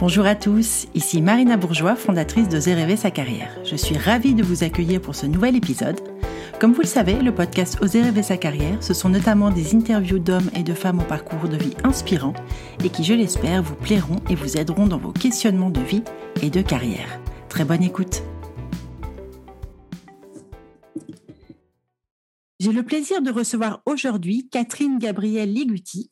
Bonjour 0.00 0.26
à 0.26 0.36
tous, 0.36 0.86
ici 0.94 1.20
Marina 1.20 1.56
Bourgeois, 1.56 1.96
fondatrice 1.96 2.48
de 2.48 2.58
Rêver 2.58 2.96
sa 2.96 3.10
carrière. 3.10 3.50
Je 3.64 3.74
suis 3.74 3.98
ravie 3.98 4.34
de 4.34 4.44
vous 4.44 4.62
accueillir 4.62 5.00
pour 5.00 5.16
ce 5.16 5.26
nouvel 5.26 5.56
épisode. 5.56 5.98
Comme 6.60 6.72
vous 6.72 6.82
le 6.82 6.86
savez, 6.86 7.14
le 7.14 7.34
podcast 7.34 7.78
Oser 7.82 8.02
rêver 8.02 8.22
sa 8.22 8.36
carrière, 8.36 8.76
ce 8.80 8.94
sont 8.94 9.08
notamment 9.08 9.50
des 9.50 9.74
interviews 9.74 10.20
d'hommes 10.20 10.50
et 10.54 10.62
de 10.62 10.72
femmes 10.72 11.00
au 11.00 11.04
parcours 11.04 11.48
de 11.48 11.56
vie 11.56 11.74
inspirant 11.82 12.34
et 12.84 12.90
qui, 12.90 13.02
je 13.02 13.14
l'espère, 13.14 13.60
vous 13.60 13.74
plairont 13.74 14.20
et 14.30 14.36
vous 14.36 14.56
aideront 14.56 14.86
dans 14.86 14.98
vos 14.98 15.10
questionnements 15.10 15.70
de 15.70 15.80
vie 15.80 16.04
et 16.42 16.50
de 16.50 16.62
carrière. 16.62 17.18
Très 17.48 17.64
bonne 17.64 17.82
écoute. 17.82 18.22
J'ai 22.68 22.74
le 22.74 22.82
plaisir 22.82 23.22
de 23.22 23.30
recevoir 23.30 23.80
aujourd'hui 23.86 24.46
Catherine 24.50 24.98
Gabrielle 24.98 25.50
Liguti. 25.50 26.10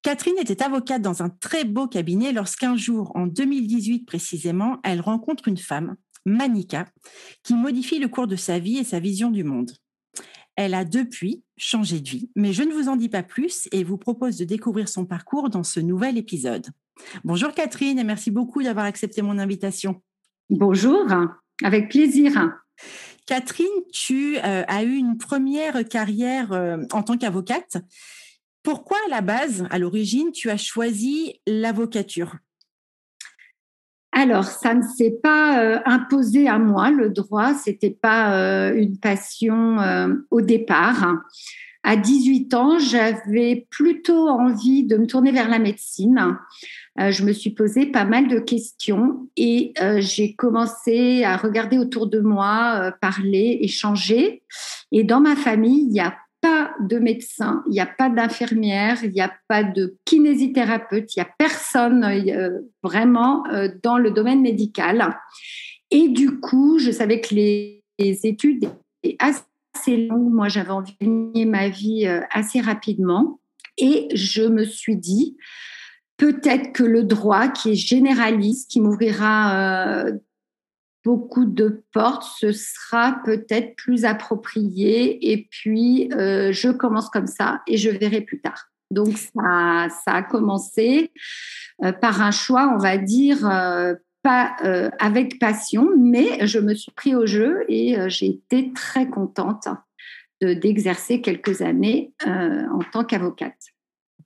Catherine 0.00 0.38
était 0.38 0.62
avocate 0.62 1.02
dans 1.02 1.22
un 1.22 1.28
très 1.28 1.64
beau 1.64 1.88
cabinet 1.88 2.32
lorsqu'un 2.32 2.74
jour, 2.74 3.12
en 3.14 3.26
2018 3.26 4.06
précisément, 4.06 4.78
elle 4.82 5.02
rencontre 5.02 5.46
une 5.46 5.58
femme, 5.58 5.96
Manika, 6.24 6.86
qui 7.42 7.52
modifie 7.52 7.98
le 7.98 8.08
cours 8.08 8.26
de 8.26 8.36
sa 8.36 8.58
vie 8.58 8.78
et 8.78 8.84
sa 8.84 8.98
vision 8.98 9.30
du 9.30 9.44
monde. 9.44 9.72
Elle 10.56 10.72
a 10.72 10.86
depuis 10.86 11.44
changé 11.58 12.00
de 12.00 12.08
vie, 12.08 12.30
mais 12.34 12.54
je 12.54 12.62
ne 12.62 12.72
vous 12.72 12.88
en 12.88 12.96
dis 12.96 13.10
pas 13.10 13.22
plus 13.22 13.68
et 13.70 13.84
vous 13.84 13.98
propose 13.98 14.38
de 14.38 14.46
découvrir 14.46 14.88
son 14.88 15.04
parcours 15.04 15.50
dans 15.50 15.64
ce 15.64 15.80
nouvel 15.80 16.16
épisode. 16.16 16.66
Bonjour 17.24 17.52
Catherine 17.52 17.98
et 17.98 18.04
merci 18.04 18.30
beaucoup 18.30 18.62
d'avoir 18.62 18.86
accepté 18.86 19.20
mon 19.20 19.36
invitation. 19.36 20.00
Bonjour, 20.48 21.04
avec 21.62 21.90
plaisir. 21.90 22.54
Catherine, 23.26 23.66
tu 23.92 24.36
euh, 24.38 24.64
as 24.66 24.82
eu 24.82 24.94
une 24.94 25.18
première 25.18 25.86
carrière 25.88 26.52
euh, 26.52 26.78
en 26.92 27.02
tant 27.02 27.16
qu'avocate. 27.16 27.76
Pourquoi 28.62 28.98
à 29.06 29.10
la 29.10 29.20
base, 29.20 29.66
à 29.70 29.78
l'origine, 29.78 30.32
tu 30.32 30.50
as 30.50 30.56
choisi 30.56 31.40
l'avocature? 31.46 32.36
Alors, 34.12 34.44
ça 34.44 34.74
ne 34.74 34.82
s'est 34.82 35.16
pas 35.22 35.62
euh, 35.62 35.78
imposé 35.84 36.48
à 36.48 36.58
moi, 36.58 36.90
le 36.90 37.10
droit, 37.10 37.54
c'était 37.54 37.96
pas 38.02 38.72
une 38.72 38.98
passion 38.98 39.78
au 40.30 40.40
départ. 40.40 41.14
À 41.82 41.96
18 41.96 42.52
ans, 42.54 42.78
j'avais 42.78 43.66
plutôt 43.70 44.28
envie 44.28 44.84
de 44.84 44.98
me 44.98 45.06
tourner 45.06 45.32
vers 45.32 45.48
la 45.48 45.58
médecine. 45.58 46.36
Euh, 47.00 47.10
je 47.10 47.24
me 47.24 47.32
suis 47.32 47.50
posé 47.50 47.86
pas 47.86 48.04
mal 48.04 48.28
de 48.28 48.38
questions 48.38 49.28
et 49.36 49.72
euh, 49.80 50.00
j'ai 50.00 50.34
commencé 50.34 51.24
à 51.24 51.38
regarder 51.38 51.78
autour 51.78 52.06
de 52.06 52.20
moi, 52.20 52.80
euh, 52.82 52.90
parler, 53.00 53.58
échanger. 53.62 54.42
Et 54.92 55.04
dans 55.04 55.20
ma 55.20 55.36
famille, 55.36 55.84
il 55.84 55.88
n'y 55.88 56.00
a 56.00 56.14
pas 56.42 56.72
de 56.80 56.98
médecin, 56.98 57.62
il 57.68 57.72
n'y 57.72 57.80
a 57.80 57.86
pas 57.86 58.10
d'infirmière, 58.10 59.02
il 59.02 59.12
n'y 59.12 59.20
a 59.22 59.32
pas 59.48 59.62
de 59.62 59.96
kinésithérapeute, 60.04 61.14
il 61.14 61.20
n'y 61.20 61.22
a 61.26 61.30
personne 61.38 62.06
vraiment 62.82 63.44
dans 63.82 63.98
le 63.98 64.10
domaine 64.10 64.40
médical. 64.40 65.18
Et 65.90 66.08
du 66.08 66.40
coup, 66.40 66.78
je 66.78 66.90
savais 66.90 67.20
que 67.20 67.34
les, 67.34 67.84
les 67.98 68.26
études 68.26 68.70
étaient 69.02 69.16
assez 69.18 69.42
longues. 69.86 70.32
Moi, 70.32 70.48
j'avais 70.48 70.70
envie 70.70 70.96
de 71.00 71.06
gagner 71.06 71.44
ma 71.44 71.68
vie 71.68 72.06
assez 72.30 72.60
rapidement. 72.60 73.40
Et 73.76 74.08
je 74.14 74.42
me 74.42 74.64
suis 74.64 74.96
dit, 74.96 75.36
peut-être 76.20 76.72
que 76.72 76.84
le 76.84 77.02
droit, 77.02 77.48
qui 77.48 77.72
est 77.72 77.74
généraliste, 77.74 78.70
qui 78.70 78.80
m'ouvrira 78.82 80.04
euh, 80.04 80.12
beaucoup 81.02 81.46
de 81.46 81.82
portes, 81.92 82.26
ce 82.38 82.52
sera 82.52 83.20
peut-être 83.24 83.74
plus 83.76 84.04
approprié. 84.04 85.32
Et 85.32 85.48
puis, 85.50 86.12
euh, 86.12 86.52
je 86.52 86.68
commence 86.68 87.08
comme 87.08 87.26
ça 87.26 87.62
et 87.66 87.78
je 87.78 87.88
verrai 87.88 88.20
plus 88.20 88.40
tard. 88.40 88.66
Donc, 88.90 89.16
ça, 89.16 89.88
a 90.06 90.22
commencé 90.22 91.10
euh, 91.82 91.92
par 91.92 92.20
un 92.20 92.32
choix, 92.32 92.70
on 92.74 92.78
va 92.78 92.98
dire, 92.98 93.48
pas 94.22 94.56
avec 94.98 95.38
passion, 95.38 95.88
mais 95.98 96.46
je 96.46 96.58
me 96.58 96.74
suis 96.74 96.92
pris 96.92 97.14
au 97.14 97.26
jeu 97.26 97.64
et 97.68 97.96
j'ai 98.08 98.26
été 98.26 98.72
très 98.72 99.08
contente 99.08 99.68
d'exercer 100.40 101.20
quelques 101.20 101.62
années 101.62 102.12
en 102.26 102.80
tant 102.92 103.04
qu'avocate. 103.04 103.56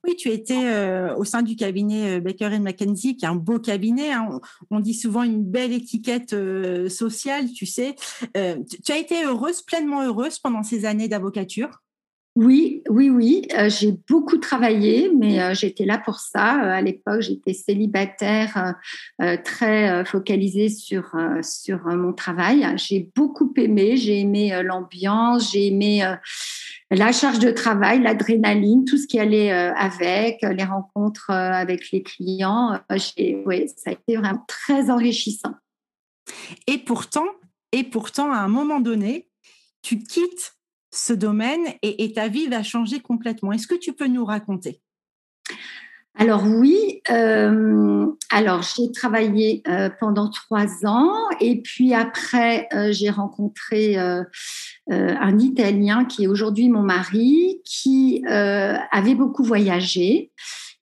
Oui, 0.05 0.15
tu 0.15 0.29
étais 0.29 0.65
euh, 0.65 1.15
au 1.15 1.23
sein 1.23 1.41
du 1.41 1.55
cabinet 1.55 2.17
euh, 2.17 2.19
Baker 2.19 2.59
McKenzie, 2.59 3.17
qui 3.17 3.25
est 3.25 3.27
un 3.27 3.35
beau 3.35 3.57
cabinet. 3.57 4.11
Hein. 4.11 4.39
On, 4.69 4.79
dit 4.79 4.93
souvent 4.93 5.23
une 5.23 5.43
belle 5.43 5.73
étiquette 5.73 6.33
euh, 6.33 6.89
sociale, 6.89 7.51
tu 7.51 7.65
sais. 7.65 7.95
tu 8.35 8.91
as 8.91 8.97
été 8.97 9.25
heureuse, 9.25 9.63
pleinement 9.63 10.03
heureuse 10.03 10.37
pendant 10.37 10.61
ces 10.61 10.85
années 10.85 11.07
d'avocature? 11.07 11.81
Oui, 12.35 12.83
oui, 12.89 13.09
oui. 13.09 13.47
j'ai 13.67 13.93
beaucoup 14.09 14.37
travaillé, 14.37 15.09
mais 15.17 15.55
j'étais 15.55 15.85
là 15.85 15.97
pour 15.97 16.19
ça. 16.19 16.51
à 16.51 16.81
l'époque, 16.81 17.21
j'étais 17.21 17.53
célibataire, 17.53 18.75
très 19.43 20.03
focalisée 20.05 20.69
sur 20.69 21.15
sur 21.41 21.85
mon 21.85 22.11
travail. 22.13 22.67
J'ai 22.75 23.09
beaucoup 23.15 23.53
aimé. 23.55 23.95
J'ai 23.95 24.19
aimé 24.19 24.61
l'ambiance. 24.63 25.51
J'ai 25.53 25.67
aimé 25.67 26.03
la 26.91 27.11
charge 27.11 27.39
de 27.39 27.51
travail, 27.51 28.01
l'adrénaline, 28.01 28.85
tout 28.85 28.97
ce 28.97 29.07
qui 29.07 29.19
allait 29.19 29.51
euh, 29.51 29.73
avec, 29.73 30.43
euh, 30.43 30.53
les 30.53 30.63
rencontres 30.63 31.31
euh, 31.31 31.51
avec 31.51 31.91
les 31.91 32.03
clients. 32.03 32.79
Oui, 33.45 33.67
ça 33.75 33.89
a 33.89 33.93
été 33.93 34.17
vraiment 34.17 34.43
très 34.47 34.89
enrichissant. 34.89 35.53
Et 36.67 36.77
pourtant, 36.77 37.27
et 37.71 37.83
pourtant, 37.83 38.31
à 38.31 38.37
un 38.37 38.47
moment 38.47 38.79
donné, 38.79 39.29
tu 39.81 39.99
quittes 39.99 40.54
ce 40.95 41.13
domaine 41.13 41.65
et 41.81 42.13
ta 42.13 42.27
vie 42.27 42.47
va 42.47 42.63
changer 42.63 42.99
complètement. 42.99 43.51
Est-ce 43.51 43.67
que 43.67 43.75
tu 43.75 43.93
peux 43.93 44.07
nous 44.07 44.25
raconter? 44.25 44.81
Alors 46.17 46.45
oui, 46.45 47.01
euh, 47.11 48.07
alors 48.31 48.61
j'ai 48.61 48.89
travaillé 48.93 49.61
euh, 49.67 49.89
pendant 49.99 50.29
trois 50.29 50.85
ans 50.85 51.11
et 51.41 51.61
puis 51.61 51.93
après 51.93 52.69
euh, 52.73 52.93
j'ai 52.93 53.09
rencontré 53.09 53.97
un 54.87 55.39
Italien 55.39 56.05
qui 56.05 56.23
est 56.23 56.27
aujourd'hui 56.27 56.69
mon 56.69 56.83
mari 56.83 57.61
qui 57.65 58.23
avait 58.27 59.15
beaucoup 59.15 59.43
voyagé 59.43 60.31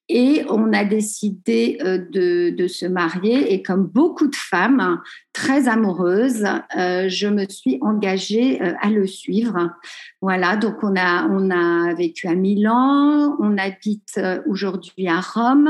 et 0.09 0.43
on 0.49 0.71
a 0.73 0.83
décidé 0.83 1.77
de, 1.81 2.49
de, 2.49 2.67
se 2.67 2.85
marier 2.85 3.53
et 3.53 3.63
comme 3.63 3.87
beaucoup 3.87 4.27
de 4.27 4.35
femmes 4.35 5.01
très 5.33 5.67
amoureuses, 5.67 6.45
je 6.75 7.27
me 7.27 7.45
suis 7.49 7.79
engagée 7.81 8.61
à 8.61 8.89
le 8.89 9.07
suivre. 9.07 9.71
Voilà, 10.23 10.55
donc 10.55 10.75
on 10.83 10.95
a, 10.95 11.27
on 11.27 11.51
a 11.51 11.93
vécu 11.95 12.29
à 12.29 12.33
Milan, 12.33 13.35
on 13.41 13.57
habite 13.57 14.13
euh, 14.17 14.39
aujourd'hui 14.47 15.09
à 15.09 15.19
Rome. 15.19 15.69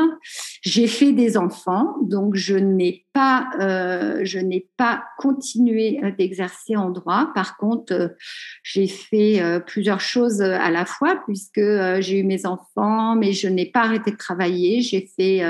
J'ai 0.62 0.86
fait 0.86 1.12
des 1.12 1.38
enfants, 1.38 1.96
donc 2.04 2.36
je 2.36 2.56
n'ai 2.56 3.04
pas, 3.14 3.48
euh, 3.60 4.20
je 4.24 4.40
pas 4.78 5.06
continué 5.18 6.00
euh, 6.04 6.12
d'exercer 6.12 6.76
en 6.76 6.92
droit. 6.92 7.32
Par 7.34 7.58
contre, 7.58 8.16
j'ai 8.62 8.86
fait 8.86 9.42
plusieurs 9.66 10.02
choses 10.02 10.42
à 10.42 10.70
la 10.70 10.86
fois 10.86 11.24
puisque 11.26 11.62
j'ai 12.00 12.20
eu 12.20 12.24
mes 12.24 12.46
enfants, 12.46 13.16
mais 13.16 13.34
je 13.34 13.48
n'ai 13.48 13.66
pas 13.66 13.82
arrêté 13.82 14.12
de 14.12 14.18
travailler. 14.18 14.82
J'ai 14.82 15.10
fait 15.18 15.42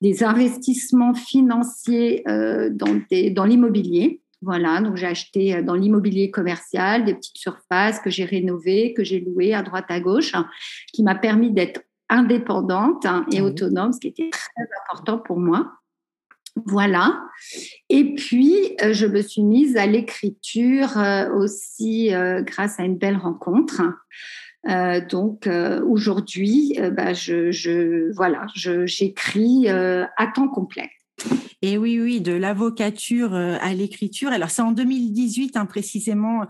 des 0.00 0.24
investissements 0.24 1.14
financiers 1.14 2.24
dans, 2.26 3.00
dans 3.32 3.41
l'immobilier. 3.44 4.22
Voilà, 4.42 4.80
donc 4.80 4.96
j'ai 4.96 5.06
acheté 5.06 5.54
euh, 5.54 5.62
dans 5.62 5.74
l'immobilier 5.74 6.30
commercial 6.30 7.04
des 7.04 7.14
petites 7.14 7.38
surfaces 7.38 8.00
que 8.00 8.10
j'ai 8.10 8.24
rénovées, 8.24 8.92
que 8.92 9.04
j'ai 9.04 9.20
louées 9.20 9.54
à 9.54 9.62
droite 9.62 9.86
à 9.88 10.00
gauche, 10.00 10.32
qui 10.92 11.04
m'a 11.04 11.14
permis 11.14 11.52
d'être 11.52 11.82
indépendante 12.08 13.06
hein, 13.06 13.24
et 13.32 13.40
autonome, 13.40 13.92
ce 13.92 14.00
qui 14.00 14.08
était 14.08 14.30
très 14.30 14.66
important 14.84 15.18
pour 15.18 15.38
moi. 15.38 15.72
Voilà. 16.66 17.22
Et 17.88 18.14
puis, 18.14 18.76
euh, 18.82 18.92
je 18.92 19.06
me 19.06 19.22
suis 19.22 19.44
mise 19.44 19.76
à 19.76 19.86
l'écriture 19.86 20.98
euh, 20.98 21.32
aussi 21.34 22.10
grâce 22.40 22.80
à 22.80 22.84
une 22.84 22.98
belle 22.98 23.16
rencontre. 23.16 23.80
donc 25.08 25.48
aujourd'hui, 25.86 26.78
bah, 26.92 27.12
je, 27.12 27.50
je, 27.52 28.12
voilà, 28.12 28.46
j'écris 28.54 29.68
à 29.68 30.26
temps 30.34 30.48
complet. 30.48 30.90
Et 31.64 31.78
oui, 31.78 32.00
oui, 32.00 32.20
de 32.20 32.32
l'avocature 32.32 33.34
euh, 33.34 33.56
à 33.60 33.72
l'écriture. 33.72 34.30
Alors, 34.32 34.50
c'est 34.50 34.62
en 34.62 34.72
2018, 34.72 35.56
hein, 35.56 35.64
précisément, 35.64 36.44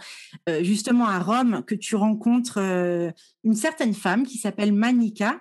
euh, 0.49 0.65
justement 0.65 1.07
à 1.07 1.19
Rome, 1.19 1.63
que 1.67 1.75
tu 1.75 1.97
rencontres 1.97 2.59
euh, 2.59 3.11
une 3.45 3.55
certaine 3.55 3.93
femme 3.93 4.25
qui 4.25 4.39
s'appelle 4.39 4.73
Manika. 4.73 5.39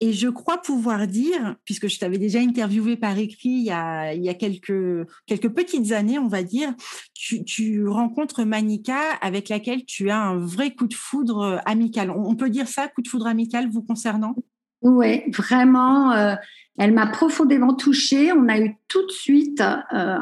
Et 0.00 0.12
je 0.12 0.26
crois 0.26 0.60
pouvoir 0.60 1.06
dire, 1.06 1.54
puisque 1.64 1.86
je 1.86 2.00
t'avais 2.00 2.18
déjà 2.18 2.40
interviewé 2.40 2.96
par 2.96 3.16
écrit 3.16 3.50
il 3.50 3.62
y 3.62 3.70
a, 3.70 4.34
quelques, 4.34 5.06
quelques 5.26 5.50
petites 5.50 5.92
années, 5.92 6.18
on 6.18 6.26
va 6.26 6.42
dire, 6.42 6.74
tu, 7.14 7.44
tu, 7.44 7.86
rencontres 7.86 8.42
Manika 8.42 9.12
avec 9.20 9.48
laquelle 9.48 9.84
tu 9.84 10.10
as 10.10 10.18
un 10.18 10.38
vrai 10.38 10.74
coup 10.74 10.88
de 10.88 10.94
foudre 10.94 11.62
amical. 11.66 12.10
On 12.10 12.34
peut 12.34 12.50
dire 12.50 12.66
ça, 12.66 12.88
coup 12.88 13.02
de 13.02 13.06
foudre 13.06 13.28
amical 13.28 13.70
vous 13.70 13.82
concernant? 13.82 14.34
Oui, 14.82 15.22
vraiment 15.30 16.36
elle 16.78 16.92
m'a 16.92 17.06
profondément 17.06 17.74
touchée. 17.74 18.32
On 18.32 18.48
a 18.48 18.58
eu 18.58 18.76
tout 18.88 19.04
de 19.06 19.12
suite 19.12 19.60
euh, 19.92 20.18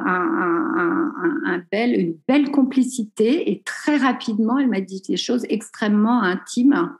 une 1.72 2.16
belle 2.26 2.50
complicité 2.50 3.50
et 3.50 3.62
très 3.62 3.96
rapidement, 3.96 4.58
elle 4.58 4.68
m'a 4.68 4.80
dit 4.80 5.02
des 5.08 5.16
choses 5.16 5.46
extrêmement 5.48 6.22
intimes. 6.22 6.92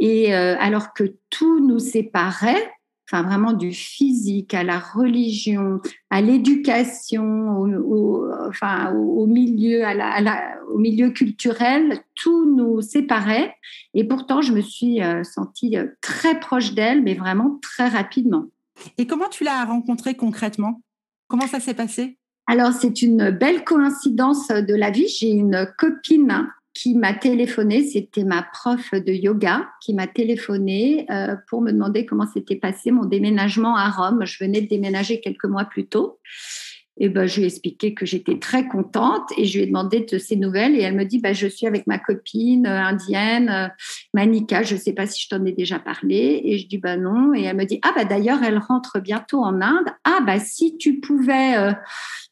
Et 0.00 0.34
euh, 0.34 0.56
alors 0.58 0.94
que 0.94 1.04
tout 1.30 1.64
nous 1.66 1.78
séparait, 1.78 2.72
enfin 3.10 3.22
vraiment 3.22 3.52
du 3.54 3.72
physique 3.72 4.52
à 4.52 4.62
la 4.62 4.78
religion, 4.78 5.80
à 6.10 6.20
l'éducation, 6.20 7.60
au, 7.60 8.26
enfin 8.48 8.92
au, 8.92 9.26
milieu, 9.26 9.84
à 9.84 9.94
la, 9.94 10.58
au 10.70 10.78
milieu 10.78 11.10
culturel, 11.10 12.00
tout 12.14 12.54
nous 12.54 12.82
séparait. 12.82 13.54
Et 13.94 14.04
pourtant, 14.04 14.42
je 14.42 14.52
me 14.52 14.60
suis 14.60 15.02
euh, 15.02 15.24
sentie 15.24 15.76
euh, 15.78 15.86
très 16.00 16.38
proche 16.38 16.74
d'elle, 16.74 17.02
mais 17.02 17.14
vraiment 17.14 17.58
très 17.62 17.88
rapidement. 17.88 18.44
Et 18.98 19.06
comment 19.06 19.28
tu 19.28 19.44
l'as 19.44 19.64
rencontrée 19.64 20.14
concrètement? 20.14 20.82
Comment 21.28 21.46
ça 21.46 21.60
s'est 21.60 21.74
passé? 21.74 22.18
Alors, 22.46 22.72
c'est 22.72 23.02
une 23.02 23.30
belle 23.30 23.64
coïncidence 23.64 24.48
de 24.48 24.74
la 24.74 24.90
vie. 24.90 25.08
J'ai 25.08 25.30
une 25.30 25.68
copine 25.76 26.48
qui 26.78 26.94
m'a 26.94 27.12
téléphoné, 27.12 27.82
c'était 27.82 28.22
ma 28.22 28.42
prof 28.42 28.92
de 28.92 29.12
yoga 29.12 29.68
qui 29.80 29.94
m'a 29.94 30.06
téléphoné 30.06 31.06
euh, 31.10 31.34
pour 31.48 31.60
me 31.60 31.72
demander 31.72 32.06
comment 32.06 32.26
s'était 32.26 32.56
passé 32.56 32.92
mon 32.92 33.04
déménagement 33.04 33.76
à 33.76 33.90
Rome. 33.90 34.24
Je 34.24 34.44
venais 34.44 34.60
de 34.60 34.68
déménager 34.68 35.20
quelques 35.20 35.46
mois 35.46 35.64
plus 35.64 35.88
tôt. 35.88 36.20
Et 37.00 37.08
ben, 37.08 37.26
je 37.26 37.36
lui 37.36 37.42
ai 37.44 37.46
expliqué 37.46 37.94
que 37.94 38.06
j'étais 38.06 38.38
très 38.38 38.66
contente 38.66 39.28
et 39.36 39.44
je 39.44 39.58
lui 39.58 39.64
ai 39.64 39.66
demandé 39.66 40.00
de 40.00 40.18
ses 40.18 40.36
nouvelles. 40.36 40.76
Et 40.76 40.82
elle 40.82 40.94
me 40.94 41.04
dit, 41.04 41.18
bah, 41.18 41.32
je 41.32 41.48
suis 41.48 41.66
avec 41.66 41.86
ma 41.88 41.98
copine 41.98 42.66
euh, 42.66 42.80
indienne, 42.80 43.48
euh, 43.48 43.68
Manika, 44.14 44.62
je 44.62 44.74
ne 44.76 44.80
sais 44.80 44.92
pas 44.92 45.06
si 45.06 45.24
je 45.24 45.28
t'en 45.28 45.44
ai 45.44 45.52
déjà 45.52 45.80
parlé. 45.80 46.42
Et 46.44 46.58
je 46.58 46.68
dis, 46.68 46.78
bah 46.78 46.96
non. 46.96 47.34
Et 47.34 47.42
elle 47.42 47.56
me 47.56 47.64
dit, 47.64 47.80
ah 47.82 47.92
bah 47.94 48.04
d'ailleurs, 48.04 48.42
elle 48.44 48.58
rentre 48.58 49.00
bientôt 49.00 49.42
en 49.42 49.60
Inde. 49.60 49.88
Ah 50.04 50.20
bah 50.24 50.38
si 50.38 50.76
tu 50.78 51.00
pouvais 51.00 51.54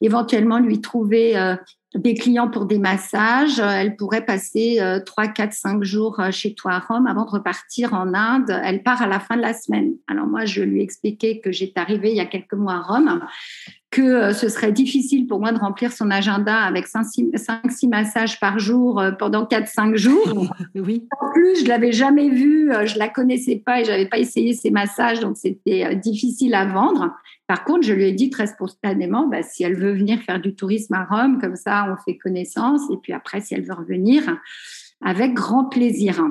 éventuellement 0.00 0.58
lui 0.58 0.80
trouver 0.80 1.56
des 1.96 2.14
clients 2.14 2.48
pour 2.48 2.66
des 2.66 2.78
massages. 2.78 3.58
Elle 3.58 3.96
pourrait 3.96 4.24
passer 4.24 4.80
3, 5.04 5.28
4, 5.28 5.52
5 5.52 5.84
jours 5.84 6.20
euh, 6.20 6.30
chez 6.30 6.54
toi 6.54 6.72
à 6.72 6.78
Rome 6.78 7.06
avant 7.06 7.24
de 7.24 7.30
repartir 7.30 7.94
en 7.94 8.14
Inde. 8.14 8.58
Elle 8.64 8.82
part 8.82 9.02
à 9.02 9.06
la 9.06 9.20
fin 9.20 9.36
de 9.36 9.42
la 9.42 9.54
semaine. 9.54 9.92
Alors 10.06 10.26
moi, 10.26 10.44
je 10.44 10.62
lui 10.62 10.80
ai 10.80 10.82
expliqué 10.82 11.40
que 11.40 11.52
j'étais 11.52 11.80
arrivée 11.80 12.10
il 12.10 12.16
y 12.16 12.20
a 12.20 12.26
quelques 12.26 12.54
mois 12.54 12.74
à 12.74 12.80
Rome, 12.80 13.20
que 13.96 14.02
euh, 14.02 14.32
ce 14.34 14.50
serait 14.50 14.72
difficile 14.72 15.26
pour 15.26 15.40
moi 15.40 15.52
de 15.52 15.58
remplir 15.58 15.90
son 15.90 16.10
agenda 16.10 16.54
avec 16.54 16.86
5-6 16.86 17.88
massages 17.88 18.38
par 18.38 18.58
jour 18.58 19.00
euh, 19.00 19.12
pendant 19.12 19.44
4-5 19.44 19.96
jours. 19.96 20.54
Oui. 20.74 21.08
En 21.20 21.30
plus, 21.32 21.64
je 21.64 21.68
l'avais 21.68 21.92
jamais 21.92 22.28
vue, 22.28 22.70
je 22.84 22.98
la 22.98 23.08
connaissais 23.08 23.56
pas 23.56 23.80
et 23.80 23.84
j'avais 23.84 24.06
pas 24.06 24.18
essayé 24.18 24.52
ses 24.52 24.70
massages, 24.70 25.20
donc 25.20 25.36
c'était 25.36 25.96
difficile 25.96 26.54
à 26.54 26.66
vendre. 26.66 27.14
Par 27.46 27.64
contre, 27.64 27.86
je 27.86 27.92
lui 27.92 28.04
ai 28.04 28.12
dit 28.12 28.28
très 28.28 28.46
spontanément, 28.46 29.26
bah, 29.26 29.42
si 29.42 29.64
elle 29.64 29.76
veut 29.76 29.92
venir 29.92 30.20
faire 30.20 30.40
du 30.40 30.54
tourisme 30.54 30.94
à 30.94 31.04
Rome, 31.04 31.40
comme 31.40 31.56
ça, 31.56 31.86
on 31.90 31.96
fait 32.04 32.18
connaissance. 32.18 32.82
Et 32.92 32.96
puis 33.02 33.12
après, 33.12 33.40
si 33.40 33.54
elle 33.54 33.64
veut 33.64 33.74
revenir, 33.74 34.36
avec 35.00 35.34
grand 35.34 35.64
plaisir. 35.64 36.22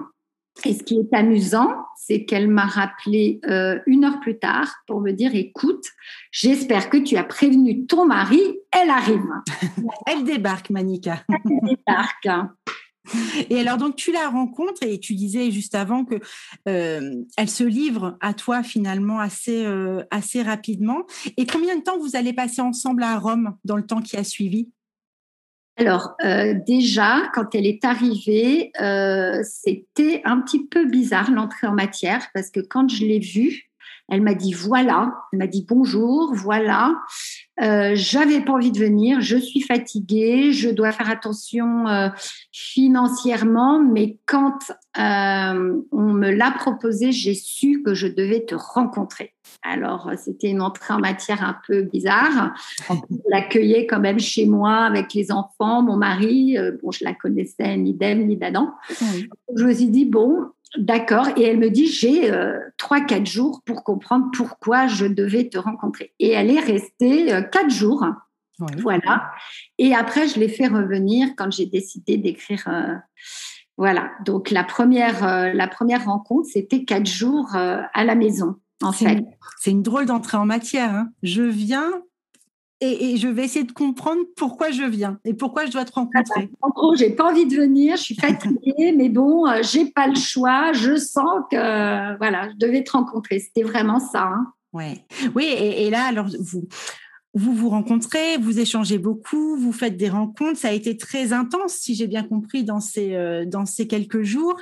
Et 0.63 0.73
ce 0.73 0.83
qui 0.83 0.95
est 0.99 1.13
amusant, 1.13 1.75
c'est 1.97 2.23
qu'elle 2.23 2.47
m'a 2.47 2.65
rappelé 2.65 3.39
euh, 3.47 3.79
une 3.85 4.05
heure 4.05 4.19
plus 4.21 4.39
tard 4.39 4.73
pour 4.87 5.01
me 5.01 5.11
dire, 5.11 5.35
écoute, 5.35 5.83
j'espère 6.31 6.89
que 6.89 6.97
tu 6.97 7.17
as 7.17 7.23
prévenu 7.23 7.85
ton 7.85 8.05
mari, 8.05 8.41
elle 8.71 8.89
arrive. 8.89 9.27
elle 10.07 10.23
débarque, 10.23 10.69
Manika. 10.69 11.23
elle 11.29 11.59
débarque. 11.61 12.29
Et 13.49 13.59
alors 13.59 13.77
donc 13.77 13.95
tu 13.95 14.11
la 14.11 14.29
rencontres 14.29 14.81
et 14.81 14.99
tu 14.99 15.13
disais 15.13 15.51
juste 15.51 15.75
avant 15.75 16.05
que 16.05 16.15
euh, 16.67 17.23
elle 17.37 17.49
se 17.49 17.63
livre 17.63 18.17
à 18.19 18.33
toi 18.33 18.63
finalement 18.63 19.19
assez 19.19 19.63
euh, 19.63 20.03
assez 20.09 20.41
rapidement. 20.41 21.03
Et 21.37 21.45
combien 21.45 21.77
de 21.77 21.83
temps 21.83 21.99
vous 21.99 22.15
allez 22.15 22.33
passer 22.33 22.61
ensemble 22.61 23.03
à 23.03 23.19
Rome 23.19 23.55
dans 23.63 23.77
le 23.77 23.85
temps 23.85 24.01
qui 24.01 24.17
a 24.17 24.23
suivi? 24.23 24.69
Alors 25.77 26.15
euh, 26.23 26.53
déjà, 26.65 27.29
quand 27.33 27.53
elle 27.53 27.65
est 27.65 27.83
arrivée, 27.83 28.71
c'était 29.43 30.21
un 30.23 30.41
petit 30.41 30.65
peu 30.65 30.85
bizarre 30.85 31.31
l'entrée 31.31 31.67
en 31.67 31.73
matière 31.73 32.27
parce 32.33 32.49
que 32.49 32.61
quand 32.61 32.89
je 32.89 33.05
l'ai 33.05 33.19
vue, 33.19 33.69
elle 34.09 34.21
m'a 34.21 34.35
dit 34.35 34.53
voilà, 34.53 35.15
elle 35.31 35.39
m'a 35.39 35.47
dit 35.47 35.65
bonjour, 35.67 36.33
voilà. 36.35 36.95
Euh, 37.61 37.91
J'avais 37.95 38.41
pas 38.41 38.53
envie 38.53 38.71
de 38.71 38.79
venir, 38.79 39.21
je 39.21 39.37
suis 39.37 39.61
fatiguée, 39.61 40.51
je 40.51 40.69
dois 40.69 40.91
faire 40.91 41.09
attention 41.09 41.87
euh, 41.87 42.09
financièrement, 42.51 43.79
mais 43.79 44.19
quand 44.25 44.59
euh, 44.97 45.81
on 45.91 46.13
me 46.13 46.31
l'a 46.31 46.51
proposé, 46.51 47.11
j'ai 47.11 47.33
su 47.33 47.81
que 47.83 47.93
je 47.93 48.07
devais 48.07 48.45
te 48.45 48.55
rencontrer. 48.55 49.33
Alors, 49.61 50.11
c'était 50.17 50.49
une 50.49 50.61
entrée 50.61 50.93
en 50.93 50.99
matière 50.99 51.43
un 51.43 51.57
peu 51.67 51.83
bizarre. 51.83 52.53
On 52.89 53.01
l'accueillait 53.29 53.87
quand 53.87 53.99
même 53.99 54.19
chez 54.19 54.45
moi 54.45 54.77
avec 54.85 55.13
les 55.13 55.31
enfants, 55.31 55.81
mon 55.81 55.97
mari. 55.97 56.57
Euh, 56.57 56.77
bon, 56.83 56.91
je 56.91 57.03
la 57.03 57.13
connaissais 57.13 57.75
ni 57.77 57.93
d'elle 57.93 58.27
ni 58.27 58.37
d'Adam. 58.37 58.73
Je 59.55 59.65
me 59.65 59.73
suis 59.73 59.89
dit, 59.89 60.05
bon, 60.05 60.49
D'accord. 60.77 61.27
Et 61.37 61.43
elle 61.43 61.57
me 61.57 61.69
dit, 61.69 61.87
j'ai 61.87 62.31
euh, 62.31 62.59
trois, 62.77 63.01
quatre 63.01 63.25
jours 63.25 63.61
pour 63.65 63.83
comprendre 63.83 64.27
pourquoi 64.33 64.87
je 64.87 65.05
devais 65.05 65.47
te 65.49 65.57
rencontrer. 65.57 66.13
Et 66.19 66.31
elle 66.31 66.51
est 66.51 66.59
restée 66.59 67.33
euh, 67.33 67.41
quatre 67.41 67.69
jours. 67.69 68.05
Voilà. 68.81 69.31
Et 69.77 69.93
après, 69.93 70.27
je 70.27 70.39
l'ai 70.39 70.47
fait 70.47 70.67
revenir 70.67 71.29
quand 71.35 71.51
j'ai 71.51 71.65
décidé 71.65 72.17
d'écrire. 72.17 72.63
Euh, 72.67 72.95
voilà. 73.77 74.11
Donc, 74.25 74.51
la 74.51 74.63
première, 74.63 75.53
la 75.53 75.67
première 75.67 76.05
rencontre, 76.05 76.47
c'était 76.51 76.85
quatre 76.85 77.05
jours 77.05 77.53
à 77.53 78.03
la 78.05 78.15
maison, 78.15 78.55
en 78.81 78.93
fait. 78.93 79.21
C'est 79.59 79.71
une 79.71 79.83
drôle 79.83 80.05
d'entrée 80.05 80.37
en 80.37 80.45
matière. 80.45 80.93
Hein. 80.95 81.09
Je 81.23 81.41
viens 81.41 81.91
et, 82.81 83.17
je 83.17 83.27
vais 83.27 83.45
essayer 83.45 83.65
de 83.65 83.71
comprendre 83.71 84.21
pourquoi 84.35 84.71
je 84.71 84.83
viens 84.83 85.19
et 85.23 85.33
pourquoi 85.33 85.65
je 85.65 85.71
dois 85.71 85.85
te 85.85 85.93
rencontrer. 85.93 86.49
En 86.61 86.69
gros, 86.69 86.95
j'ai 86.95 87.11
pas 87.11 87.31
envie 87.31 87.45
de 87.45 87.55
venir, 87.55 87.95
je 87.95 88.01
suis 88.01 88.15
fatiguée, 88.15 88.93
mais 88.97 89.09
bon, 89.09 89.47
euh, 89.47 89.61
j'ai 89.61 89.85
pas 89.85 90.07
le 90.07 90.15
choix. 90.15 90.73
Je 90.73 90.97
sens 90.97 91.43
que 91.49 92.17
voilà, 92.17 92.49
je 92.49 92.55
devais 92.57 92.83
te 92.83 92.91
rencontrer. 92.91 93.39
C'était 93.39 93.63
vraiment 93.63 93.99
ça. 93.99 94.23
Hein. 94.23 94.53
Ouais. 94.73 95.05
Oui, 95.35 95.45
et, 95.45 95.89
là, 95.89 96.05
alors 96.05 96.27
vous. 96.39 96.67
Vous 97.37 97.53
vous 97.53 97.67
rencontrez, 97.67 98.37
vous 98.37 98.61
échangez 98.61 98.97
beaucoup, 98.97 99.57
vous 99.57 99.73
faites 99.73 99.97
des 99.97 100.07
rencontres. 100.07 100.57
Ça 100.57 100.69
a 100.69 100.71
été 100.71 100.95
très 100.95 101.33
intense, 101.33 101.73
si 101.73 101.93
j'ai 101.93 102.07
bien 102.07 102.23
compris, 102.23 102.63
dans 102.63 102.79
ces, 102.79 103.13
euh, 103.13 103.43
dans 103.45 103.65
ces 103.65 103.87
quelques 103.87 104.21
jours 104.21 104.57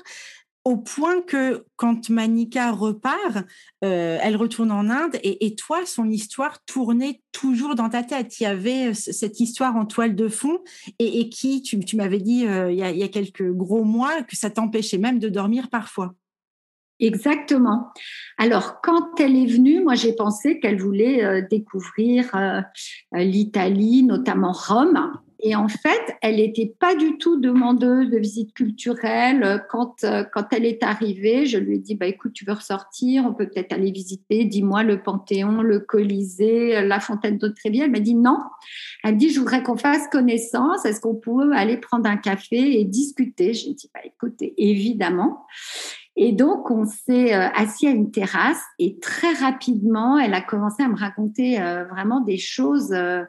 au 0.65 0.77
point 0.77 1.21
que 1.21 1.65
quand 1.75 2.09
Manika 2.09 2.71
repart, 2.71 3.37
euh, 3.83 4.17
elle 4.21 4.37
retourne 4.37 4.71
en 4.71 4.89
Inde 4.89 5.17
et, 5.23 5.55
toi, 5.55 5.85
son 5.85 6.09
histoire 6.09 6.63
tournait 6.65 7.21
toujours 7.31 7.75
dans 7.75 7.89
ta 7.89 8.03
tête. 8.03 8.39
Il 8.39 8.43
y 8.43 8.45
avait 8.45 8.91
euh, 8.91 8.93
cette 8.93 9.39
histoire 9.39 9.75
en 9.75 9.85
toile 9.85 10.15
de 10.15 10.29
fond 10.29 10.59
et, 10.99 11.29
qui, 11.29 11.61
tu, 11.61 11.95
m'avais 11.97 12.19
dit 12.19 12.47
euh, 12.47 12.71
il, 12.71 12.77
y 12.77 13.03
a, 13.03 13.07
quelques 13.09 13.51
gros 13.51 13.83
mois, 13.83 14.23
que 14.23 14.37
ça 14.37 14.49
t'empêchait 14.49 14.97
même 14.97 15.19
de 15.19 15.29
dormir 15.29 15.69
parfois. 15.69 16.13
Exactement. 16.99 17.91
Alors, 18.37 18.79
quand 18.81 19.19
elle 19.19 19.35
est 19.35 19.47
venue, 19.47 19.83
moi, 19.83 19.95
j'ai 19.95 20.13
pensé 20.13 20.59
qu'elle 20.59 20.79
voulait 20.79 21.41
découvrir 21.49 22.31
l'Italie, 23.11 24.03
notamment 24.03 24.53
Rome. 24.53 25.11
Et 25.45 25.55
en 25.55 25.67
fait, 25.67 26.15
elle 26.21 26.37
n'était 26.37 26.73
pas 26.79 26.95
du 26.95 27.17
tout 27.17 27.37
demandeuse 27.37 28.09
de 28.09 28.17
visite 28.17 28.53
culturelle. 28.53 29.65
Quand, 29.69 30.05
euh, 30.05 30.23
quand 30.23 30.45
elle 30.53 30.65
est 30.65 30.81
arrivée, 30.83 31.45
je 31.45 31.57
lui 31.57 31.75
ai 31.75 31.79
dit, 31.79 31.95
bah, 31.95 32.05
écoute, 32.05 32.31
tu 32.31 32.45
veux 32.45 32.53
ressortir, 32.53 33.25
on 33.25 33.33
peut 33.33 33.49
peut-être 33.49 33.73
aller 33.73 33.91
visiter, 33.91 34.45
dis-moi 34.45 34.83
le 34.83 35.03
Panthéon, 35.03 35.61
le 35.61 35.79
Colisée, 35.79 36.81
la 36.85 37.01
Fontaine 37.01 37.37
de 37.37 37.49
Trévi. 37.49 37.81
Elle 37.81 37.91
m'a 37.91 37.99
dit 37.99 38.15
non. 38.15 38.39
Elle 39.03 39.15
me 39.15 39.19
dit, 39.19 39.31
je 39.31 39.39
voudrais 39.39 39.63
qu'on 39.63 39.75
fasse 39.75 40.07
connaissance. 40.07 40.85
Est-ce 40.85 41.01
qu'on 41.01 41.15
peut 41.15 41.51
aller 41.53 41.75
prendre 41.75 42.09
un 42.09 42.17
café 42.17 42.79
et 42.79 42.85
discuter? 42.85 43.53
Je 43.53 43.65
lui 43.65 43.71
ai 43.71 43.75
dit, 43.75 43.89
bah, 43.93 43.99
écoute, 44.05 44.41
évidemment. 44.57 45.45
Et 46.15 46.31
donc, 46.31 46.69
on 46.69 46.85
s'est 46.85 47.33
euh, 47.33 47.49
assis 47.55 47.87
à 47.87 47.91
une 47.91 48.11
terrasse 48.11 48.61
et 48.77 48.99
très 48.99 49.33
rapidement, 49.33 50.19
elle 50.19 50.35
a 50.35 50.41
commencé 50.41 50.83
à 50.83 50.87
me 50.87 50.95
raconter 50.95 51.59
euh, 51.59 51.85
vraiment 51.85 52.21
des 52.21 52.37
choses, 52.37 52.91
euh, 52.91 53.23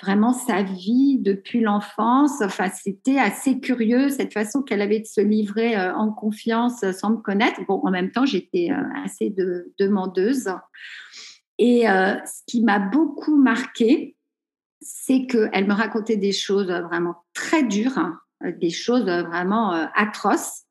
vraiment 0.00 0.32
sa 0.32 0.62
vie 0.62 1.18
depuis 1.18 1.60
l'enfance. 1.60 2.40
Enfin, 2.40 2.68
c'était 2.70 3.18
assez 3.18 3.58
curieux 3.58 4.08
cette 4.08 4.32
façon 4.32 4.62
qu'elle 4.62 4.82
avait 4.82 5.00
de 5.00 5.06
se 5.06 5.20
livrer 5.20 5.76
en 5.76 6.12
confiance 6.12 6.88
sans 6.92 7.10
me 7.10 7.16
connaître. 7.16 7.60
Bon, 7.66 7.80
en 7.82 7.90
même 7.90 8.12
temps, 8.12 8.24
j'étais 8.24 8.68
assez 9.04 9.30
de, 9.30 9.72
demandeuse. 9.80 10.48
Et 11.58 11.82
ce 11.86 12.42
qui 12.46 12.62
m'a 12.62 12.78
beaucoup 12.78 13.36
marqué, 13.36 14.16
c'est 14.80 15.26
qu'elle 15.26 15.66
me 15.66 15.74
racontait 15.74 16.16
des 16.16 16.30
choses 16.30 16.70
vraiment 16.70 17.16
très 17.34 17.64
dures, 17.64 17.98
hein, 17.98 18.20
des 18.60 18.70
choses 18.70 19.02
vraiment 19.02 19.72
atroces 19.96 20.67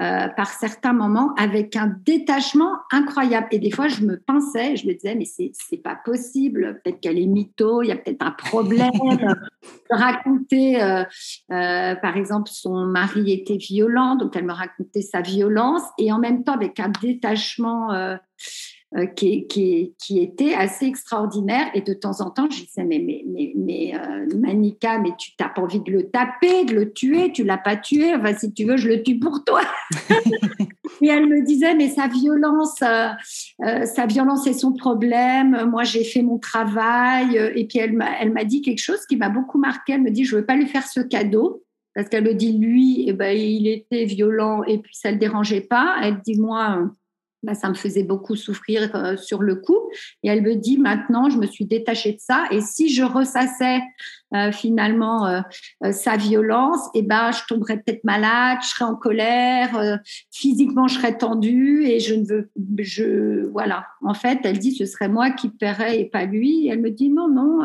euh, 0.00 0.28
par 0.28 0.48
certains 0.48 0.94
moments 0.94 1.34
avec 1.36 1.76
un 1.76 1.94
détachement 2.06 2.72
incroyable. 2.90 3.48
Et 3.50 3.58
des 3.58 3.70
fois, 3.70 3.88
je 3.88 4.02
me 4.02 4.16
pinçais, 4.16 4.74
je 4.76 4.86
me 4.86 4.94
disais, 4.94 5.14
mais 5.14 5.26
c'est, 5.26 5.50
c'est 5.52 5.82
pas 5.82 5.96
possible, 6.02 6.80
peut-être 6.82 6.98
qu'elle 7.00 7.18
est 7.18 7.26
mytho, 7.26 7.82
il 7.82 7.88
y 7.88 7.92
a 7.92 7.96
peut-être 7.96 8.22
un 8.22 8.30
problème. 8.30 8.90
raconter, 9.90 10.82
euh, 10.82 11.04
euh, 11.50 11.94
par 11.96 12.16
exemple, 12.16 12.48
son 12.50 12.86
mari 12.86 13.32
était 13.32 13.58
violent, 13.58 14.16
donc 14.16 14.34
elle 14.34 14.46
me 14.46 14.54
racontait 14.54 15.02
sa 15.02 15.20
violence, 15.20 15.82
et 15.98 16.10
en 16.10 16.18
même 16.18 16.42
temps 16.42 16.54
avec 16.54 16.80
un 16.80 16.90
détachement 17.02 17.90
euh, 18.96 19.06
qui, 19.06 19.46
qui, 19.46 19.94
qui, 19.98 20.20
était 20.20 20.54
assez 20.54 20.86
extraordinaire. 20.86 21.66
Et 21.74 21.80
de 21.80 21.94
temps 21.94 22.20
en 22.20 22.30
temps, 22.30 22.48
je 22.50 22.64
disais, 22.64 22.84
mais, 22.84 22.98
mais, 22.98 23.24
mais, 23.26 23.52
mais 23.56 23.92
euh, 23.94 24.26
Manika, 24.38 24.98
mais 24.98 25.10
tu 25.18 25.32
n'as 25.40 25.48
pas 25.48 25.62
envie 25.62 25.80
de 25.80 25.90
le 25.90 26.10
taper, 26.10 26.64
de 26.64 26.74
le 26.74 26.92
tuer, 26.92 27.32
tu 27.32 27.42
l'as 27.42 27.58
pas 27.58 27.76
tué. 27.76 28.14
Enfin, 28.14 28.34
si 28.34 28.52
tu 28.52 28.64
veux, 28.64 28.76
je 28.76 28.88
le 28.88 29.02
tue 29.02 29.18
pour 29.18 29.44
toi. 29.44 29.62
et 31.00 31.08
elle 31.08 31.26
me 31.26 31.42
disait, 31.42 31.74
mais 31.74 31.88
sa 31.88 32.06
violence, 32.06 32.76
sa 32.78 34.06
violence 34.06 34.46
est 34.46 34.52
son 34.52 34.72
problème. 34.72 35.68
Moi, 35.70 35.84
j'ai 35.84 36.04
fait 36.04 36.22
mon 36.22 36.38
travail. 36.38 37.36
Et 37.54 37.66
puis, 37.66 37.78
elle 37.78 37.92
m'a 37.94 38.44
dit 38.44 38.60
quelque 38.60 38.82
chose 38.82 39.04
qui 39.06 39.16
m'a 39.16 39.30
beaucoup 39.30 39.58
marqué. 39.58 39.94
Elle 39.94 40.02
me 40.02 40.10
dit, 40.10 40.24
je 40.24 40.36
veux 40.36 40.44
pas 40.44 40.56
lui 40.56 40.66
faire 40.66 40.86
ce 40.86 41.00
cadeau 41.00 41.62
parce 41.94 42.08
qu'elle 42.08 42.24
me 42.24 42.34
dit 42.34 42.56
lui, 42.56 43.04
eh 43.06 43.12
ben, 43.12 43.36
il 43.36 43.68
était 43.68 44.04
violent 44.04 44.62
et 44.64 44.78
puis 44.78 44.94
ça 44.94 45.08
ne 45.08 45.14
le 45.14 45.20
dérangeait 45.20 45.60
pas. 45.60 45.96
Elle 46.02 46.20
dit 46.22 46.38
moi, 46.40 46.90
bah, 47.42 47.54
ça 47.54 47.68
me 47.68 47.74
faisait 47.74 48.04
beaucoup 48.04 48.36
souffrir 48.36 48.94
euh, 48.94 49.16
sur 49.16 49.42
le 49.42 49.56
coup. 49.56 49.78
Et 50.22 50.28
elle 50.28 50.42
me 50.42 50.54
dit 50.54 50.78
maintenant, 50.78 51.28
je 51.28 51.38
me 51.38 51.46
suis 51.46 51.64
détachée 51.64 52.12
de 52.12 52.20
ça. 52.20 52.46
Et 52.50 52.60
si 52.60 52.92
je 52.94 53.02
ressassais 53.02 53.80
euh, 54.34 54.50
finalement 54.50 55.26
euh, 55.26 55.40
euh, 55.84 55.92
sa 55.92 56.16
violence, 56.16 56.86
et 56.94 57.00
eh 57.00 57.02
ben 57.02 57.32
je 57.32 57.40
tomberais 57.46 57.76
peut-être 57.76 58.02
malade, 58.02 58.58
je 58.62 58.68
serais 58.68 58.86
en 58.86 58.94
colère, 58.94 60.00
physiquement 60.30 60.88
je 60.88 60.94
serais 60.94 61.18
tendue 61.18 61.84
et 61.84 62.00
je 62.00 62.14
ne 62.14 62.24
veux, 62.24 62.50
je 62.78 63.46
voilà. 63.48 63.86
En 64.02 64.14
fait, 64.14 64.38
elle 64.44 64.58
dit 64.58 64.74
ce 64.74 64.86
serait 64.86 65.08
moi 65.08 65.30
qui 65.30 65.50
paierais 65.50 66.00
et 66.00 66.04
pas 66.06 66.24
lui. 66.24 66.66
Elle 66.68 66.80
me 66.80 66.90
dit 66.90 67.10
non 67.10 67.28
non. 67.28 67.60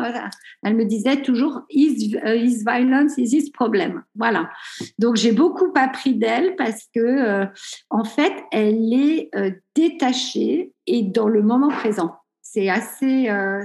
Elle 0.62 0.76
me 0.76 0.84
disait 0.84 1.22
toujours 1.22 1.62
his, 1.70 2.16
his 2.24 2.64
violence 2.64 3.16
is 3.16 3.34
his 3.34 3.50
problem. 3.50 4.02
Voilà. 4.14 4.50
Donc 4.98 5.16
j'ai 5.16 5.32
beaucoup 5.32 5.72
appris 5.74 6.14
d'elle 6.14 6.54
parce 6.56 6.86
que 6.94 7.46
en 7.90 8.04
fait 8.04 8.34
elle 8.52 8.92
est 8.92 9.30
détachée 9.74 10.72
et 10.86 11.02
dans 11.02 11.28
le 11.28 11.42
moment 11.42 11.68
présent 11.68 12.17
c'est 12.50 12.70
assez, 12.70 13.28
euh, 13.28 13.62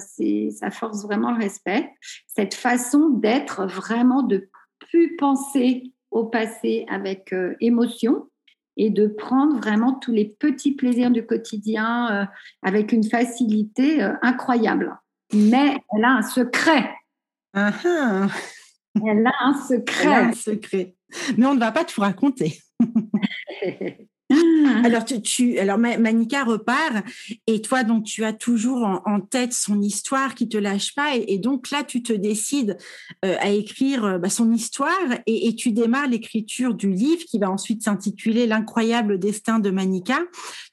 ça 0.52 0.70
force 0.70 1.04
vraiment 1.04 1.32
le 1.32 1.42
respect. 1.42 1.90
Cette 2.28 2.54
façon 2.54 3.10
d'être 3.10 3.66
vraiment 3.66 4.24
de 4.24 4.50
plus 4.80 5.16
penser 5.16 5.94
au 6.12 6.26
passé 6.26 6.86
avec 6.90 7.32
euh, 7.32 7.56
émotion 7.62 8.28
et 8.76 8.90
de 8.90 9.08
prendre 9.08 9.58
vraiment 9.58 9.94
tous 9.94 10.12
les 10.12 10.26
petits 10.26 10.74
plaisirs 10.74 11.12
du 11.12 11.26
quotidien 11.26 12.12
euh, 12.12 12.26
avec 12.62 12.92
une 12.92 13.06
facilité 13.06 14.02
incroyable. 14.22 14.98
Mais 15.34 15.78
elle 15.96 16.04
a 16.04 16.18
un 16.18 16.22
secret. 16.22 16.90
Elle 17.54 17.62
a 19.28 19.34
un 19.42 19.54
secret. 19.54 20.04
Elle 20.04 20.10
a 20.10 20.26
un 20.26 20.34
secret. 20.34 20.96
Mais 21.38 21.46
on 21.46 21.56
ne 21.56 21.60
va 21.60 21.72
pas 21.72 21.86
tout 21.86 22.02
raconter. 22.02 22.60
Ah. 24.34 24.82
Alors, 24.86 25.06
tu, 25.06 25.60
alors 25.60 25.78
Manika 25.78 26.44
repart 26.44 27.06
et 27.48 27.62
toi, 27.62 27.84
donc, 27.84 28.06
tu 28.06 28.24
as 28.24 28.34
toujours 28.34 29.02
en, 29.06 29.20
tête 29.22 29.54
son 29.54 29.82
histoire 29.82 30.36
qui 30.36 30.50
te 30.50 30.58
lâche 30.58 30.94
pas 30.96 31.16
et, 31.16 31.38
donc 31.38 31.70
là, 31.72 31.84
tu 31.84 32.04
te 32.04 32.14
décides 32.14 32.78
euh, 33.24 33.36
à 33.40 33.50
écrire 33.50 34.06
euh, 34.06 34.18
bah, 34.18 34.30
son 34.30 34.52
histoire 34.52 34.92
et, 35.26 35.56
tu 35.56 35.72
démarres 35.72 36.08
l'écriture 36.08 36.74
du 36.74 36.92
livre 36.92 37.24
qui 37.26 37.40
va 37.40 37.50
ensuite 37.50 37.84
s'intituler 37.84 38.48
L'incroyable 38.48 39.20
destin 39.20 39.60
de 39.60 39.70
Manika. 39.70 40.20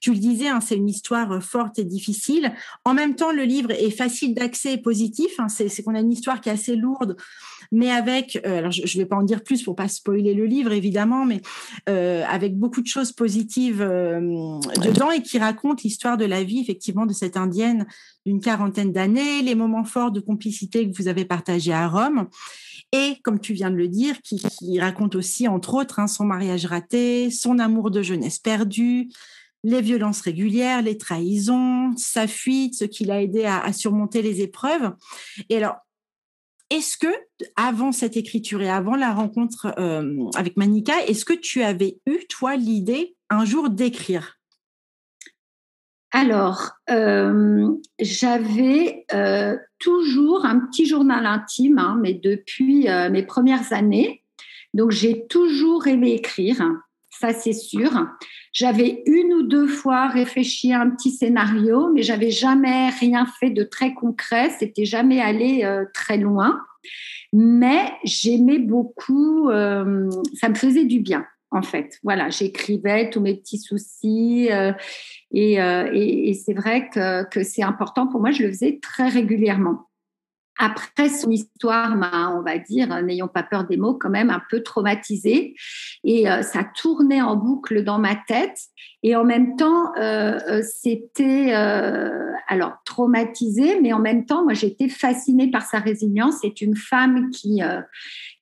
Tu 0.01 0.13
le 0.13 0.19
disais, 0.19 0.49
hein, 0.49 0.61
c'est 0.61 0.77
une 0.77 0.89
histoire 0.89 1.33
euh, 1.33 1.41
forte 1.41 1.79
et 1.79 1.85
difficile. 1.85 2.53
En 2.85 2.95
même 2.95 3.15
temps, 3.15 3.33
le 3.33 3.45
livre 3.45 3.71
est 3.71 3.91
facile 3.91 4.35
d'accès 4.35 4.75
et 4.75 4.79
positif. 4.79 5.31
Hein, 5.39 5.49
c'est 5.49 5.83
qu'on 5.83 5.95
a 5.95 6.01
une 6.01 6.13
histoire 6.13 6.41
qui 6.41 6.49
est 6.49 6.53
assez 6.53 6.77
lourde 6.77 7.17
mais 7.73 7.91
avec, 7.91 8.41
euh, 8.45 8.59
alors 8.59 8.73
je 8.73 8.83
ne 8.83 9.03
vais 9.03 9.07
pas 9.07 9.17
en 9.17 9.23
dire 9.23 9.43
plus 9.43 9.63
pour 9.63 9.77
pas 9.77 9.89
spoiler 9.89 10.35
le 10.35 10.45
livre 10.45 10.73
évidemment, 10.73 11.25
mais 11.25 11.41
euh, 11.89 12.25
avec 12.29 12.59
beaucoup 12.59 12.81
de 12.81 12.87
choses 12.87 13.13
positives 13.13 13.81
euh, 13.81 14.21
dedans 14.83 15.11
et 15.11 15.23
qui 15.23 15.39
racontent 15.39 15.81
l'histoire 15.85 16.17
de 16.17 16.25
la 16.25 16.43
vie 16.43 16.61
effectivement 16.61 17.07
de 17.07 17.13
cette 17.13 17.37
indienne 17.37 17.87
d'une 18.27 18.41
quarantaine 18.41 18.93
d'années, 18.93 19.43
les 19.43 19.55
moments 19.55 19.85
forts 19.85 20.11
de 20.11 20.21
complicité 20.21 20.91
que 20.91 20.97
vous 20.97 21.09
avez 21.09 21.25
partagés 21.25 21.73
à 21.73 21.89
Rome. 21.89 22.29
Et 22.93 23.19
comme 23.23 23.39
tu 23.39 23.53
viens 23.53 23.71
de 23.71 23.77
le 23.77 23.87
dire, 23.87 24.21
qui, 24.23 24.41
raconte 24.81 25.15
aussi, 25.15 25.47
entre 25.47 25.75
autres, 25.75 26.01
hein, 26.01 26.09
son 26.09 26.25
mariage 26.25 26.67
raté, 26.67 27.31
son 27.31 27.61
amour 27.61 27.93
de 27.93 28.03
jeunesse 28.03 28.41
perdu, 28.41 29.11
les 29.63 29.81
violences 29.81 30.23
régulières, 30.23 30.83
les 30.83 30.99
trahisons, 30.99 31.93
sa 31.97 32.27
fuite, 32.27 32.75
ce 32.75 32.85
qui 32.85 33.05
l'a 33.05 33.23
aidé 33.23 33.45
à, 33.45 33.61
à, 33.61 33.73
surmonter 33.73 34.23
les 34.23 34.41
épreuves. 34.41 34.93
Et 35.49 35.59
alors, 35.59 35.77
est-ce 36.71 36.97
que, 36.97 37.09
avant 37.57 37.91
cette 37.91 38.17
écriture 38.17 38.63
et 38.63 38.71
avant 38.71 38.95
la 38.95 39.13
rencontre 39.13 39.75
euh, 39.79 40.31
avec 40.37 40.57
Manika, 40.57 41.05
est-ce 41.07 41.25
que 41.25 41.35
tu 41.35 41.63
avais 41.63 42.01
eu, 42.07 42.19
toi, 42.29 42.57
l'idée 42.57 43.17
un 43.29 43.45
jour 43.45 43.71
d'écrire? 43.71 44.37
Alors, 46.13 46.71
euh, 46.91 47.69
j'avais 48.01 49.05
euh, 49.13 49.57
toujours 49.79 50.45
un 50.45 50.61
petit 50.61 50.87
journal 50.87 51.27
intime, 51.27 51.79
hein, 51.79 51.99
mais 52.01 52.15
depuis 52.15 52.89
mes 53.11 53.23
premières 53.25 53.73
années. 53.73 54.25
Donc, 54.73 54.93
j'ai 54.93 55.27
toujours 55.27 55.89
aimé 55.89 56.13
écrire, 56.13 56.63
ça 57.21 57.35
c'est 57.35 57.53
sûr. 57.53 57.91
J'avais 58.53 59.03
une 59.07 59.33
ou 59.35 59.43
deux 59.43 59.67
fois 59.67 60.09
réfléchi 60.09 60.73
à 60.73 60.81
un 60.81 60.91
petit 60.91 61.11
scénario, 61.11 61.93
mais 61.93 62.03
j'avais 62.03 62.31
jamais 62.31 62.89
rien 62.89 63.27
fait 63.39 63.51
de 63.51 63.63
très 63.63 63.93
concret. 63.93 64.51
C'était 64.59 64.87
jamais 64.87 65.21
allé 65.21 65.63
euh, 65.65 65.85
très 65.93 66.17
loin. 66.17 66.59
Mais 67.33 67.93
j'aimais 68.05 68.59
beaucoup. 68.59 69.51
Euh, 69.51 70.09
ça 70.35 70.49
me 70.49 70.55
faisait 70.55 70.87
du 70.87 71.01
bien, 71.01 71.27
en 71.51 71.63
fait. 71.63 71.99
Voilà, 72.03 72.31
j'écrivais 72.31 73.11
tous 73.11 73.21
mes 73.21 73.37
petits 73.37 73.59
soucis. 73.59 74.49
Euh, 74.51 74.73
et, 75.33 76.35
c'est 76.35 76.55
vrai 76.55 76.89
que, 76.89 77.29
que 77.29 77.45
c'est 77.45 77.63
important 77.63 78.09
pour 78.09 78.21
moi. 78.21 78.31
Je 78.31 78.43
le 78.43 78.49
faisais 78.49 78.81
très 78.83 79.09
régulièrement. 79.09 79.90
Après, 80.63 81.09
son 81.09 81.31
histoire 81.31 81.97
m'a, 81.97 82.37
on 82.37 82.43
va 82.43 82.59
dire, 82.59 83.03
n'ayons 83.03 83.29
pas 83.29 83.43
peur 83.43 83.65
des 83.65 83.79
mots, 83.79 83.95
quand 83.95 84.11
même 84.11 84.29
un 84.29 84.43
peu 84.51 84.63
traumatisée. 84.63 85.55
Et 86.05 86.31
euh, 86.31 86.43
ça 86.43 86.65
tournait 86.65 87.23
en 87.23 87.35
boucle 87.35 87.83
dans 87.83 87.99
ma 87.99 88.15
tête. 88.15 88.59
Et 89.03 89.17
en 89.17 89.25
même 89.25 89.57
temps, 89.57 89.97
euh, 89.97 90.39
euh, 90.51 90.63
c'était 90.63 91.55
alors 92.47 92.75
traumatisé, 92.85 93.81
mais 93.81 93.95
en 93.95 94.01
même 94.01 94.27
temps, 94.27 94.45
moi, 94.45 94.53
j'étais 94.53 94.91
fascinée 94.91 95.51
par 95.51 95.63
sa 95.63 95.79
résilience. 95.79 96.41
C'est 96.43 96.61
une 96.61 96.77
femme 96.77 97.31
qui 97.31 97.63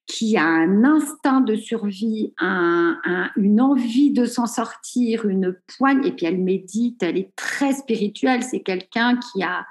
qui 0.09 0.39
a 0.39 0.45
un 0.45 0.85
instinct 0.85 1.43
de 1.43 1.55
survie, 1.55 2.33
une 2.41 3.61
envie 3.61 4.11
de 4.11 4.25
s'en 4.25 4.47
sortir, 4.47 5.29
une 5.29 5.55
poigne, 5.77 6.05
et 6.05 6.13
puis 6.13 6.25
elle 6.25 6.39
médite, 6.39 7.03
elle 7.03 7.19
est 7.19 7.37
très 7.37 7.75
spirituelle, 7.75 8.43
c'est 8.43 8.61
quelqu'un 8.61 9.19
qui 9.19 9.43
a 9.43 9.67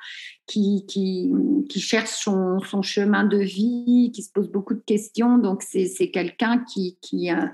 qui, 0.46 0.86
qui, 0.88 1.30
qui 1.70 1.82
cherche 1.82 2.12
son, 2.12 2.60
son, 2.62 2.82
chemin 2.82 3.26
de 3.26 3.38
vie, 3.38 4.12
qui 4.14 4.24
se 4.24 4.32
pose 4.32 4.50
beaucoup 4.50 4.76
de 4.76 4.84
questions. 4.86 5.38
Donc, 5.38 5.62
c'est 5.62 6.10
quelqu'un 6.10 6.60
qui, 6.60 6.98
qui 7.02 7.30
euh, 7.30 7.46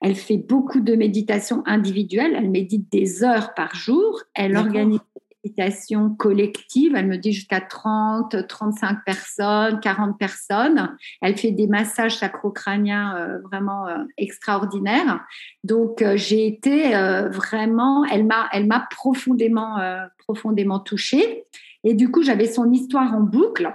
elle 0.00 0.14
fait 0.14 0.36
beaucoup 0.36 0.80
de 0.80 0.94
méditation 0.94 1.64
individuelle. 1.66 2.34
Elle 2.36 2.50
médite 2.50 2.90
des 2.92 3.24
heures 3.24 3.54
par 3.54 3.74
jour. 3.74 4.22
Elle 4.34 4.56
organise 4.56 5.00
des 5.44 5.50
méditations 5.50 6.10
collectives. 6.10 6.94
Elle 6.94 7.06
me 7.06 7.16
dit 7.16 7.32
jusqu'à 7.32 7.60
30, 7.60 8.46
35 8.46 9.04
personnes, 9.04 9.80
40 9.80 10.18
personnes. 10.18 10.96
Elle 11.20 11.36
fait 11.36 11.52
des 11.52 11.66
massages 11.66 12.16
sacro-crâniens 12.16 13.16
euh, 13.16 13.38
vraiment 13.40 13.86
euh, 13.86 13.98
extraordinaires. 14.18 15.24
Donc, 15.64 16.04
j'ai 16.16 16.46
été 16.46 16.92
vraiment, 17.30 18.04
elle 18.04 18.26
m'a, 18.26 18.48
elle 18.52 18.66
m'a 18.66 18.86
profondément, 18.90 19.78
profondément 20.18 20.80
touchée. 20.80 21.44
Et 21.84 21.94
du 21.94 22.10
coup, 22.10 22.22
j'avais 22.22 22.46
son 22.46 22.70
histoire 22.72 23.14
en 23.14 23.20
boucle. 23.20 23.72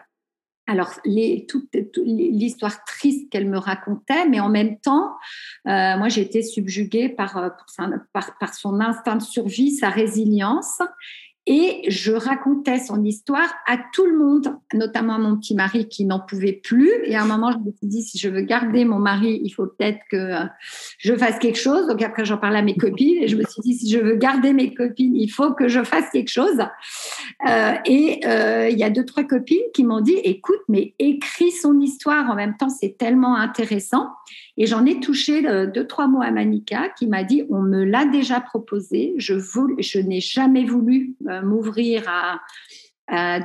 Alors, 0.69 0.91
les, 1.05 1.45
toute, 1.47 1.73
l'histoire 1.95 2.83
triste 2.83 3.29
qu'elle 3.31 3.47
me 3.47 3.57
racontait, 3.57 4.27
mais 4.27 4.41
en 4.41 4.49
même 4.49 4.77
temps, 4.79 5.15
euh, 5.65 5.97
moi, 5.97 6.09
j'étais 6.09 6.41
subjuguée 6.41 7.07
par, 7.07 7.37
euh, 7.37 7.49
par, 8.11 8.37
par, 8.37 8.53
son 8.53 8.81
instinct 8.81 9.15
de 9.15 9.23
survie, 9.23 9.71
sa 9.71 9.89
résilience. 9.89 10.81
Et 11.49 11.89
je 11.89 12.11
racontais 12.11 12.77
son 12.77 13.05
histoire 13.05 13.47
à 13.67 13.77
tout 13.93 14.05
le 14.05 14.17
monde, 14.17 14.53
notamment 14.73 15.13
à 15.13 15.17
mon 15.17 15.37
petit 15.37 15.55
mari 15.55 15.87
qui 15.87 16.03
n'en 16.03 16.19
pouvait 16.19 16.51
plus. 16.51 16.91
Et 17.05 17.15
à 17.15 17.23
un 17.23 17.25
moment, 17.25 17.53
je 17.53 17.57
me 17.59 17.71
suis 17.71 17.87
dit, 17.87 18.01
si 18.01 18.17
je 18.17 18.27
veux 18.27 18.41
garder 18.41 18.83
mon 18.83 18.99
mari, 18.99 19.39
il 19.41 19.49
faut 19.51 19.65
peut-être 19.65 19.99
que 20.11 20.17
euh, 20.17 20.45
je 20.97 21.15
fasse 21.15 21.39
quelque 21.39 21.57
chose. 21.57 21.87
Donc 21.87 22.01
après, 22.01 22.25
j'en 22.25 22.37
parlais 22.37 22.59
à 22.59 22.61
mes 22.61 22.75
copines 22.75 23.23
et 23.23 23.29
je 23.29 23.37
me 23.37 23.43
suis 23.43 23.61
dit, 23.61 23.75
si 23.75 23.89
je 23.89 23.97
veux 23.97 24.15
garder 24.15 24.51
mes 24.51 24.73
copines, 24.73 25.15
il 25.15 25.29
faut 25.29 25.53
que 25.53 25.69
je 25.69 25.85
fasse 25.85 26.09
quelque 26.09 26.31
chose. 26.31 26.59
Euh, 27.47 27.73
et 27.85 28.19
euh, 28.25 28.67
il 28.69 28.77
y 28.77 28.83
a 28.83 28.89
deux, 28.89 29.05
trois 29.05 29.23
copines 29.23 29.63
qui 29.73 29.85
m'ont 29.85 30.01
dit, 30.01 30.17
écoute, 30.25 30.59
mais 30.67 30.95
écris 30.99 31.51
son 31.51 31.79
histoire 31.79 32.29
en 32.29 32.35
même 32.35 32.57
temps, 32.57 32.69
c'est 32.69 32.97
tellement 32.97 33.37
intéressant. 33.37 34.09
Et 34.57 34.65
j'en 34.65 34.85
ai 34.85 34.99
touché 34.99 35.43
deux, 35.67 35.85
trois 35.85 36.07
mots 36.07 36.21
à 36.21 36.31
Manika 36.31 36.89
qui 36.97 37.05
m'a 37.07 37.23
dit, 37.23 37.43
on 37.49 37.61
me 37.61 37.83
l'a 37.85 38.05
déjà 38.05 38.41
proposé, 38.41 39.13
je, 39.17 39.99
n'ai 39.99 40.19
jamais 40.19 40.65
voulu 40.65 41.15
m'ouvrir 41.41 42.03
à, 42.07 42.39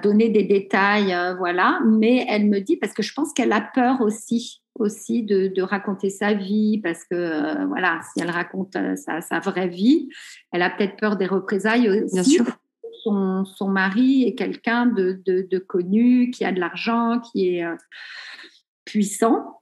donner 0.02 0.28
des 0.28 0.42
détails, 0.42 1.14
euh, 1.14 1.34
voilà. 1.34 1.78
Mais 1.86 2.26
elle 2.28 2.46
me 2.46 2.58
dit 2.58 2.76
parce 2.76 2.92
que 2.92 3.02
je 3.02 3.14
pense 3.14 3.32
qu'elle 3.32 3.52
a 3.52 3.60
peur 3.60 4.00
aussi 4.00 4.60
aussi 4.76 5.22
de, 5.22 5.62
raconter 5.62 6.10
sa 6.10 6.32
vie 6.32 6.80
parce 6.82 7.04
que 7.04 7.14
euh, 7.14 7.66
voilà 7.66 8.00
si 8.12 8.22
elle 8.22 8.30
raconte 8.30 8.76
sa, 8.96 9.38
vraie 9.38 9.68
vie 9.68 10.08
elle 10.50 10.62
a 10.62 10.70
peut-être 10.70 10.96
peur 10.96 11.16
des 11.16 11.26
représailles 11.26 11.88
aussi. 11.88 12.12
Bien 12.12 12.24
sûr. 12.24 12.44
son, 13.04 13.44
son 13.44 13.68
mari 13.68 14.24
est 14.24 14.34
quelqu'un 14.34 14.86
de, 14.86 15.22
de, 15.24 15.58
connu, 15.58 16.30
qui 16.32 16.44
a 16.44 16.50
de 16.50 16.58
l'argent, 16.58 17.20
qui 17.20 17.58
est 17.58 17.66
puissant. 18.84 19.61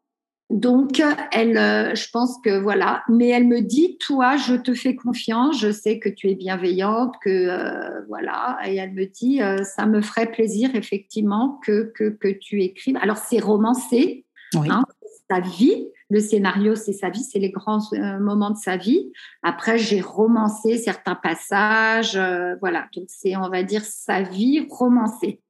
Donc, 0.51 1.03
elle, 1.33 1.55
je 1.95 2.11
pense 2.11 2.39
que 2.45 2.61
voilà, 2.61 3.03
mais 3.09 3.29
elle 3.29 3.47
me 3.47 3.61
dit, 3.61 3.97
toi, 3.99 4.37
je 4.37 4.55
te 4.55 4.75
fais 4.75 4.97
confiance, 4.97 5.61
je 5.61 5.71
sais 5.71 5.99
que 5.99 6.09
tu 6.09 6.29
es 6.29 6.35
bienveillante, 6.35 7.15
que 7.23 8.07
voilà, 8.09 8.59
et 8.67 8.75
elle 8.77 8.93
me 8.93 9.07
dit, 9.07 9.41
ça 9.63 9.87
me 9.87 10.03
ferait 10.03 10.31
plaisir 10.31 10.75
effectivement 10.75 11.61
que, 11.65 11.93
que, 11.95 12.11
que 12.11 12.29
tu 12.29 12.63
écrives. 12.63 12.99
Alors, 13.01 13.17
c'est 13.17 13.39
romancé, 13.39 14.25
oui. 14.55 14.69
hein, 14.71 14.83
sa 15.31 15.39
vie, 15.39 15.87
le 16.11 16.19
scénario, 16.19 16.75
c'est 16.75 16.93
sa 16.93 17.09
vie, 17.09 17.23
c'est 17.23 17.39
les 17.39 17.51
grands 17.51 17.93
euh, 17.93 18.19
moments 18.19 18.51
de 18.51 18.57
sa 18.57 18.77
vie. 18.77 19.13
Après, 19.45 19.79
j'ai 19.79 20.01
romancé 20.01 20.77
certains 20.77 21.15
passages, 21.15 22.17
euh, 22.17 22.57
voilà. 22.61 22.89
Donc, 22.97 23.05
c'est, 23.09 23.37
on 23.37 23.49
va 23.49 23.63
dire, 23.63 23.85
sa 23.85 24.23
vie 24.23 24.67
romancée. 24.69 25.41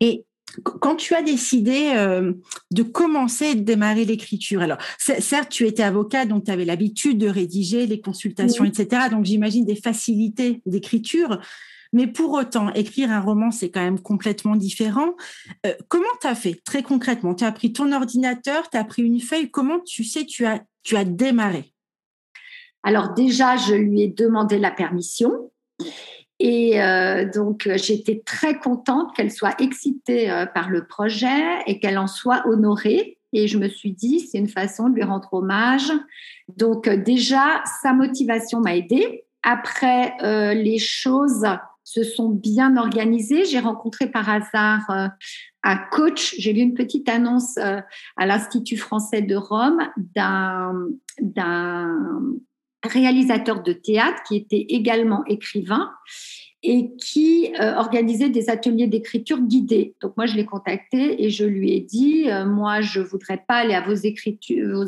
Et 0.00 0.24
quand 0.62 0.96
tu 0.96 1.14
as 1.14 1.22
décidé 1.22 1.92
euh, 1.94 2.32
de 2.70 2.82
commencer 2.82 3.54
de 3.54 3.60
démarrer 3.60 4.04
l'écriture, 4.04 4.62
alors 4.62 4.78
certes, 4.98 5.50
tu 5.50 5.66
étais 5.66 5.82
avocat, 5.82 6.26
donc 6.26 6.44
tu 6.44 6.50
avais 6.50 6.64
l'habitude 6.64 7.18
de 7.18 7.28
rédiger 7.28 7.86
les 7.86 8.00
consultations, 8.00 8.64
etc. 8.64 9.08
Donc 9.10 9.24
j'imagine 9.24 9.64
des 9.64 9.76
facilités 9.76 10.62
d'écriture. 10.66 11.40
Mais 11.92 12.06
pour 12.06 12.32
autant, 12.32 12.72
écrire 12.74 13.10
un 13.10 13.20
roman, 13.20 13.50
c'est 13.50 13.70
quand 13.70 13.80
même 13.80 14.00
complètement 14.00 14.56
différent. 14.56 15.14
Euh, 15.66 15.74
comment 15.88 16.04
tu 16.20 16.26
as 16.26 16.34
fait 16.34 16.60
très 16.64 16.82
concrètement? 16.82 17.34
Tu 17.34 17.44
as 17.44 17.52
pris 17.52 17.72
ton 17.72 17.92
ordinateur, 17.92 18.68
tu 18.68 18.76
as 18.76 18.84
pris 18.84 19.02
une 19.02 19.20
feuille. 19.20 19.50
Comment 19.50 19.80
tu 19.80 20.04
sais, 20.04 20.26
tu 20.26 20.44
as, 20.44 20.62
tu 20.82 20.96
as 20.96 21.04
démarré? 21.04 21.72
Alors 22.82 23.14
déjà, 23.14 23.56
je 23.56 23.74
lui 23.74 24.02
ai 24.02 24.08
demandé 24.08 24.58
la 24.58 24.70
permission. 24.70 25.50
Et 26.40 26.80
euh, 26.82 27.28
donc, 27.28 27.68
j'étais 27.76 28.22
très 28.24 28.58
contente 28.58 29.14
qu'elle 29.16 29.30
soit 29.30 29.60
excitée 29.60 30.30
euh, 30.30 30.46
par 30.46 30.70
le 30.70 30.86
projet 30.86 31.62
et 31.66 31.80
qu'elle 31.80 31.98
en 31.98 32.06
soit 32.06 32.46
honorée. 32.46 33.18
Et 33.32 33.48
je 33.48 33.58
me 33.58 33.68
suis 33.68 33.92
dit, 33.92 34.20
c'est 34.20 34.38
une 34.38 34.48
façon 34.48 34.88
de 34.88 34.94
lui 34.94 35.02
rendre 35.02 35.32
hommage. 35.32 35.92
Donc, 36.56 36.88
déjà, 36.88 37.62
sa 37.82 37.92
motivation 37.92 38.60
m'a 38.60 38.76
aidée. 38.76 39.24
Après, 39.42 40.14
les 40.54 40.78
choses 40.78 41.44
se 41.88 42.04
sont 42.04 42.28
bien 42.28 42.76
organisés. 42.76 43.46
J'ai 43.46 43.60
rencontré 43.60 44.10
par 44.10 44.28
hasard 44.28 44.90
euh, 44.90 45.08
un 45.62 45.76
coach, 45.90 46.34
j'ai 46.38 46.52
lu 46.52 46.60
une 46.60 46.74
petite 46.74 47.08
annonce 47.08 47.56
euh, 47.56 47.80
à 48.18 48.26
l'Institut 48.26 48.76
français 48.76 49.22
de 49.22 49.36
Rome 49.36 49.80
d'un 49.96 50.88
réalisateur 52.84 53.62
de 53.62 53.72
théâtre 53.72 54.22
qui 54.26 54.36
était 54.36 54.66
également 54.68 55.24
écrivain 55.26 55.90
et 56.64 56.90
qui 56.96 57.52
euh, 57.60 57.74
organisait 57.76 58.30
des 58.30 58.50
ateliers 58.50 58.88
d'écriture 58.88 59.40
guidés. 59.40 59.94
Donc 60.02 60.16
moi, 60.16 60.26
je 60.26 60.34
l'ai 60.34 60.44
contacté 60.44 61.22
et 61.22 61.30
je 61.30 61.44
lui 61.44 61.72
ai 61.72 61.80
dit, 61.80 62.28
euh, 62.28 62.46
moi, 62.46 62.80
je 62.80 63.00
voudrais 63.00 63.44
pas 63.46 63.58
aller 63.58 63.74
à 63.74 63.80
vos, 63.80 63.94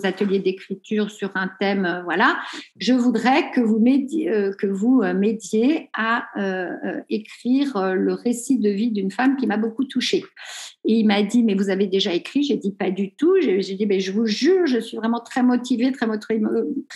ateliers 0.05 0.41
d'écriture 0.41 1.11
sur 1.11 1.31
un 1.37 1.49
thème, 1.61 1.85
euh, 1.85 2.03
voilà. 2.03 2.41
Je 2.77 2.93
voudrais 2.93 3.53
que 3.53 3.61
vous 3.61 3.79
m'aidiez, 3.79 4.51
que 4.59 4.67
vous 4.67 5.03
m'aidiez 5.15 5.91
à 5.95 6.27
écrire 7.09 7.95
le 7.95 8.15
récit 8.15 8.59
de 8.59 8.71
vie 8.71 8.91
d'une 8.91 9.11
femme 9.11 9.37
qui 9.37 9.47
m'a 9.47 9.57
beaucoup 9.57 9.85
touchée. 9.85 10.25
Et 10.87 10.95
il 10.95 11.07
m'a 11.07 11.23
dit, 11.23 11.43
mais 11.43 11.55
vous 11.55 11.69
avez 11.69 11.87
déjà 11.87 12.15
écrit? 12.15 12.43
J'ai 12.43 12.57
dit, 12.57 12.73
pas 12.73 12.91
du 12.91 13.15
tout. 13.15 13.35
J'ai 13.41 13.75
dit, 13.75 13.87
mais 13.87 14.01
je 14.01 14.13
vous 14.13 14.27
jure, 14.27 14.67
je 14.67 14.79
suis 14.79 14.97
vraiment 14.97 15.21
très 15.21 15.43
motivée, 15.43 15.93
très, 15.93 16.07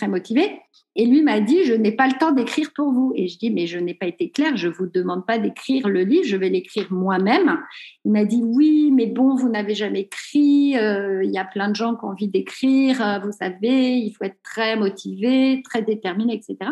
motivée. 0.07 0.59
Et 0.95 1.05
lui 1.05 1.21
m'a 1.21 1.39
dit, 1.39 1.65
je 1.65 1.73
n'ai 1.73 1.91
pas 1.91 2.07
le 2.07 2.17
temps 2.17 2.31
d'écrire 2.31 2.71
pour 2.73 2.91
vous. 2.91 3.13
Et 3.15 3.27
je 3.27 3.37
dis, 3.37 3.51
mais 3.51 3.67
je 3.67 3.77
n'ai 3.77 3.93
pas 3.93 4.07
été 4.07 4.31
claire, 4.31 4.57
je 4.57 4.69
ne 4.69 4.73
vous 4.73 4.87
demande 4.87 5.25
pas 5.25 5.37
d'écrire 5.37 5.87
le 5.87 6.01
livre, 6.01 6.25
je 6.25 6.35
vais 6.35 6.49
l'écrire 6.49 6.87
moi-même. 6.91 7.59
Il 8.05 8.11
m'a 8.11 8.25
dit, 8.25 8.41
oui, 8.43 8.91
mais 8.91 9.05
bon, 9.05 9.35
vous 9.35 9.49
n'avez 9.49 9.75
jamais 9.75 10.01
écrit, 10.01 10.77
euh, 10.77 11.23
il 11.23 11.31
y 11.31 11.37
a 11.37 11.45
plein 11.45 11.69
de 11.69 11.75
gens 11.75 11.95
qui 11.95 12.05
ont 12.05 12.09
envie 12.09 12.29
d'écrire, 12.29 13.05
euh, 13.05 13.19
vous 13.19 13.33
savez, 13.33 13.97
il 13.97 14.11
faut 14.13 14.23
être 14.23 14.41
très 14.43 14.77
motivé, 14.77 15.61
très 15.63 15.83
déterminé, 15.83 16.33
etc. 16.33 16.71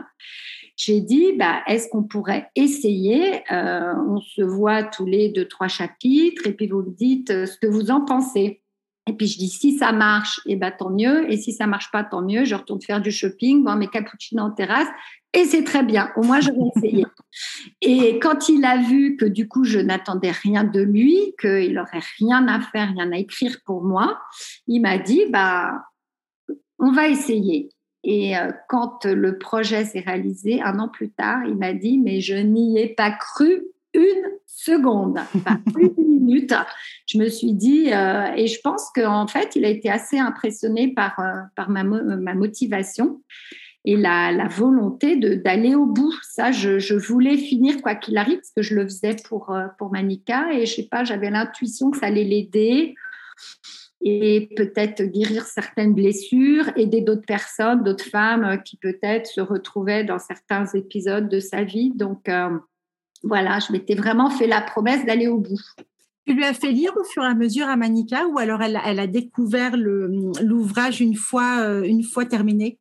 J'ai 0.76 1.02
dit, 1.02 1.34
bah, 1.34 1.62
est-ce 1.68 1.88
qu'on 1.90 2.04
pourrait 2.04 2.50
essayer 2.56 3.42
euh, 3.52 3.94
On 4.08 4.20
se 4.20 4.42
voit 4.42 4.84
tous 4.84 5.06
les 5.06 5.30
deux, 5.30 5.48
trois 5.48 5.68
chapitres, 5.68 6.48
et 6.48 6.54
puis 6.54 6.68
vous 6.68 6.82
me 6.82 6.96
dites 6.96 7.30
ce 7.30 7.58
que 7.58 7.68
vous 7.68 7.92
en 7.92 8.02
pensez. 8.02 8.64
Et 9.06 9.14
puis 9.14 9.28
je 9.28 9.38
dis 9.38 9.50
si 9.50 9.78
ça 9.78 9.92
marche, 9.92 10.40
et 10.46 10.54
eh 10.54 10.56
ben 10.56 10.72
tant 10.72 10.90
mieux. 10.90 11.30
Et 11.30 11.38
si 11.38 11.52
ça 11.52 11.68
marche 11.68 11.92
pas, 11.92 12.04
tant 12.04 12.22
mieux. 12.22 12.46
Je 12.46 12.56
retourne 12.56 12.82
faire 12.82 13.02
du 13.02 13.12
shopping, 13.12 13.64
boire 13.64 13.76
mes 13.76 13.90
cappuccinos 13.90 14.46
en 14.46 14.52
terrasse, 14.52 14.88
et 15.34 15.46
c'est 15.46 15.64
très 15.64 15.84
bien. 15.84 16.12
Au 16.16 16.24
moins 16.24 16.40
je 16.40 16.52
vais 16.52 16.70
essayer. 16.76 17.06
et 17.82 18.20
quand 18.20 18.48
il 18.48 18.64
a 18.64 18.78
vu 18.78 19.18
que 19.18 19.26
du 19.26 19.48
coup 19.48 19.66
je 19.66 19.80
n'attendais 19.80 20.32
rien 20.32 20.64
de 20.64 20.80
lui, 20.80 21.34
qu'il 21.40 21.78
aurait 21.78 22.04
rien 22.20 22.48
à 22.48 22.62
faire, 22.62 22.94
rien 22.94 23.12
à 23.12 23.18
écrire 23.18 23.58
pour 23.66 23.84
moi, 23.84 24.20
il 24.68 24.80
m'a 24.80 24.98
dit 24.98 25.26
bah 25.30 25.84
on 26.80 26.92
va 26.94 27.08
essayer. 27.10 27.70
Et 28.04 28.38
euh, 28.38 28.52
quand 28.68 29.06
le 29.06 29.38
projet 29.38 29.86
s'est 29.86 30.04
réalisé, 30.06 30.62
un 30.62 30.80
an 30.80 30.90
plus 30.90 31.12
tard, 31.12 31.46
il 31.46 31.56
m'a 31.56 31.74
dit 31.74 32.00
mais 32.00 32.20
je 32.20 32.36
n'y 32.36 32.78
ai 32.80 32.90
pas 32.90 33.12
cru 33.12 33.64
une 33.94 34.30
seconde, 34.46 35.20
pas 35.46 35.60
une 35.80 35.94
minute. 35.98 36.54
Je 37.06 37.18
me 37.18 37.30
suis 37.30 37.54
dit, 37.54 37.94
euh, 37.94 38.34
et 38.36 38.48
je 38.48 38.60
pense 38.62 38.90
qu'en 38.96 39.28
fait, 39.28 39.56
il 39.56 39.66
a 39.66 39.70
été 39.70 39.90
assez 39.90 40.18
impressionné 40.18 40.94
par, 40.94 41.20
euh, 41.20 41.42
par 41.56 41.70
ma, 41.70 41.84
ma, 41.84 42.34
motivation 42.34 43.22
et 43.86 43.96
la, 43.96 44.32
la 44.32 44.48
volonté 44.48 45.16
d'aller 45.16 45.76
au 45.76 45.86
bout. 45.86 46.14
Ça, 46.24 46.52
je, 46.52 46.80
je, 46.80 46.96
voulais 46.96 47.38
finir 47.38 47.82
quoi 47.82 47.96
qu'il 47.96 48.18
arrive, 48.18 48.38
parce 48.38 48.52
que 48.56 48.64
je 48.64 48.76
le 48.76 48.84
faisais 48.86 49.16
pour, 49.28 49.56
pour 49.78 49.92
Manika, 49.92 50.54
et 50.54 50.66
je 50.66 50.76
sais 50.76 50.88
pas, 50.90 51.04
j'avais 51.04 51.30
l'intuition 51.30 51.92
que 51.92 52.00
ça 52.00 52.08
allait 52.08 52.24
l'aider 52.24 52.96
et 54.04 54.50
peut-être 54.56 55.04
guérir 55.04 55.46
certaines 55.46 55.94
blessures, 55.94 56.70
aider 56.76 57.02
d'autres 57.02 57.26
personnes, 57.26 57.84
d'autres 57.84 58.06
femmes 58.06 58.62
qui 58.64 58.78
peut-être 58.78 59.28
se 59.28 59.42
retrouvaient 59.42 60.04
dans 60.04 60.20
certains 60.20 60.66
épisodes 60.74 61.30
de 61.30 61.40
sa 61.40 61.64
vie. 61.64 61.92
Donc, 61.96 62.30
voilà, 63.24 63.60
je 63.60 63.72
m'étais 63.72 63.96
vraiment 63.96 64.30
fait 64.30 64.48
la 64.48 64.62
promesse 64.62 65.06
d'aller 65.06 65.28
au 65.28 65.38
bout. 65.38 65.62
Tu 66.26 66.34
lui 66.34 66.46
as 66.46 66.54
fait 66.54 66.72
lire 66.72 66.94
au 66.96 67.04
fur 67.04 67.24
et 67.24 67.28
à 67.28 67.34
mesure 67.34 67.68
à 67.68 67.76
Manika 67.76 68.28
ou 68.28 68.38
alors 68.40 68.62
elle, 68.62 68.78
a 68.78 69.08
découvert 69.08 69.76
l'ouvrage 69.76 71.02
une 71.02 71.16
fois, 71.16 71.60
euh, 71.62 71.84
une 71.84 72.04
fois 72.04 72.26
terminé? 72.26 72.80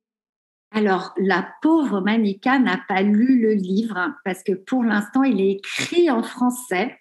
Alors, 0.70 1.12
la 1.18 1.48
pauvre 1.60 2.00
Manika 2.00 2.58
n'a 2.58 2.80
pas 2.88 3.02
lu 3.02 3.40
le 3.40 3.52
livre 3.52 4.14
parce 4.24 4.42
que 4.42 4.52
pour 4.52 4.84
l'instant, 4.84 5.22
il 5.22 5.40
est 5.40 5.52
écrit 5.52 6.10
en 6.10 6.22
français. 6.22 6.96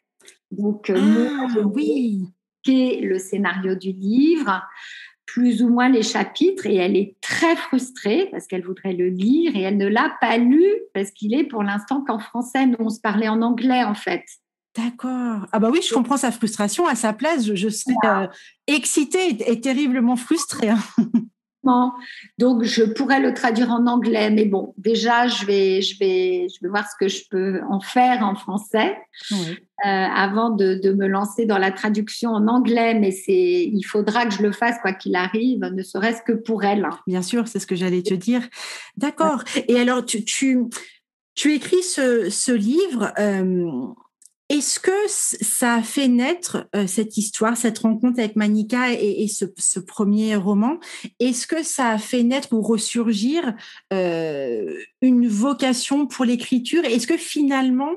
Donc, 0.50 0.90
euh, 0.90 1.30
ah, 1.30 1.60
oui. 1.64 2.26
Le 2.68 3.18
scénario 3.18 3.76
du 3.76 3.92
livre 3.92 4.62
plus 5.26 5.62
ou 5.62 5.70
moins 5.70 5.88
les 5.88 6.04
chapitres 6.04 6.66
et 6.66 6.76
elle 6.76 6.98
est 6.98 7.16
très 7.22 7.56
frustrée 7.56 8.28
parce 8.32 8.48
qu'elle 8.48 8.66
voudrait 8.66 8.94
le 8.94 9.08
lire 9.08 9.56
et 9.56 9.62
elle 9.62 9.78
ne 9.78 9.88
l'a 9.88 10.14
pas 10.20 10.38
lu 10.38 10.66
parce 10.94 11.12
qu'il 11.12 11.34
est 11.34 11.46
pour 11.46 11.64
l'instant 11.64 12.04
qu'en 12.06 12.20
français. 12.20 12.66
Nous, 12.66 12.76
on 12.80 12.90
se 12.90 13.00
parlait 13.00 13.30
en 13.30 13.42
anglais 13.42 13.84
en 13.84 13.96
fait. 13.96 14.24
D'accord. 14.76 15.48
Ah 15.52 15.60
bah 15.60 15.70
oui, 15.72 15.82
je 15.88 15.94
comprends 15.94 16.18
sa 16.18 16.32
frustration. 16.32 16.88
À 16.88 16.96
sa 16.96 17.14
place, 17.14 17.46
je, 17.46 17.70
serais 17.70 17.96
euh, 18.06 18.28
excitée 18.68 19.38
et, 19.50 19.60
terriblement 19.60 20.16
frustrée. 20.16 20.70
Hein. 20.70 20.80
Donc, 22.38 22.64
je 22.64 22.84
pourrais 22.84 23.20
le 23.20 23.34
traduire 23.34 23.70
en 23.70 23.86
anglais, 23.86 24.32
mais 24.32 24.46
bon, 24.46 24.74
déjà, 24.78 25.28
je 25.28 25.46
vais, 25.46 25.82
je 25.82 25.98
vais, 26.00 26.48
je 26.50 26.60
vais 26.62 26.70
voir 26.70 26.90
ce 26.90 26.96
que 27.00 27.08
je 27.08 27.24
peux 27.30 27.62
en 27.70 27.80
faire 27.80 28.24
en 28.24 28.36
français 28.36 28.98
euh, 29.84 29.90
avant 29.90 30.52
de, 30.52 30.76
de, 30.76 30.92
me 30.92 31.08
lancer 31.08 31.48
dans 31.48 31.58
la 31.58 31.72
traduction 31.72 32.30
en 32.30 32.48
anglais. 32.48 32.94
Mais 32.94 33.10
c'est, 33.10 33.64
il 33.64 33.82
faudra 33.82 34.28
que 34.28 34.34
je 34.34 34.44
le 34.44 34.52
fasse 34.52 34.76
quoi 34.82 34.94
qu'il 34.94 35.16
arrive, 35.16 35.62
ne 35.62 35.82
serait-ce 35.82 36.22
que 36.22 36.34
pour 36.34 36.64
elle. 36.64 36.88
Bien 37.08 37.24
sûr, 37.24 37.48
c'est 37.48 37.58
ce 37.58 37.66
que 37.66 37.76
j'allais 37.76 38.04
te 38.04 38.14
dire. 38.14 38.42
D'accord. 38.96 39.44
Et 39.68 39.80
alors, 39.80 40.06
tu, 40.06 40.24
tu, 40.24 40.66
tu 41.34 41.56
écris 41.56 41.82
ce, 41.82 42.30
ce 42.30 42.52
livre. 42.52 43.12
Euh, 43.18 43.72
est-ce 44.50 44.80
que 44.80 44.92
ça 45.08 45.76
a 45.76 45.82
fait 45.82 46.10
naître 46.10 46.68
euh, 46.76 46.86
cette 46.86 47.18
histoire, 47.18 47.58
cette 47.58 47.80
rencontre 47.80 48.20
avec 48.20 48.36
Manika 48.36 48.94
et, 48.94 49.28
ce, 49.28 49.80
premier 49.80 50.36
roman? 50.36 50.78
Est-ce 51.20 51.48
que 51.48 51.64
ça 51.64 51.90
a 51.90 51.98
fait 51.98 52.22
naître 52.22 52.54
ou 52.54 52.62
ressurgir 52.62 53.56
une 53.90 55.28
vocation 55.28 56.06
pour 56.06 56.26
l'écriture? 56.26 56.86
Est-ce 56.86 57.08
que 57.08 57.18
finalement 57.18 57.94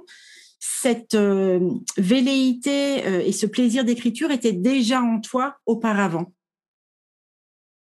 cette 0.66 1.14
euh, 1.14 1.60
velléité 1.98 3.26
et 3.26 3.32
ce 3.32 3.46
plaisir 3.46 3.84
d'écriture 3.84 4.30
étaient 4.30 4.52
déjà 4.52 5.02
en 5.02 5.20
toi 5.20 5.56
auparavant 5.66 6.32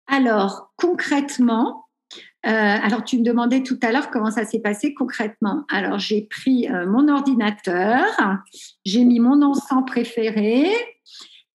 Alors 0.08 0.72
concrètement, 0.78 1.86
euh, 2.46 2.50
alors, 2.50 3.04
tu 3.04 3.20
me 3.20 3.24
demandais 3.24 3.62
tout 3.62 3.78
à 3.84 3.92
l'heure 3.92 4.10
comment 4.10 4.32
ça 4.32 4.46
s'est 4.46 4.60
passé 4.60 4.94
concrètement. 4.94 5.64
Alors, 5.70 6.00
j'ai 6.00 6.24
pris 6.24 6.68
euh, 6.68 6.88
mon 6.88 7.08
ordinateur, 7.08 8.08
j'ai 8.84 9.06
mis 9.06 9.20
mon 9.20 9.42
encens 9.44 9.84
préféré, 9.86 10.66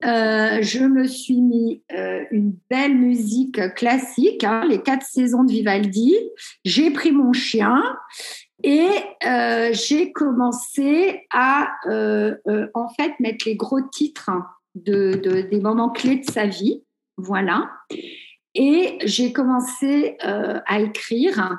euh, 0.05 0.59
je 0.63 0.85
me 0.85 1.07
suis 1.07 1.41
mis 1.41 1.83
une 2.31 2.55
belle 2.71 2.97
musique 2.97 3.75
classique, 3.75 4.45
hein, 4.45 4.65
les 4.69 4.83
quatre 4.83 5.05
saisons 5.05 5.43
de 5.43 5.51
Vivaldi. 5.51 6.15
J'ai 6.65 6.91
pris 6.91 7.13
mon 7.13 7.33
chien 7.33 7.83
Et 8.62 8.88
euh, 9.27 9.71
j'ai 9.73 10.12
commencé 10.12 11.27
à 11.31 11.73
euh, 11.87 12.37
euh, 12.49 12.69
en 12.75 12.88
fait 12.88 13.12
mettre 13.21 13.47
les 13.47 13.57
gros 13.57 13.83
titres 13.83 14.31
de, 14.75 15.12
des 15.51 15.61
moments 15.61 15.90
clés 15.90 16.16
de 16.16 16.31
sa 16.31 16.47
vie, 16.47 16.83
voilà. 17.16 17.71
Et 18.55 18.99
j'ai 19.05 19.33
commencé 19.33 20.16
à 20.21 20.81
écrire. 20.81 21.59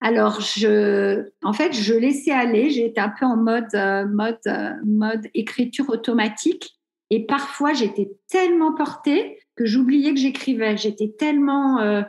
Alors, 0.00 0.40
je, 0.40 1.28
en 1.44 1.52
fait, 1.52 1.72
je 1.72 1.94
laissais 1.94 2.32
aller. 2.32 2.70
J'étais 2.70 3.00
un 3.00 3.12
peu 3.16 3.26
en 3.26 3.36
mode, 3.36 3.72
mode, 4.10 4.80
mode 4.84 5.28
écriture 5.34 5.88
automatique. 5.90 6.76
Et 7.10 7.26
parfois, 7.26 7.74
j'étais 7.74 8.10
tellement 8.28 8.74
portée 8.74 9.38
que 9.54 9.66
j'oubliais 9.66 10.14
que 10.14 10.18
j'écrivais. 10.18 10.76
J'étais 10.76 11.14
tellement 11.16 12.04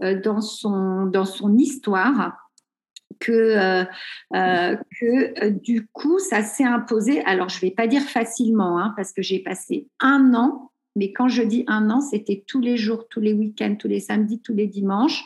dans, 0.00 0.40
son, 0.40 1.06
dans 1.06 1.26
son 1.26 1.56
histoire 1.56 2.45
que, 3.18 3.32
euh, 3.32 3.84
euh, 4.34 4.76
que 5.00 5.44
euh, 5.44 5.50
du 5.50 5.86
coup, 5.86 6.18
ça 6.18 6.42
s'est 6.42 6.64
imposé. 6.64 7.22
Alors, 7.24 7.48
je 7.48 7.56
ne 7.56 7.60
vais 7.62 7.70
pas 7.70 7.86
dire 7.86 8.02
facilement, 8.02 8.78
hein, 8.78 8.92
parce 8.96 9.12
que 9.12 9.22
j'ai 9.22 9.40
passé 9.40 9.88
un 10.00 10.34
an, 10.34 10.70
mais 10.94 11.12
quand 11.12 11.28
je 11.28 11.42
dis 11.42 11.64
un 11.66 11.90
an, 11.90 12.00
c'était 12.00 12.44
tous 12.46 12.60
les 12.60 12.76
jours, 12.76 13.06
tous 13.08 13.20
les 13.20 13.32
week-ends, 13.32 13.76
tous 13.78 13.88
les 13.88 14.00
samedis, 14.00 14.40
tous 14.40 14.54
les 14.54 14.66
dimanches. 14.66 15.22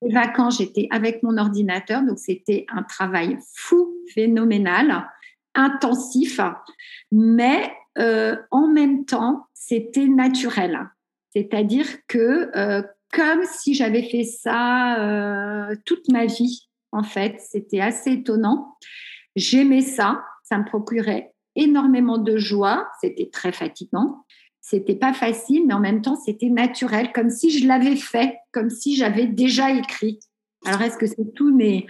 Les 0.00 0.12
vacances, 0.12 0.58
j'étais 0.58 0.88
avec 0.90 1.22
mon 1.22 1.36
ordinateur, 1.36 2.02
donc 2.02 2.18
c'était 2.18 2.64
un 2.70 2.82
travail 2.82 3.36
fou, 3.54 3.92
phénoménal, 4.14 5.06
intensif, 5.54 6.40
mais 7.10 7.70
en 7.98 8.68
même 8.68 9.04
temps, 9.04 9.44
c'était 9.52 10.08
naturel. 10.08 10.88
C'est-à-dire 11.34 11.86
que 12.08 12.50
comme 13.12 13.44
si 13.44 13.74
j'avais 13.74 14.04
fait 14.04 14.24
ça 14.24 15.68
toute 15.84 16.08
ma 16.08 16.24
vie, 16.24 16.70
en 16.92 17.02
fait. 17.02 17.36
C'était 17.40 17.80
assez 17.80 18.12
étonnant. 18.12 18.76
J'aimais 19.34 19.80
ça. 19.80 20.22
Ça 20.44 20.58
me 20.58 20.64
procurait 20.64 21.32
énormément 21.56 22.18
de 22.18 22.36
joie. 22.36 22.88
C'était 23.00 23.30
très 23.32 23.52
fatigant. 23.52 24.24
C'était 24.60 24.94
pas 24.94 25.12
facile, 25.12 25.66
mais 25.66 25.74
en 25.74 25.80
même 25.80 26.02
temps, 26.02 26.14
c'était 26.14 26.48
naturel, 26.48 27.12
comme 27.12 27.30
si 27.30 27.50
je 27.50 27.66
l'avais 27.66 27.96
fait, 27.96 28.36
comme 28.52 28.70
si 28.70 28.94
j'avais 28.94 29.26
déjà 29.26 29.72
écrit. 29.72 30.20
Alors, 30.64 30.82
est-ce 30.82 30.96
que 30.96 31.06
c'est 31.06 31.34
tous 31.34 31.52
mes, 31.52 31.86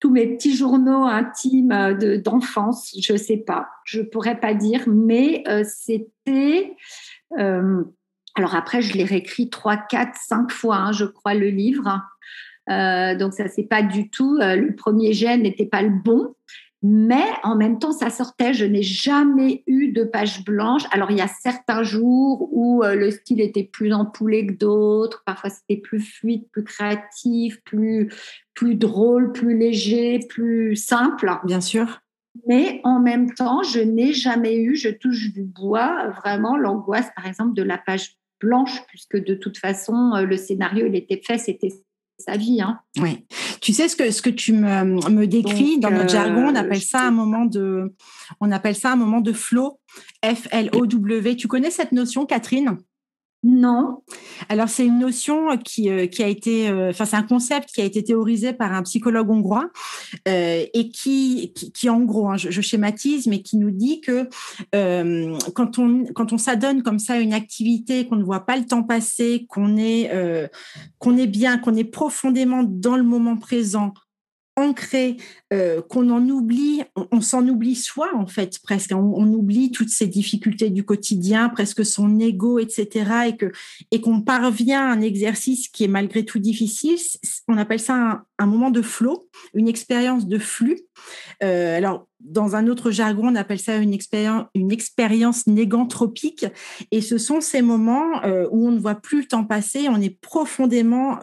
petits 0.00 0.56
journaux 0.56 1.04
intimes 1.04 1.96
d'enfance? 2.24 2.92
Je 3.00 3.12
ne 3.12 3.18
sais 3.18 3.36
pas. 3.36 3.68
Je 3.84 4.00
ne 4.00 4.06
pourrais 4.06 4.40
pas 4.40 4.54
dire, 4.54 4.82
mais 4.88 5.44
euh, 5.46 5.62
c'était. 5.64 6.76
Euh, 7.38 7.84
alors 8.34 8.56
après, 8.56 8.82
je 8.82 8.94
l'ai 8.94 9.04
réécrit 9.04 9.48
trois, 9.48 9.76
quatre, 9.76 10.16
cinq 10.16 10.50
fois, 10.50 10.76
hein, 10.76 10.92
je 10.92 11.04
crois, 11.04 11.34
le 11.34 11.48
livre. 11.48 12.02
Euh, 12.70 13.14
donc 13.14 13.34
ça 13.34 13.46
c'est 13.48 13.64
pas 13.64 13.82
du 13.82 14.08
tout 14.08 14.38
euh, 14.40 14.56
le 14.56 14.74
premier 14.74 15.12
gène 15.12 15.42
n'était 15.42 15.66
pas 15.66 15.82
le 15.82 15.90
bon 15.90 16.34
mais 16.86 17.24
en 17.44 17.56
même 17.56 17.78
temps, 17.78 17.92
ça 17.92 18.10
sortait. 18.10 18.52
Je 18.52 18.66
n'ai 18.66 18.82
jamais 18.82 19.64
eu 19.66 19.90
de 19.90 20.04
page 20.04 20.44
blanche. 20.44 20.82
Alors, 20.90 21.10
il 21.10 21.16
y 21.16 21.22
a 21.22 21.28
certains 21.28 21.82
jours 21.82 22.50
où 22.52 22.84
euh, 22.84 22.94
le 22.94 23.10
style 23.10 23.40
était 23.40 23.64
plus 23.64 23.94
empoulé 23.94 24.46
que 24.46 24.52
d'autres. 24.52 25.22
Parfois, 25.24 25.48
c'était 25.48 25.80
plus 25.80 26.00
fluide, 26.00 26.46
plus 26.52 26.62
créatif, 26.62 27.58
plus, 27.64 28.12
plus 28.52 28.74
drôle, 28.74 29.32
plus 29.32 29.56
léger, 29.56 30.20
plus 30.28 30.76
simple. 30.76 31.32
Bien 31.44 31.62
sûr. 31.62 32.02
Mais 32.46 32.82
en 32.84 33.00
même 33.00 33.32
temps, 33.32 33.62
je 33.62 33.80
n'ai 33.80 34.12
jamais 34.12 34.56
eu, 34.56 34.76
je 34.76 34.90
touche 34.90 35.32
du 35.32 35.42
bois, 35.42 36.10
vraiment 36.22 36.54
l'angoisse, 36.54 37.08
par 37.16 37.26
exemple, 37.26 37.54
de 37.54 37.62
la 37.62 37.78
page 37.78 38.18
blanche, 38.42 38.84
puisque 38.88 39.16
de 39.16 39.34
toute 39.34 39.56
façon, 39.56 40.22
le 40.22 40.36
scénario, 40.36 40.84
il 40.84 40.96
était 40.96 41.22
fait, 41.24 41.38
c'était 41.38 41.72
sa 42.18 42.36
vie. 42.36 42.60
Hein. 42.60 42.78
Oui. 42.98 43.24
Tu 43.60 43.72
sais 43.72 43.88
ce 43.88 43.96
que 43.96 44.10
ce 44.10 44.22
que 44.22 44.30
tu 44.30 44.52
me, 44.52 44.84
me 45.10 45.26
décris 45.26 45.78
dans 45.78 45.90
notre 45.90 46.10
jargon, 46.10 46.48
on 46.48 46.54
euh, 46.54 46.58
appelle 46.58 46.82
ça 46.82 47.02
un 47.02 47.10
moment 47.10 47.44
de 47.44 47.94
on 48.40 48.50
appelle 48.52 48.76
ça 48.76 48.92
un 48.92 48.96
moment 48.96 49.20
de 49.20 49.32
flow, 49.32 49.80
F 50.24 50.48
L 50.50 50.70
O 50.72 50.86
W. 50.86 51.36
Tu 51.36 51.48
connais 51.48 51.70
cette 51.70 51.92
notion, 51.92 52.26
Catherine? 52.26 52.78
Non. 53.44 54.02
Alors 54.48 54.70
c'est 54.70 54.86
une 54.86 54.98
notion 54.98 55.58
qui, 55.58 55.90
euh, 55.90 56.06
qui 56.06 56.22
a 56.22 56.28
été, 56.28 56.70
euh, 56.70 56.90
enfin 56.90 57.04
c'est 57.04 57.16
un 57.16 57.22
concept 57.22 57.68
qui 57.74 57.82
a 57.82 57.84
été 57.84 58.02
théorisé 58.02 58.54
par 58.54 58.72
un 58.72 58.82
psychologue 58.82 59.30
hongrois 59.30 59.68
euh, 60.26 60.64
et 60.72 60.88
qui, 60.88 61.52
qui, 61.52 61.90
en 61.90 62.00
gros, 62.00 62.30
hein, 62.30 62.38
je, 62.38 62.60
schématise, 62.62 63.26
mais 63.26 63.42
qui 63.42 63.58
nous 63.58 63.70
dit 63.70 64.00
que 64.00 64.28
quand 65.52 65.78
on 65.78 66.04
quand 66.14 66.32
on 66.32 66.38
s'adonne 66.38 66.82
comme 66.82 66.98
ça 66.98 67.14
à 67.14 67.18
une 67.18 67.34
activité, 67.34 68.06
qu'on 68.06 68.16
ne 68.16 68.24
voit 68.24 68.46
pas 68.46 68.56
le 68.56 68.64
temps 68.64 68.82
passer, 68.82 69.44
qu'on 69.50 69.76
est 69.76 70.10
qu'on 70.98 71.18
est 71.18 71.26
bien, 71.26 71.58
qu'on 71.58 71.74
est 71.74 71.84
profondément 71.84 72.62
dans 72.64 72.96
le 72.96 73.02
moment 73.02 73.36
présent, 73.36 73.92
ancré, 74.56 75.16
euh, 75.52 75.82
qu'on 75.82 76.10
en 76.10 76.28
oublie, 76.28 76.82
on, 77.10 77.20
s'en 77.20 77.46
oublie 77.48 77.74
soi 77.74 78.10
en 78.14 78.26
fait 78.26 78.60
presque, 78.62 78.92
on, 78.92 79.32
oublie 79.32 79.72
toutes 79.72 79.88
ces 79.88 80.06
difficultés 80.06 80.70
du 80.70 80.84
quotidien, 80.84 81.48
presque 81.48 81.84
son 81.84 82.18
ego, 82.20 82.58
etc. 82.58 83.28
et 83.28 83.36
que 83.36 83.50
et 83.90 84.00
qu'on 84.00 84.20
parvient 84.20 84.80
à 84.80 84.92
un 84.92 85.00
exercice 85.00 85.68
qui 85.68 85.84
est 85.84 85.88
malgré 85.88 86.24
tout 86.24 86.38
difficile. 86.38 86.98
On 87.48 87.56
appelle 87.56 87.80
ça 87.80 88.24
un, 88.38 88.46
moment 88.46 88.70
de 88.70 88.82
flow, 88.82 89.28
une 89.54 89.68
expérience 89.68 90.26
de 90.26 90.38
flux. 90.38 90.80
Euh, 91.42 91.76
alors 91.76 92.06
dans 92.20 92.56
un 92.56 92.68
autre 92.68 92.90
jargon, 92.90 93.28
on 93.28 93.34
appelle 93.34 93.60
ça 93.60 93.76
une 93.76 93.92
expérience, 93.92 94.46
une 94.54 94.72
expérience 94.72 95.46
négantropique. 95.46 96.46
Et 96.90 97.00
ce 97.00 97.18
sont 97.18 97.40
ces 97.40 97.60
moments 97.60 98.24
euh, 98.24 98.46
où 98.50 98.68
on 98.68 98.70
ne 98.70 98.78
voit 98.78 98.94
plus 98.94 99.22
le 99.22 99.26
temps 99.26 99.44
passer, 99.44 99.88
on 99.88 100.00
est 100.00 100.16
profondément 100.20 101.18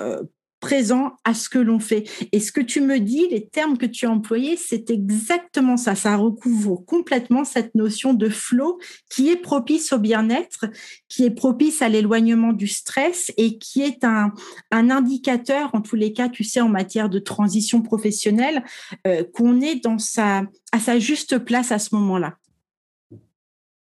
présent 0.62 1.18
à 1.26 1.34
ce 1.34 1.50
que 1.50 1.60
l'on 1.60 1.80
fait. 1.80 2.06
Et 2.32 2.40
ce 2.40 2.54
que 2.54 2.62
tu 2.62 2.80
me 2.80 3.00
dis, 3.00 3.28
les 3.30 3.46
termes 3.46 3.78
que 3.78 3.86
tu 3.86 4.06
as 4.06 4.12
employés, 4.12 4.56
c'est 4.56 4.90
exactement 4.90 5.76
ça. 5.76 5.96
Ça 5.96 6.16
recouvre 6.16 6.78
complètement 6.86 7.44
cette 7.44 7.76
notion 7.76 8.14
de 8.14 8.30
flow 8.30 8.80
qui 9.10 9.30
est 9.30 9.36
propice 9.36 9.92
au 9.92 9.98
bien-être, 9.98 10.66
qui 11.10 11.26
est 11.26 11.32
propice 11.32 11.82
à 11.82 11.90
l'éloignement 11.90 12.54
du 12.54 12.68
stress 12.68 13.34
et 13.36 13.58
qui 13.58 13.82
est 13.82 14.06
un, 14.06 14.32
un 14.70 14.90
indicateur, 14.90 15.72
en 15.74 15.82
tous 15.82 15.98
les 15.98 16.14
cas, 16.14 16.30
tu 16.30 16.44
sais, 16.44 16.62
en 16.62 16.70
matière 16.70 17.10
de 17.10 17.20
transition 17.20 17.82
professionnelle, 17.82 18.64
euh, 19.08 19.24
qu'on 19.34 19.60
est 19.60 19.84
dans 19.84 19.98
sa, 19.98 20.44
à 20.72 20.80
sa 20.80 21.00
juste 21.00 21.40
place 21.40 21.72
à 21.72 21.80
ce 21.80 21.96
moment-là. 21.96 22.38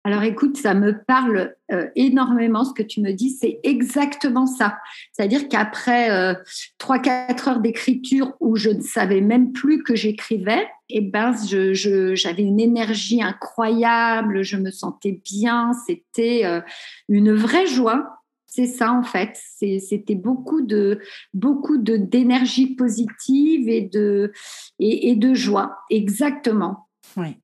Alors 0.03 0.23
écoute, 0.23 0.57
ça 0.57 0.73
me 0.73 1.03
parle 1.05 1.55
euh, 1.71 1.87
énormément 1.95 2.65
ce 2.65 2.73
que 2.73 2.81
tu 2.81 3.01
me 3.01 3.11
dis, 3.11 3.29
c'est 3.29 3.59
exactement 3.63 4.47
ça. 4.47 4.79
C'est-à-dire 5.11 5.47
qu'après 5.47 6.09
euh, 6.09 6.33
trois, 6.79 6.97
4 6.97 7.27
quatre 7.27 7.47
heures 7.47 7.59
d'écriture 7.59 8.33
où 8.39 8.55
je 8.55 8.71
ne 8.71 8.81
savais 8.81 9.21
même 9.21 9.51
plus 9.51 9.83
que 9.83 9.95
j'écrivais, 9.95 10.67
eh 10.89 11.01
ben, 11.01 11.35
j'avais 11.43 12.41
une 12.41 12.59
énergie 12.59 13.21
incroyable, 13.21 14.41
je 14.41 14.57
me 14.57 14.71
sentais 14.71 15.21
bien, 15.23 15.73
c'était 15.85 16.45
euh, 16.45 16.61
une 17.07 17.33
vraie 17.33 17.67
joie. 17.67 18.17
C'est 18.47 18.67
ça 18.67 18.91
en 18.91 19.03
fait. 19.03 19.39
C'était 19.59 20.15
beaucoup 20.15 20.61
de 20.61 20.99
beaucoup 21.33 21.77
d'énergie 21.77 22.75
positive 22.75 23.69
et 23.69 23.81
de 23.81 24.33
et 24.79 25.15
de 25.15 25.33
joie. 25.33 25.77
Exactement. 25.89 26.89
Oui. 27.15 27.37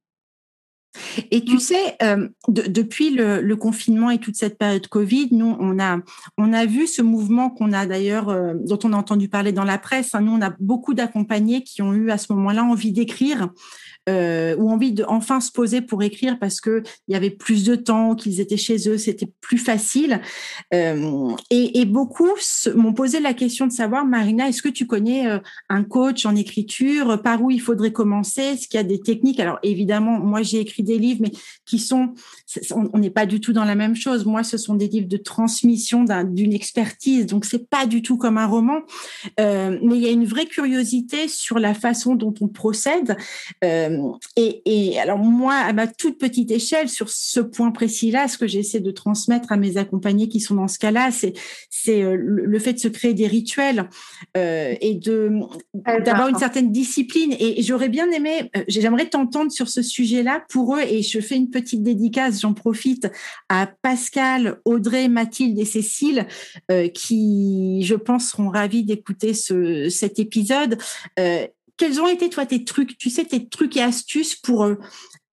Et 1.31 1.43
tu 1.43 1.55
mmh. 1.55 1.59
sais, 1.59 1.95
euh, 2.03 2.27
depuis 2.47 3.11
le, 3.11 3.55
confinement 3.55 4.11
et 4.11 4.19
toute 4.19 4.35
cette 4.35 4.57
période 4.57 4.87
Covid, 4.87 5.29
nous, 5.31 5.57
on 5.59 5.79
a, 5.79 5.97
on 6.37 6.53
a 6.53 6.65
vu 6.65 6.85
ce 6.85 7.01
mouvement 7.01 7.49
qu'on 7.49 7.73
a 7.73 7.85
d'ailleurs, 7.85 8.29
euh, 8.29 8.53
dont 8.55 8.77
on 8.83 8.93
a 8.93 8.97
entendu 8.97 9.29
parler 9.29 9.51
dans 9.51 9.63
la 9.63 9.77
presse. 9.77 10.13
Hein. 10.13 10.21
nous, 10.21 10.33
on 10.33 10.41
a 10.41 10.53
beaucoup 10.59 10.93
d'accompagnés 10.93 11.63
qui 11.63 11.81
ont 11.81 11.93
eu 11.93 12.11
à 12.11 12.17
ce 12.17 12.31
moment-là 12.33 12.63
envie 12.63 12.91
d'écrire 12.91 13.49
euh, 14.07 14.55
ou 14.57 14.69
envie 14.69 14.93
de 14.93 15.03
enfin 15.07 15.41
se 15.41 15.51
poser 15.51 15.81
pour 15.81 16.01
écrire 16.01 16.39
parce 16.39 16.61
que 16.61 16.81
il 17.07 17.13
y 17.13 17.15
avait 17.15 17.29
plus 17.29 17.65
de 17.65 17.75
temps, 17.75 18.15
qu'ils 18.15 18.39
étaient 18.39 18.55
chez 18.55 18.87
eux, 18.87 18.97
c'était 18.97 19.29
plus 19.41 19.57
facile. 19.57 20.21
Euh, 20.73 21.31
et, 21.49 21.81
et, 21.81 21.85
beaucoup 21.85 22.29
m'ont 22.75 22.93
posé 22.93 23.19
la 23.19 23.33
question 23.33 23.67
de 23.67 23.71
savoir, 23.71 24.05
Marina, 24.05 24.47
est-ce 24.47 24.61
que 24.61 24.69
tu 24.69 24.87
connais 24.87 25.27
euh, 25.27 25.39
un 25.67 25.83
coach 25.83 26.25
en 26.25 26.35
écriture? 26.35 27.21
Par 27.21 27.43
où 27.43 27.51
il 27.51 27.59
faudrait 27.59 27.91
commencer? 27.91 28.41
Est-ce 28.41 28.69
qu'il 28.69 28.77
y 28.77 28.81
a 28.81 28.83
des 28.83 29.01
techniques? 29.01 29.41
Alors 29.41 29.59
évidemment, 29.61 30.19
moi 30.19 30.41
j'ai 30.41 30.61
écrit 30.61 30.83
des 30.87 30.97
livres, 30.97 31.21
mais 31.21 31.31
qui 31.65 31.79
sont, 31.79 32.13
on 32.71 32.97
n'est 32.97 33.09
pas 33.09 33.25
du 33.25 33.39
tout 33.39 33.53
dans 33.53 33.65
la 33.65 33.75
même 33.75 33.95
chose. 33.95 34.25
Moi, 34.25 34.43
ce 34.43 34.57
sont 34.57 34.75
des 34.75 34.87
livres 34.87 35.07
de 35.07 35.17
transmission 35.17 36.05
d'une 36.23 36.53
expertise, 36.53 37.25
donc 37.25 37.45
c'est 37.45 37.69
pas 37.69 37.85
du 37.85 38.01
tout 38.01 38.17
comme 38.17 38.37
un 38.37 38.47
roman. 38.47 38.79
Euh, 39.39 39.77
mais 39.83 39.95
il 39.95 40.01
y 40.01 40.07
a 40.07 40.11
une 40.11 40.25
vraie 40.25 40.45
curiosité 40.45 41.27
sur 41.27 41.59
la 41.59 41.73
façon 41.73 42.15
dont 42.15 42.33
on 42.41 42.47
procède. 42.47 43.17
Euh, 43.63 43.97
et, 44.35 44.99
alors 44.99 45.17
moi, 45.17 45.53
à 45.53 45.73
ma 45.73 45.87
toute 45.87 46.17
petite 46.17 46.51
échelle, 46.51 46.89
sur 46.89 47.09
ce 47.09 47.39
point 47.39 47.71
précis-là, 47.71 48.27
ce 48.27 48.37
que 48.37 48.47
j'essaie 48.47 48.79
de 48.79 48.91
transmettre 48.91 49.51
à 49.51 49.57
mes 49.57 49.77
accompagnés 49.77 50.27
qui 50.27 50.39
sont 50.39 50.55
dans 50.55 50.67
ce 50.67 50.79
cas-là, 50.79 51.11
c'est 51.11 51.33
c'est 51.69 52.01
euh, 52.01 52.15
le 52.17 52.59
fait 52.59 52.73
de 52.73 52.79
se 52.79 52.87
créer 52.87 53.13
des 53.13 53.27
rituels 53.27 53.89
euh, 54.35 54.75
et 54.81 54.95
de 54.95 55.31
d'avoir 56.03 56.27
une 56.27 56.37
certaine 56.37 56.71
discipline. 56.71 57.35
Et, 57.39 57.61
j'aurais 57.63 57.89
bien 57.89 58.09
aimé, 58.11 58.49
j'aimerais 58.67 59.07
t'entendre 59.07 59.51
sur 59.51 59.67
ce 59.67 59.81
sujet-là 59.81 60.43
pour 60.49 60.75
eux. 60.75 60.76
Et 60.79 61.01
je 61.01 61.19
fais 61.19 61.35
une 61.35 61.49
petite 61.49 61.83
dédicace, 61.83 62.41
j'en 62.41 62.53
profite 62.53 63.07
à 63.49 63.69
Pascal, 63.81 64.59
Audrey, 64.65 65.07
Mathilde 65.07 65.57
et 65.59 65.65
Cécile, 65.65 66.27
qui, 66.93 67.81
je 67.83 67.95
pense, 67.95 68.29
seront 68.29 68.49
ravis 68.49 68.83
d'écouter 68.83 69.33
ce, 69.33 69.89
cet 69.89 70.19
épisode 70.19 70.77
quels 71.77 72.01
ont 72.01 72.07
été 72.07 72.29
toi 72.29 72.45
tes 72.45 72.65
trucs, 72.65 72.97
tu 72.97 73.09
sais, 73.09 73.23
tes 73.23 73.47
trucs 73.47 73.77
et 73.77 73.81
astuces 73.81 74.35
pour, 74.35 74.67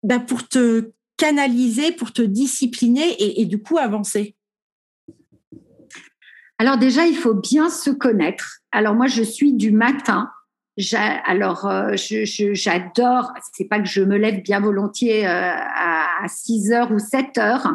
bah, 0.03 0.19
pour 0.19 0.47
te 0.47 0.91
canaliser, 1.15 1.91
pour 1.91 2.11
te 2.11 2.23
discipliner 2.23 3.39
et, 3.39 3.45
du 3.45 3.61
coup 3.61 3.77
avancer? 3.77 4.35
Alors 6.57 6.77
déjà, 6.77 7.05
il 7.05 7.15
faut 7.15 7.35
bien 7.35 7.69
se 7.69 7.91
connaître. 7.91 8.59
Alors 8.71 8.95
moi, 8.95 9.07
je 9.07 9.23
suis 9.23 9.53
du 9.53 9.71
matin. 9.71 10.29
Alors, 11.25 11.69
j'adore, 11.93 13.33
c'est 13.53 13.65
pas 13.65 13.79
que 13.79 13.87
je 13.87 14.01
me 14.01 14.17
lève 14.17 14.41
bien 14.41 14.59
volontiers 14.59 15.25
à 15.25 16.27
6 16.27 16.71
heures 16.71 16.91
ou 16.91 16.99
7 16.99 17.37
heures, 17.37 17.67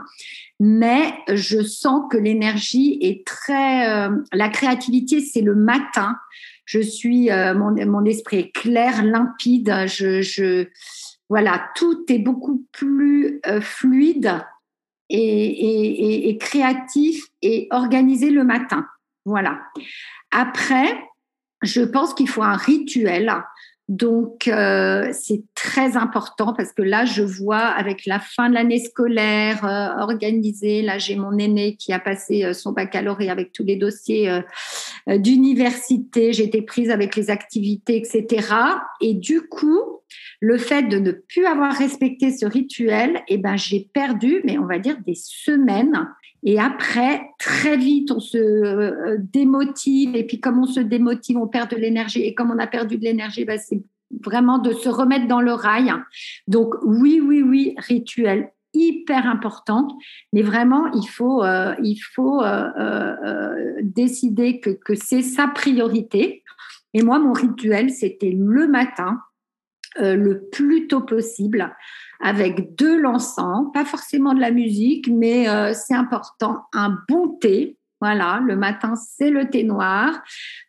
mais 0.59 1.12
je 1.29 1.62
sens 1.62 2.05
que 2.11 2.16
l'énergie 2.16 2.99
est 3.03 3.27
très. 3.27 3.90
Euh, 3.90 4.16
la 4.33 4.49
créativité, 4.49 5.21
c'est 5.21 5.42
le 5.42 5.55
matin. 5.55 6.16
Je 6.64 6.81
suis, 6.81 7.31
euh, 7.31 7.55
mon, 7.55 8.05
esprit 8.05 8.38
est 8.38 8.53
clair, 8.53 9.05
limpide. 9.05 9.87
Je, 9.87 10.66
voilà, 11.29 11.69
tout 11.75 12.05
est 12.09 12.19
beaucoup 12.19 12.66
plus 12.73 13.40
euh, 13.47 13.61
fluide 13.61 14.40
et, 15.09 16.29
et, 16.29 16.38
créatif 16.38 17.27
et 17.42 17.69
organisé 17.71 18.31
le 18.31 18.42
matin. 18.42 18.87
Voilà. 19.25 19.61
Après, 20.33 20.99
je 21.66 21.83
pense 21.83 22.14
qu'il 22.14 22.29
faut 22.29 22.42
un 22.42 22.57
rituel 22.57 23.33
donc, 23.88 24.48
euh, 24.48 25.11
c'est 25.12 25.44
très 25.55 25.96
important 25.96 26.52
parce 26.52 26.72
que 26.72 26.83
là, 26.83 27.05
je 27.05 27.22
vois 27.22 27.59
avec 27.59 28.05
la 28.05 28.18
fin 28.18 28.48
de 28.48 28.55
l'année 28.55 28.81
scolaire 28.81 29.64
euh, 29.64 30.02
organisée, 30.02 30.83
là, 30.83 30.98
j'ai 30.98 31.14
mon 31.14 31.38
aîné 31.38 31.76
qui 31.76 31.92
a 31.92 32.00
passé 32.00 32.44
euh, 32.44 32.52
son 32.52 32.72
baccalauréat 32.72 33.31
avec 33.31 33.52
tous 33.52 33.62
les 33.62 33.76
dossiers 33.76 34.40
d'université, 35.07 36.33
j'ai 36.33 36.44
été 36.44 36.62
prise 36.62 36.90
avec 36.90 37.14
les 37.14 37.31
activités, 37.31 37.96
etc. 37.96 38.48
Et 39.00 39.14
du 39.14 39.42
coup, 39.42 39.81
le 40.40 40.59
fait 40.59 40.83
de 40.83 40.98
ne 40.98 41.12
plus 41.12 41.46
avoir 41.46 41.72
respecté 41.72 42.37
ce 42.37 42.44
rituel, 42.44 43.22
eh 43.29 43.38
ben, 43.38 43.57
j'ai 43.57 43.88
perdu, 43.92 44.40
mais 44.44 44.59
on 44.59 44.66
va 44.66 44.81
dire 44.81 44.96
des 45.07 45.14
semaines. 45.14 46.09
Et 46.46 46.59
après, 46.59 47.28
très 47.38 47.76
vite, 47.76 48.11
on 48.11 48.20
se 48.20 49.18
démotive. 49.18 50.16
Et 50.16 50.24
puis, 50.24 50.40
comme 50.40 50.61
on 50.61 50.66
se 50.66 50.80
démotive, 50.80 51.37
on 51.37 51.48
perd 51.48 51.70
de 51.70 51.76
l'énergie. 51.76 52.22
Et 52.22 52.35
comme 52.35 52.50
on 52.50 52.59
a 52.59 52.68
perdu 52.68 52.96
de 52.96 53.02
l'énergie, 53.02 53.44
ben, 53.44 53.59
c'est 53.59 53.82
vraiment 54.24 54.59
de 54.59 54.72
se 54.72 54.88
remettre 54.88 55.26
dans 55.26 55.40
le 55.40 55.52
rail. 55.52 55.92
Donc, 56.46 56.74
oui, 56.85 57.20
oui, 57.20 57.42
oui, 57.42 57.74
rituel 57.76 58.50
hyper 58.76 59.26
important, 59.26 59.88
mais 60.32 60.42
vraiment, 60.42 60.92
il 60.92 61.06
faut, 61.09 61.42
euh, 61.42 61.74
il 61.82 61.96
faut 61.96 62.42
euh, 62.42 62.68
euh, 62.78 63.74
décider 63.82 64.61
que, 64.61 64.70
que 64.70 64.94
c'est 64.94 65.22
sa 65.22 65.48
priorité. 65.48 66.44
Et 66.94 67.02
moi, 67.02 67.18
mon 67.18 67.32
rituel, 67.32 67.90
c'était 67.90 68.32
le 68.37 68.68
matin, 68.68 69.20
le 69.98 70.48
plus 70.52 70.88
tôt 70.88 71.00
possible, 71.00 71.74
avec 72.20 72.76
de 72.76 72.94
l'encens, 72.94 73.66
pas 73.72 73.85
forcément 73.85 74.35
de 74.35 74.40
la 74.40 74.50
musique, 74.50 75.09
mais 75.09 75.46
c'est 75.74 75.94
important, 75.94 76.64
un 76.72 76.98
bon 77.09 77.28
thé, 77.40 77.76
voilà, 78.00 78.40
le 78.44 78.56
matin, 78.56 78.94
c'est 78.94 79.30
le 79.30 79.48
thé 79.48 79.64
noir, 79.64 80.22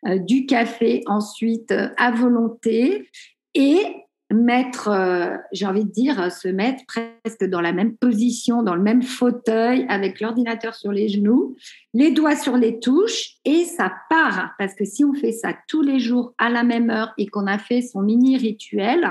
euh, 0.07 0.17
du 0.17 0.45
café 0.45 1.03
ensuite 1.07 1.71
euh, 1.71 1.89
à 1.97 2.11
volonté 2.11 3.09
et 3.53 3.83
mettre, 4.31 4.89
euh, 4.89 5.37
j'ai 5.51 5.65
envie 5.65 5.85
de 5.85 5.91
dire, 5.91 6.31
se 6.31 6.47
mettre 6.47 6.83
presque 6.85 7.45
dans 7.45 7.61
la 7.61 7.71
même 7.71 7.95
position, 7.95 8.61
dans 8.61 8.75
le 8.75 8.81
même 8.81 9.01
fauteuil, 9.01 9.85
avec 9.89 10.19
l'ordinateur 10.19 10.75
sur 10.75 10.91
les 10.91 11.07
genoux, 11.07 11.55
les 11.93 12.11
doigts 12.11 12.35
sur 12.35 12.57
les 12.57 12.79
touches 12.79 13.35
et 13.45 13.63
ça 13.63 13.93
part. 14.09 14.51
Parce 14.59 14.75
que 14.75 14.85
si 14.85 15.05
on 15.05 15.13
fait 15.13 15.31
ça 15.31 15.53
tous 15.67 15.81
les 15.81 15.99
jours 15.99 16.33
à 16.37 16.49
la 16.49 16.63
même 16.63 16.89
heure 16.89 17.13
et 17.17 17.27
qu'on 17.27 17.47
a 17.47 17.57
fait 17.57 17.81
son 17.81 18.01
mini 18.01 18.37
rituel, 18.37 19.09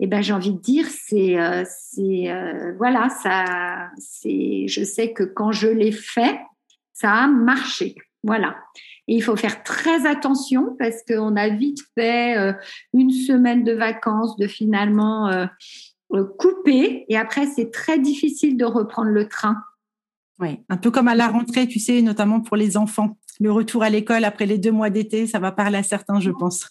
eh 0.00 0.06
ben 0.06 0.22
j'ai 0.22 0.32
envie 0.32 0.54
de 0.54 0.60
dire, 0.60 0.86
c'est, 0.86 1.36
c'est, 1.64 2.32
voilà, 2.78 3.08
ça, 3.08 3.90
c'est, 3.98 4.66
je 4.68 4.84
sais 4.84 5.12
que 5.12 5.24
quand 5.24 5.52
je 5.52 5.68
l'ai 5.68 5.92
fait, 5.92 6.38
ça 6.92 7.12
a 7.12 7.26
marché. 7.26 7.96
Voilà. 8.22 8.56
Et 9.08 9.16
il 9.16 9.22
faut 9.22 9.36
faire 9.36 9.62
très 9.62 10.06
attention 10.06 10.76
parce 10.78 11.02
qu'on 11.06 11.36
a 11.36 11.48
vite 11.48 11.80
fait 11.96 12.38
euh, 12.38 12.52
une 12.92 13.10
semaine 13.10 13.64
de 13.64 13.72
vacances, 13.72 14.36
de 14.36 14.46
finalement 14.46 15.28
euh, 15.28 15.46
euh, 16.14 16.24
couper. 16.38 17.04
Et 17.08 17.16
après, 17.16 17.46
c'est 17.46 17.70
très 17.70 17.98
difficile 17.98 18.56
de 18.56 18.64
reprendre 18.64 19.10
le 19.10 19.28
train. 19.28 19.56
Oui, 20.38 20.60
un 20.68 20.76
peu 20.76 20.90
comme 20.90 21.08
à 21.08 21.14
la 21.14 21.28
rentrée, 21.28 21.66
tu 21.66 21.78
sais, 21.78 22.00
notamment 22.02 22.40
pour 22.40 22.56
les 22.56 22.76
enfants. 22.76 23.18
Le 23.40 23.50
retour 23.50 23.82
à 23.82 23.90
l'école 23.90 24.24
après 24.24 24.46
les 24.46 24.58
deux 24.58 24.72
mois 24.72 24.90
d'été, 24.90 25.26
ça 25.26 25.38
va 25.38 25.52
parler 25.52 25.78
à 25.78 25.82
certains, 25.82 26.20
je 26.20 26.30
pense. 26.30 26.68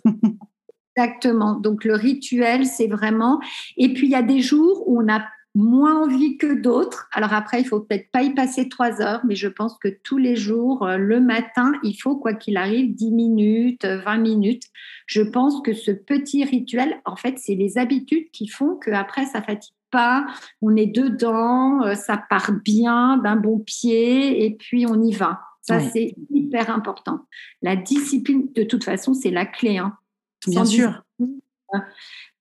Exactement. 0.96 1.56
Donc 1.56 1.86
le 1.86 1.96
rituel, 1.96 2.66
c'est 2.66 2.88
vraiment. 2.88 3.40
Et 3.78 3.94
puis 3.94 4.08
il 4.08 4.12
y 4.12 4.16
a 4.16 4.22
des 4.22 4.42
jours 4.42 4.84
où 4.88 5.02
on 5.02 5.08
a 5.12 5.24
moins 5.54 6.04
envie 6.04 6.38
que 6.38 6.54
d'autres. 6.54 7.10
Alors 7.12 7.34
après, 7.34 7.62
il 7.62 7.66
faut 7.66 7.82
peut-être 7.82 8.10
pas 8.12 8.24
y 8.24 8.34
passer 8.34 8.70
trois 8.70 9.02
heures, 9.02 9.22
mais 9.26 9.36
je 9.36 9.48
pense 9.48 9.78
que 9.78 9.90
tous 9.90 10.18
les 10.18 10.36
jours, 10.36 10.84
euh, 10.86 10.98
le 10.98 11.20
matin, 11.20 11.74
il 11.84 11.94
faut, 11.96 12.16
quoi 12.16 12.34
qu'il 12.34 12.58
arrive, 12.58 12.94
10 12.96 13.12
minutes, 13.12 13.86
20 13.86 14.18
minutes. 14.18 14.64
Je 15.08 15.22
pense 15.22 15.62
que 15.62 15.74
ce 15.74 15.92
petit 15.92 16.44
rituel, 16.44 17.02
en 17.06 17.16
fait, 17.16 17.38
c'est 17.38 17.56
les 17.56 17.78
habitudes 17.78 18.32
qui 18.32 18.48
font 18.48 18.78
qu'après, 18.78 19.26
ça 19.26 19.42
fatigue 19.42 19.74
pas, 19.92 20.26
on 20.62 20.76
est 20.76 20.88
dedans, 20.88 21.84
euh, 21.84 21.96
ça 21.96 22.18
part 22.18 22.54
bien 22.64 23.18
d'un 23.18 23.36
bon 23.36 23.60
pied 23.60 24.46
et 24.46 24.56
puis 24.56 24.86
on 24.88 25.02
y 25.04 25.12
va. 25.14 25.42
Ça, 25.62 25.80
c'est 25.80 26.16
hyper 26.32 26.70
important. 26.72 27.28
La 27.62 27.76
discipline, 27.76 28.52
de 28.56 28.64
toute 28.64 28.84
façon, 28.84 29.14
c'est 29.14 29.30
la 29.30 29.46
clé. 29.46 29.78
Hein. 29.78 29.96
Bien 30.48 30.66
sûr. 30.66 31.04
Euh, 31.22 31.78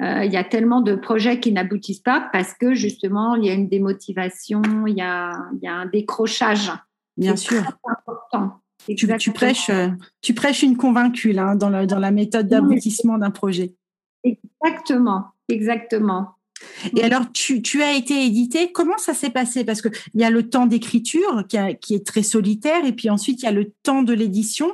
il 0.00 0.32
y 0.32 0.36
a 0.36 0.44
tellement 0.44 0.80
de 0.80 0.94
projets 0.94 1.40
qui 1.40 1.52
n'aboutissent 1.52 2.00
pas 2.00 2.28
parce 2.32 2.54
que 2.54 2.74
justement, 2.74 3.34
il 3.34 3.44
y 3.44 3.50
a 3.50 3.52
une 3.52 3.68
démotivation, 3.68 4.62
il 4.86 4.96
y 4.96 5.02
a, 5.02 5.32
il 5.54 5.64
y 5.64 5.68
a 5.68 5.74
un 5.74 5.86
décrochage. 5.86 6.72
Bien 7.16 7.36
sûr. 7.36 7.62
Important. 7.84 8.60
Tu, 8.86 9.06
tu, 9.18 9.32
prêches, 9.32 9.70
euh, 9.70 9.88
tu 10.22 10.34
prêches 10.34 10.62
une 10.62 10.76
convaincue 10.76 11.32
là, 11.32 11.54
dans, 11.54 11.68
la, 11.68 11.86
dans 11.86 11.98
la 11.98 12.10
méthode 12.10 12.48
d'aboutissement 12.48 13.18
d'un 13.18 13.30
projet. 13.30 13.74
Exactement, 14.24 15.26
exactement. 15.48 16.36
Et 16.94 17.02
alors, 17.02 17.30
tu, 17.32 17.62
tu, 17.62 17.82
as 17.82 17.94
été 17.94 18.24
édité. 18.24 18.70
Comment 18.72 18.98
ça 18.98 19.14
s'est 19.14 19.30
passé? 19.30 19.64
Parce 19.64 19.80
qu'il 19.80 19.92
y 20.14 20.24
a 20.24 20.30
le 20.30 20.48
temps 20.48 20.66
d'écriture 20.66 21.44
qui, 21.48 21.56
qui, 21.80 21.94
est 21.94 22.06
très 22.06 22.22
solitaire, 22.22 22.84
et 22.84 22.92
puis 22.92 23.08
ensuite 23.08 23.42
il 23.42 23.46
y 23.46 23.48
a 23.48 23.52
le 23.52 23.72
temps 23.82 24.02
de 24.02 24.12
l'édition. 24.12 24.70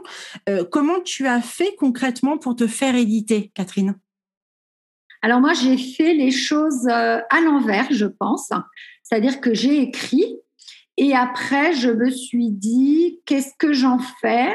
Euh, 0.49 0.65
comment 0.65 1.01
tu 1.05 1.27
as 1.27 1.41
fait 1.41 1.75
concrètement 1.79 2.39
pour 2.39 2.57
te 2.57 2.67
faire 2.67 2.97
éditer, 2.97 3.53
Catherine? 3.55 3.97
Alors 5.27 5.41
moi, 5.41 5.55
j'ai 5.55 5.77
fait 5.77 6.15
les 6.15 6.31
choses 6.31 6.87
euh, 6.87 7.19
à 7.31 7.41
l'envers, 7.41 7.89
je 7.91 8.07
pense. 8.07 8.53
C'est-à-dire 9.03 9.41
que 9.41 9.55
j'ai 9.55 9.83
écrit 9.83 10.37
et 10.97 11.17
après, 11.17 11.73
je 11.73 11.91
me 11.91 12.11
suis 12.11 12.53
dit, 12.53 13.19
qu'est-ce 13.27 13.51
que 13.59 13.73
j'en 13.73 13.99
fais? 13.99 14.55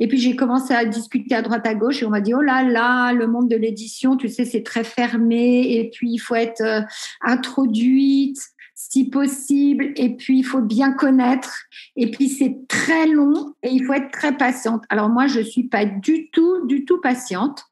Et 0.00 0.08
puis 0.08 0.18
j'ai 0.18 0.34
commencé 0.34 0.74
à 0.74 0.84
discuter 0.84 1.36
à 1.36 1.42
droite 1.42 1.64
à 1.64 1.76
gauche 1.76 2.02
et 2.02 2.06
on 2.06 2.10
m'a 2.10 2.20
dit 2.20 2.34
oh 2.34 2.40
là 2.40 2.64
là 2.64 3.12
le 3.12 3.26
monde 3.26 3.50
de 3.50 3.56
l'édition 3.56 4.16
tu 4.16 4.30
sais 4.30 4.46
c'est 4.46 4.62
très 4.62 4.82
fermé 4.82 5.74
et 5.74 5.90
puis 5.90 6.12
il 6.12 6.18
faut 6.18 6.36
être 6.36 6.62
euh, 6.62 6.80
introduite 7.20 8.38
si 8.74 9.10
possible 9.10 9.92
et 9.96 10.16
puis 10.16 10.38
il 10.38 10.42
faut 10.42 10.62
bien 10.62 10.92
connaître 10.92 11.64
et 11.96 12.10
puis 12.10 12.30
c'est 12.30 12.66
très 12.66 13.06
long 13.08 13.52
et 13.62 13.68
il 13.68 13.84
faut 13.84 13.92
être 13.92 14.10
très 14.10 14.34
patiente. 14.34 14.84
Alors 14.88 15.10
moi 15.10 15.26
je 15.26 15.40
suis 15.40 15.64
pas 15.64 15.84
du 15.84 16.30
tout 16.30 16.66
du 16.66 16.86
tout 16.86 16.98
patiente. 17.02 17.66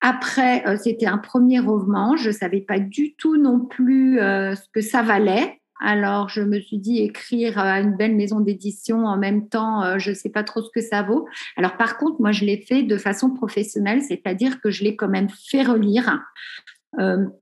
Après, 0.00 0.66
euh, 0.66 0.76
c'était 0.76 1.06
un 1.06 1.18
premier 1.18 1.58
roman. 1.58 2.16
Je 2.16 2.28
ne 2.28 2.34
savais 2.34 2.60
pas 2.60 2.78
du 2.78 3.14
tout 3.14 3.36
non 3.36 3.60
plus 3.60 4.20
euh, 4.20 4.54
ce 4.54 4.68
que 4.72 4.80
ça 4.80 5.02
valait. 5.02 5.60
Alors, 5.80 6.28
je 6.28 6.40
me 6.40 6.60
suis 6.60 6.78
dit 6.78 6.98
écrire 6.98 7.58
à 7.58 7.80
une 7.80 7.96
belle 7.96 8.16
maison 8.16 8.40
d'édition 8.40 9.04
en 9.06 9.16
même 9.16 9.48
temps, 9.48 9.84
euh, 9.84 9.98
je 9.98 10.10
ne 10.10 10.14
sais 10.14 10.28
pas 10.28 10.42
trop 10.42 10.60
ce 10.60 10.70
que 10.74 10.80
ça 10.80 11.02
vaut. 11.02 11.28
Alors, 11.56 11.76
par 11.76 11.98
contre, 11.98 12.20
moi, 12.20 12.32
je 12.32 12.44
l'ai 12.44 12.58
fait 12.58 12.82
de 12.82 12.96
façon 12.96 13.30
professionnelle, 13.30 14.02
c'est-à-dire 14.02 14.60
que 14.60 14.70
je 14.70 14.82
l'ai 14.82 14.96
quand 14.96 15.08
même 15.08 15.28
fait 15.28 15.62
relire 15.62 16.20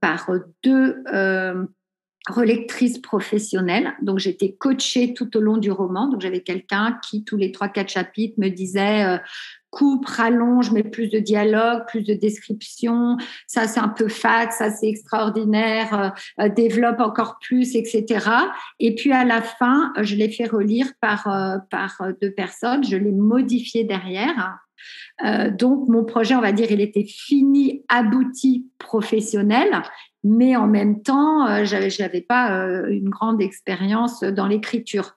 par 0.00 0.30
deux 0.62 1.02
relectrices 2.28 2.98
professionnelles. 2.98 3.94
Donc, 4.02 4.18
j'étais 4.18 4.52
coachée 4.52 5.14
tout 5.14 5.34
au 5.36 5.40
long 5.40 5.56
du 5.56 5.70
roman. 5.70 6.08
Donc, 6.08 6.20
j'avais 6.20 6.40
quelqu'un 6.40 6.98
qui, 7.02 7.24
tous 7.24 7.38
les 7.38 7.52
trois, 7.52 7.68
quatre 7.68 7.88
chapitres, 7.88 8.38
me 8.38 8.48
disait 8.48 9.18
coupe, 9.76 10.06
rallonge, 10.06 10.70
met 10.70 10.82
plus 10.82 11.08
de 11.08 11.18
dialogue, 11.18 11.82
plus 11.86 12.02
de 12.02 12.14
description. 12.14 13.18
Ça, 13.46 13.68
c'est 13.68 13.80
un 13.80 13.90
peu 13.90 14.08
fat, 14.08 14.50
ça, 14.50 14.70
c'est 14.70 14.88
extraordinaire, 14.88 16.14
euh, 16.38 16.44
euh, 16.44 16.48
développe 16.48 17.00
encore 17.00 17.38
plus, 17.40 17.76
etc. 17.76 18.26
Et 18.80 18.94
puis 18.94 19.12
à 19.12 19.24
la 19.24 19.42
fin, 19.42 19.92
je 20.00 20.16
l'ai 20.16 20.30
fait 20.30 20.46
relire 20.46 20.86
par, 21.02 21.26
euh, 21.26 21.58
par 21.70 22.00
deux 22.22 22.30
personnes, 22.32 22.84
je 22.84 22.96
l'ai 22.96 23.12
modifié 23.12 23.84
derrière. 23.84 24.58
donc, 25.58 25.88
mon 25.88 26.04
projet, 26.04 26.34
on 26.36 26.40
va 26.40 26.52
dire, 26.52 26.70
il 26.70 26.80
était 26.80 27.06
fini, 27.06 27.82
abouti, 27.88 28.66
professionnel 28.78 29.82
mais 30.24 30.56
en 30.56 30.66
même 30.66 31.02
temps, 31.02 31.46
euh, 31.46 31.64
je 31.64 32.02
n'avais 32.02 32.20
pas 32.20 32.58
euh, 32.58 32.88
une 32.88 33.08
grande 33.08 33.40
expérience 33.40 34.20
dans 34.22 34.46
l'écriture. 34.46 35.16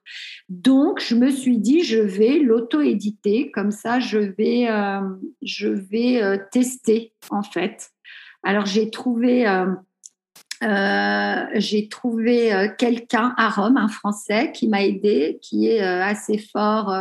Donc, 0.49 1.01
je 1.01 1.15
me 1.15 1.29
suis 1.29 1.57
dit, 1.57 1.83
je 1.83 1.99
vais 1.99 2.39
l'auto-éditer, 2.39 3.51
comme 3.51 3.71
ça, 3.71 3.99
je 3.99 4.17
vais, 4.19 4.69
euh, 4.69 5.01
je 5.41 5.67
vais 5.67 6.39
tester, 6.51 7.13
en 7.29 7.43
fait. 7.43 7.89
Alors 8.41 8.65
j'ai 8.65 8.89
trouvé 8.89 9.45
euh, 10.61 11.45
j'ai 11.53 11.87
trouvé 11.87 12.53
euh, 12.53 12.67
quelqu'un 12.77 13.33
à 13.37 13.49
Rome, 13.49 13.77
un 13.77 13.87
Français, 13.87 14.51
qui 14.51 14.67
m'a 14.67 14.83
aidé, 14.83 15.39
qui 15.41 15.67
est 15.67 15.81
euh, 15.81 16.03
assez 16.03 16.37
fort 16.37 16.93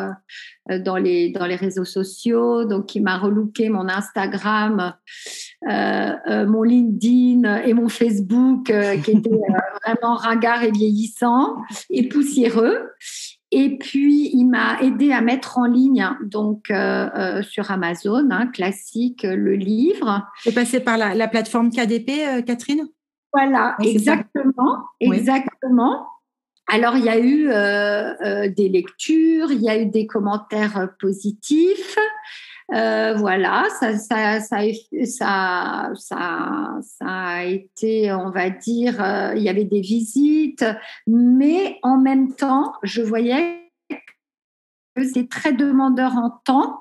dans 0.69 0.97
les 0.97 1.31
dans 1.31 1.47
les 1.47 1.57
réseaux 1.57 1.85
sociaux, 1.85 2.65
donc 2.65 2.87
qui 2.87 3.01
m'a 3.01 3.19
relooké 3.19 3.69
mon 3.69 3.89
Instagram, 3.89 4.95
mon 5.67 6.63
LinkedIn 6.63 7.63
et 7.65 7.75
mon 7.75 7.89
Facebook, 7.89 8.67
qui 8.67 9.11
était 9.11 9.31
vraiment 9.85 10.15
ringard 10.15 10.63
et 10.63 10.71
vieillissant 10.71 11.57
et 11.91 12.09
poussiéreux. 12.09 12.91
Et 13.51 13.79
puis, 13.79 14.31
il 14.35 14.45
m'a 14.45 14.79
aidé 14.83 15.11
à 15.11 15.23
mettre 15.23 15.59
en 15.59 15.65
ligne, 15.65 16.07
donc 16.23 16.73
sur 17.43 17.71
Amazon, 17.71 18.29
hein, 18.31 18.47
classique, 18.49 19.23
le 19.23 19.55
livre. 19.55 20.27
C'est 20.43 20.55
passé 20.55 20.81
par 20.81 20.99
la, 20.99 21.15
la 21.15 21.29
plateforme 21.29 21.71
KDP, 21.71 22.45
Catherine? 22.45 22.87
Voilà, 23.33 23.77
exactement, 23.83 24.85
exactement. 25.01 26.07
Alors, 26.71 26.97
il 26.97 27.05
y 27.05 27.09
a 27.09 27.19
eu 27.19 27.49
euh, 27.49 28.15
euh, 28.21 28.49
des 28.49 28.69
lectures, 28.69 29.51
il 29.51 29.63
y 29.63 29.71
a 29.71 29.81
eu 29.81 29.87
des 29.87 30.07
commentaires 30.07 30.89
euh, 32.73 33.15
voilà, 33.15 33.67
ça, 33.81 33.97
ça, 33.97 34.41
ça, 34.41 34.61
ça, 35.05 35.91
ça, 35.95 37.07
a 37.07 37.45
été, 37.45 38.13
on 38.13 38.31
va 38.31 38.51
dire, 38.51 39.33
il 39.37 39.43
y 39.43 39.49
avait 39.49 39.65
des 39.65 39.81
visites, 39.81 40.65
mais 41.07 41.79
en 41.83 41.99
même 41.99 42.35
temps, 42.35 42.75
je 42.83 43.03
voyais 43.03 43.71
que 44.95 45.05
c'est 45.05 45.29
très 45.29 45.53
demandeur 45.53 46.17
en 46.17 46.31
temps. 46.45 46.81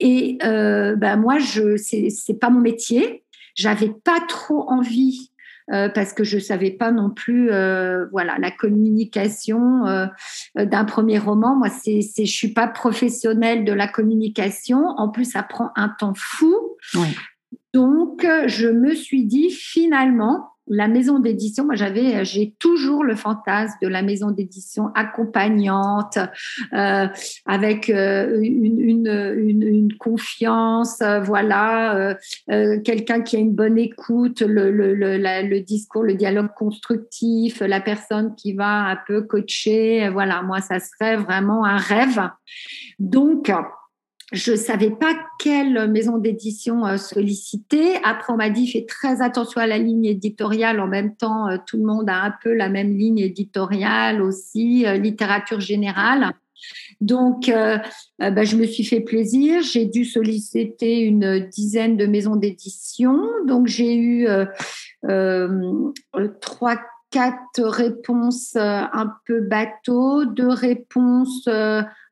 Et 0.00 0.36
ben 0.40 1.16
moi, 1.16 1.38
je, 1.38 1.76
c'est 1.76 2.38
pas 2.38 2.50
mon 2.50 2.60
métier. 2.60 3.24
J'avais 3.54 3.90
pas 3.90 4.20
trop 4.28 4.68
envie 4.68 5.30
euh, 5.72 5.88
parce 5.88 6.12
que 6.12 6.24
je 6.24 6.38
savais 6.38 6.70
pas 6.70 6.90
non 6.90 7.10
plus, 7.10 7.50
euh, 7.50 8.06
voilà, 8.12 8.36
la 8.38 8.50
communication 8.50 9.86
euh, 9.86 10.06
d'un 10.56 10.84
premier 10.84 11.18
roman. 11.18 11.56
Moi, 11.56 11.68
c'est, 11.70 12.02
c'est, 12.02 12.26
je 12.26 12.32
suis 12.32 12.52
pas 12.52 12.68
professionnelle 12.68 13.64
de 13.64 13.72
la 13.72 13.88
communication. 13.88 14.84
En 14.96 15.08
plus, 15.08 15.24
ça 15.24 15.42
prend 15.42 15.70
un 15.76 15.88
temps 15.88 16.14
fou. 16.14 16.54
Donc, 17.72 18.26
je 18.46 18.68
me 18.68 18.94
suis 18.94 19.24
dit 19.24 19.50
finalement, 19.50 20.53
la 20.66 20.88
maison 20.88 21.18
d'édition, 21.18 21.64
moi 21.64 21.74
j'avais, 21.74 22.24
j'ai 22.24 22.54
toujours 22.58 23.04
le 23.04 23.14
fantasme 23.14 23.74
de 23.82 23.88
la 23.88 24.02
maison 24.02 24.30
d'édition 24.30 24.90
accompagnante, 24.94 26.18
euh, 26.72 27.06
avec 27.46 27.90
euh, 27.90 28.40
une, 28.40 29.34
une, 29.36 29.92
confiance, 29.98 31.00
euh, 31.02 31.20
voilà, 31.20 32.16
quelqu'un 32.84 33.20
qui 33.20 33.36
a 33.36 33.38
une 33.38 33.54
bonne 33.54 33.78
écoute, 33.78 34.40
le, 34.40 34.70
le, 34.70 34.94
le, 34.94 35.18
le, 35.18 35.60
discours, 35.60 36.02
le 36.02 36.14
dialogue 36.14 36.52
constructif, 36.56 37.60
la 37.60 37.80
personne 37.80 38.34
qui 38.34 38.54
va 38.54 38.88
un 38.88 38.98
peu 39.06 39.22
coacher, 39.22 40.08
voilà, 40.10 40.42
moi 40.42 40.60
ça 40.60 40.78
serait 40.80 41.16
vraiment 41.16 41.64
un 41.64 41.76
rêve. 41.76 42.20
Donc, 42.98 43.50
je 44.34 44.50
ne 44.50 44.56
savais 44.56 44.90
pas 44.90 45.14
quelle 45.38 45.90
maison 45.90 46.18
d'édition 46.18 46.84
euh, 46.84 46.96
solliciter. 46.96 47.96
Après, 48.02 48.32
on 48.32 48.36
m'a 48.36 48.50
dit 48.50 48.66
fais 48.66 48.84
très 48.84 49.22
attention 49.22 49.60
à 49.60 49.66
la 49.66 49.78
ligne 49.78 50.04
éditoriale. 50.04 50.80
En 50.80 50.88
même 50.88 51.14
temps, 51.14 51.48
euh, 51.48 51.56
tout 51.66 51.76
le 51.76 51.84
monde 51.84 52.10
a 52.10 52.20
un 52.22 52.34
peu 52.42 52.52
la 52.52 52.68
même 52.68 52.96
ligne 52.96 53.20
éditoriale 53.20 54.20
aussi, 54.20 54.86
euh, 54.86 54.96
littérature 54.96 55.60
générale. 55.60 56.32
Donc, 57.00 57.52
bah, 58.18 58.44
je 58.44 58.56
me 58.56 58.64
suis 58.64 58.84
fait 58.84 59.00
plaisir. 59.00 59.60
J'ai 59.62 59.84
dû 59.84 60.06
solliciter 60.06 61.00
une 61.00 61.40
dizaine 61.50 61.98
de 61.98 62.06
maisons 62.06 62.36
d'édition. 62.36 63.20
Donc, 63.46 63.66
j'ai 63.66 63.94
eu 63.94 64.26
trois, 66.40 66.76
quatre 67.10 67.62
réponses 67.64 68.56
un 68.56 69.12
peu 69.26 69.42
bateau, 69.42 70.24
deux 70.24 70.48
réponses 70.48 71.46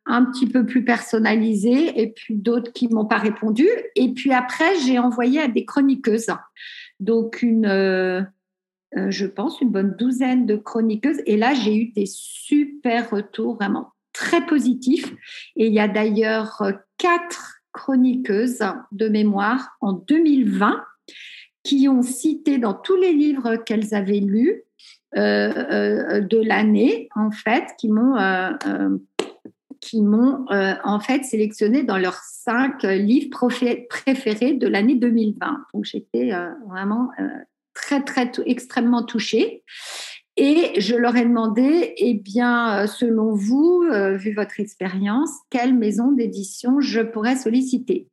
un 0.06 0.24
petit 0.24 0.46
peu 0.46 0.66
plus 0.66 0.84
personnalisées 0.84 2.00
et 2.00 2.08
puis 2.08 2.34
d'autres 2.34 2.72
qui 2.72 2.88
m'ont 2.88 3.06
pas 3.06 3.18
répondu. 3.18 3.68
Et 3.94 4.12
puis 4.12 4.32
après, 4.32 4.78
j'ai 4.84 4.98
envoyé 4.98 5.40
à 5.40 5.48
des 5.48 5.64
chroniqueuses. 5.64 6.30
Donc, 7.00 7.42
une, 7.42 7.66
euh, 7.66 8.22
euh, 8.96 9.10
je 9.10 9.26
pense, 9.26 9.60
une 9.60 9.70
bonne 9.70 9.94
douzaine 9.96 10.46
de 10.46 10.56
chroniqueuses. 10.56 11.22
Et 11.26 11.36
là, 11.36 11.54
j'ai 11.54 11.76
eu 11.76 11.92
des 11.92 12.06
super 12.06 13.10
retours 13.10 13.54
vraiment 13.56 13.92
très 14.12 14.44
positifs. 14.44 15.12
Et 15.56 15.66
il 15.66 15.72
y 15.72 15.80
a 15.80 15.88
d'ailleurs 15.88 16.62
quatre 16.98 17.60
chroniqueuses 17.72 18.62
de 18.90 19.08
mémoire 19.08 19.76
en 19.80 19.92
2020 19.92 20.84
qui 21.62 21.88
ont 21.88 22.02
cité 22.02 22.58
dans 22.58 22.74
tous 22.74 22.96
les 22.96 23.12
livres 23.12 23.56
qu'elles 23.56 23.94
avaient 23.94 24.20
lus 24.20 24.64
euh, 25.16 26.20
de 26.20 26.38
l'année, 26.38 27.08
en 27.14 27.30
fait, 27.30 27.64
qui 27.78 27.88
m'ont 27.88 28.16
qui 29.82 30.00
m'ont 30.00 30.46
euh, 30.50 30.74
en 30.84 31.00
fait 31.00 31.24
sélectionné 31.24 31.82
dans 31.82 31.98
leurs 31.98 32.22
cinq 32.22 32.84
euh, 32.84 32.94
livres 32.94 33.28
préférés 33.88 34.54
de 34.54 34.68
l'année 34.68 34.94
2020. 34.94 35.58
Donc 35.74 35.84
j'étais 35.84 36.32
euh, 36.32 36.48
vraiment 36.68 37.10
très 37.74 38.02
très 38.02 38.30
extrêmement 38.46 39.02
touchée. 39.02 39.64
Et 40.38 40.80
je 40.80 40.94
leur 40.94 41.14
ai 41.16 41.24
demandé, 41.24 41.92
eh 41.98 42.14
bien, 42.14 42.86
selon 42.86 43.34
vous, 43.34 43.84
vu 44.14 44.32
votre 44.32 44.60
expérience, 44.60 45.28
quelle 45.50 45.74
maison 45.74 46.10
d'édition 46.10 46.80
je 46.80 47.02
pourrais 47.02 47.36
solliciter? 47.36 48.08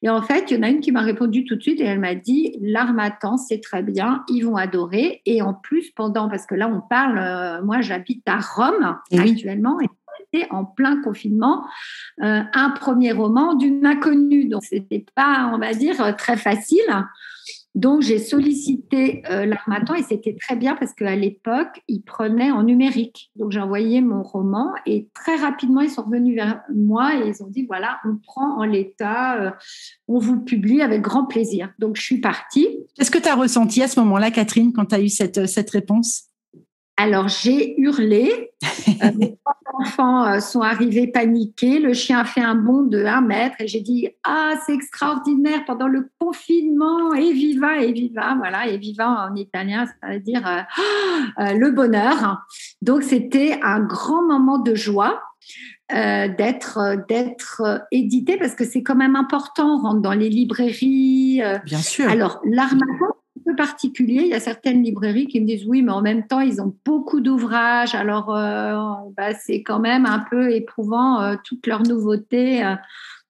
Et 0.00 0.08
en 0.08 0.22
fait, 0.22 0.50
il 0.50 0.56
y 0.56 0.60
en 0.60 0.62
a 0.62 0.70
une 0.70 0.80
qui 0.80 0.92
m'a 0.92 1.02
répondu 1.02 1.44
tout 1.44 1.56
de 1.56 1.60
suite 1.60 1.78
et 1.82 1.84
elle 1.84 2.00
m'a 2.00 2.14
dit, 2.14 2.56
l'Armatan, 2.62 3.36
c'est 3.36 3.60
très 3.60 3.82
bien, 3.82 4.24
ils 4.30 4.46
vont 4.46 4.56
adorer. 4.56 5.20
Et 5.26 5.42
en 5.42 5.52
plus, 5.52 5.90
pendant, 5.90 6.30
parce 6.30 6.46
que 6.46 6.54
là, 6.54 6.68
on 6.68 6.80
parle, 6.80 7.62
moi, 7.62 7.82
j'habite 7.82 8.22
à 8.26 8.38
Rome 8.38 8.96
actuellement, 9.12 9.78
et 9.78 9.88
en 10.50 10.64
plein 10.64 11.00
confinement 11.02 11.64
euh, 12.22 12.42
un 12.52 12.70
premier 12.70 13.12
roman 13.12 13.54
d'une 13.54 13.84
inconnue. 13.84 14.48
Donc, 14.48 14.64
c'était 14.64 15.04
pas, 15.14 15.50
on 15.54 15.58
va 15.58 15.74
dire, 15.74 16.16
très 16.16 16.36
facile. 16.36 16.84
Donc, 17.74 18.02
j'ai 18.02 18.18
sollicité 18.18 19.22
euh, 19.30 19.46
l'Armatan 19.46 19.94
et 19.94 20.02
c'était 20.02 20.34
très 20.34 20.56
bien 20.56 20.74
parce 20.74 20.94
qu'à 20.94 21.14
l'époque, 21.14 21.80
ils 21.86 22.02
prenaient 22.02 22.50
en 22.50 22.64
numérique. 22.64 23.30
Donc, 23.36 23.52
j'ai 23.52 23.60
envoyé 23.60 24.00
mon 24.00 24.22
roman 24.22 24.72
et 24.84 25.08
très 25.14 25.36
rapidement, 25.36 25.82
ils 25.82 25.90
sont 25.90 26.02
revenus 26.02 26.34
vers 26.34 26.60
moi 26.74 27.14
et 27.14 27.28
ils 27.28 27.42
ont 27.42 27.46
dit 27.46 27.66
voilà, 27.66 28.00
on 28.04 28.16
prend 28.16 28.58
en 28.58 28.64
l'état, 28.64 29.40
euh, 29.40 29.50
on 30.08 30.18
vous 30.18 30.40
publie 30.40 30.82
avec 30.82 31.02
grand 31.02 31.26
plaisir. 31.26 31.70
Donc, 31.78 31.96
je 31.96 32.02
suis 32.02 32.20
partie. 32.20 32.66
Qu'est-ce 32.96 33.12
que 33.12 33.18
tu 33.18 33.28
as 33.28 33.36
ressenti 33.36 33.80
à 33.82 33.86
ce 33.86 34.00
moment-là, 34.00 34.30
Catherine, 34.32 34.72
quand 34.72 34.86
tu 34.86 34.94
as 34.96 35.00
eu 35.00 35.08
cette 35.08 35.70
réponse? 35.70 36.24
Alors 36.98 37.28
j'ai 37.28 37.80
hurlé. 37.80 38.50
Euh, 38.88 39.12
mes 39.16 39.36
trois 39.36 39.56
enfants 39.74 40.26
euh, 40.26 40.40
sont 40.40 40.62
arrivés 40.62 41.06
paniqués. 41.06 41.78
Le 41.78 41.94
chien 41.94 42.18
a 42.18 42.24
fait 42.24 42.40
un 42.40 42.56
bond 42.56 42.82
de 42.82 43.04
un 43.04 43.20
mètre 43.20 43.54
et 43.60 43.68
j'ai 43.68 43.80
dit 43.80 44.08
ah 44.24 44.54
c'est 44.66 44.74
extraordinaire 44.74 45.64
pendant 45.64 45.86
le 45.86 46.10
confinement 46.18 47.14
et 47.14 47.32
viva 47.32 47.78
et 47.78 47.92
viva 47.92 48.34
voilà 48.36 48.66
et 48.66 48.78
viva 48.78 49.28
en 49.30 49.36
italien 49.36 49.86
ça 49.86 50.08
veut 50.08 50.18
dire 50.18 50.44
euh, 51.38 51.52
le 51.52 51.70
bonheur. 51.70 52.44
Donc 52.82 53.04
c'était 53.04 53.60
un 53.62 53.80
grand 53.80 54.22
moment 54.26 54.58
de 54.58 54.74
joie. 54.74 55.22
d'être 55.90 57.06
d'être 57.08 57.86
édité 57.92 58.36
parce 58.36 58.54
que 58.54 58.64
c'est 58.66 58.82
quand 58.82 58.96
même 58.96 59.16
important 59.16 59.76
on 59.76 59.82
rentre 59.84 60.02
dans 60.02 60.12
les 60.12 60.28
librairies 60.28 61.40
bien 61.64 61.78
sûr 61.78 62.10
alors 62.10 62.42
l'armatan 62.44 63.14
particulier. 63.54 64.22
Il 64.22 64.28
y 64.28 64.34
a 64.34 64.40
certaines 64.40 64.82
librairies 64.82 65.26
qui 65.26 65.40
me 65.40 65.46
disent 65.46 65.66
oui, 65.66 65.82
mais 65.82 65.92
en 65.92 66.02
même 66.02 66.26
temps, 66.26 66.40
ils 66.40 66.60
ont 66.60 66.74
beaucoup 66.84 67.20
d'ouvrages. 67.20 67.94
Alors, 67.94 68.34
euh, 68.34 68.76
bah, 69.16 69.34
c'est 69.34 69.62
quand 69.62 69.80
même 69.80 70.06
un 70.06 70.24
peu 70.30 70.52
éprouvant 70.52 71.20
euh, 71.20 71.36
toutes 71.44 71.66
leurs 71.66 71.82
nouveautés. 71.82 72.62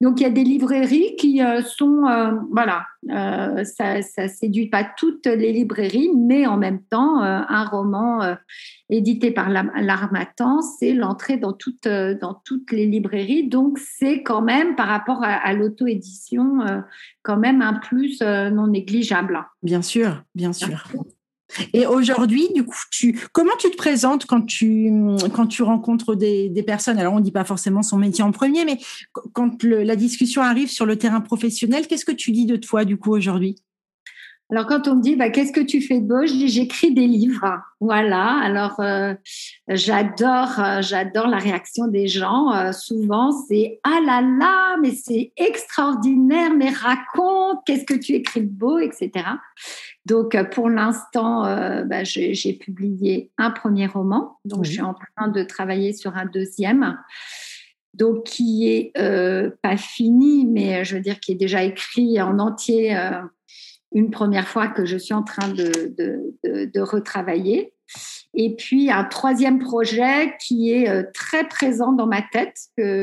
Euh. 0.02 0.08
Donc, 0.08 0.20
il 0.20 0.22
y 0.22 0.26
a 0.26 0.30
des 0.30 0.44
librairies 0.44 1.16
qui 1.16 1.40
sont, 1.64 2.02
voilà, 2.50 2.86
ça 3.64 3.96
ne 3.96 4.28
séduit 4.28 4.68
pas 4.68 4.84
toutes 4.96 5.26
les 5.26 5.52
librairies, 5.52 6.10
mais 6.16 6.46
en 6.46 6.56
même 6.56 6.82
temps, 6.82 7.20
un 7.20 7.64
roman 7.64 8.36
édité 8.90 9.30
par 9.30 9.50
l'Armatan, 9.50 10.62
c'est 10.62 10.94
l'entrée 10.94 11.36
dans 11.36 11.52
toutes, 11.52 11.88
dans 11.88 12.40
toutes 12.44 12.70
les 12.72 12.86
librairies. 12.86 13.48
Donc, 13.48 13.78
c'est 13.78 14.22
quand 14.22 14.42
même, 14.42 14.76
par 14.76 14.88
rapport 14.88 15.22
à, 15.22 15.34
à 15.34 15.52
l'auto-édition, 15.52 16.58
quand 17.22 17.36
même 17.36 17.60
un 17.60 17.74
plus 17.74 18.20
non 18.22 18.68
négligeable. 18.68 19.44
Bien 19.62 19.82
sûr, 19.82 20.22
bien 20.34 20.52
sûr. 20.52 20.84
Et 21.72 21.86
aujourd'hui, 21.86 22.48
comment 23.32 23.56
tu 23.58 23.70
te 23.70 23.76
présentes 23.76 24.26
quand 24.26 24.44
tu, 24.46 24.90
rencontres 25.60 26.14
des, 26.14 26.48
des 26.48 26.62
personnes? 26.62 26.98
Alors, 26.98 27.14
on 27.14 27.18
ne 27.18 27.24
dit 27.24 27.32
pas 27.32 27.44
forcément 27.44 27.82
son 27.82 27.96
métier 27.96 28.22
en 28.22 28.32
premier, 28.32 28.64
mais 28.64 28.78
quand 29.32 29.62
la 29.62 29.96
discussion 29.96 30.42
arrive 30.42 30.70
sur 30.70 30.86
le 30.86 30.96
terrain 30.96 31.20
professionnel, 31.20 31.86
qu'est-ce 31.86 32.04
que 32.04 32.12
tu 32.12 32.32
dis 32.32 32.46
de 32.46 32.56
toi, 32.56 32.84
du 32.84 32.96
coup, 32.96 33.12
aujourd'hui? 33.12 33.56
Alors, 34.50 34.64
quand 34.64 34.88
on 34.88 34.94
me 34.94 35.02
dit, 35.02 35.14
bah, 35.14 35.28
qu'est-ce 35.28 35.52
que 35.52 35.60
tu 35.60 35.82
fais 35.82 36.00
de 36.00 36.06
beau? 36.06 36.24
Je 36.24 36.32
dis, 36.32 36.48
j'écris 36.48 36.94
des 36.94 37.06
livres. 37.06 37.60
Voilà. 37.80 38.40
Alors, 38.42 38.80
euh, 38.80 39.12
j'adore, 39.68 40.58
euh, 40.58 40.80
j'adore 40.80 41.26
la 41.26 41.36
réaction 41.36 41.86
des 41.86 42.08
gens. 42.08 42.54
Euh, 42.54 42.72
souvent, 42.72 43.30
c'est, 43.46 43.78
ah 43.84 44.00
là 44.06 44.22
là, 44.22 44.78
mais 44.80 44.92
c'est 44.92 45.32
extraordinaire, 45.36 46.54
mais 46.54 46.70
raconte, 46.70 47.58
qu'est-ce 47.66 47.84
que 47.84 47.92
tu 47.92 48.14
écris 48.14 48.40
de 48.40 48.48
beau, 48.48 48.78
etc. 48.78 49.10
Donc, 50.08 50.36
pour 50.50 50.70
l'instant, 50.70 51.42
bah, 51.84 52.02
j'ai 52.02 52.52
publié 52.54 53.30
un 53.38 53.50
premier 53.50 53.86
roman. 53.86 54.38
Donc, 54.44 54.64
je 54.64 54.72
suis 54.72 54.80
en 54.80 54.94
train 54.94 55.28
de 55.28 55.42
travailler 55.42 55.92
sur 55.92 56.16
un 56.16 56.26
deuxième 56.26 56.98
donc 57.94 58.24
qui 58.24 58.68
est 58.68 58.92
pas 59.62 59.76
fini, 59.76 60.46
mais 60.46 60.84
je 60.84 60.96
veux 60.96 61.00
dire 61.00 61.20
qui 61.20 61.32
est 61.32 61.36
déjà 61.36 61.62
écrit 61.62 62.20
en 62.20 62.38
entier 62.38 62.96
une 63.92 64.10
première 64.10 64.48
fois 64.48 64.68
que 64.68 64.84
je 64.84 64.96
suis 64.96 65.14
en 65.14 65.22
train 65.22 65.48
de, 65.48 65.94
de, 66.44 66.80
retravailler. 66.80 67.72
Et 68.34 68.54
puis 68.54 68.90
un 68.90 69.04
troisième 69.04 69.58
projet 69.58 70.36
qui 70.40 70.70
est 70.72 70.88
euh, 70.88 71.02
très 71.14 71.48
présent 71.48 71.92
dans 71.92 72.06
ma 72.06 72.22
tête, 72.22 72.56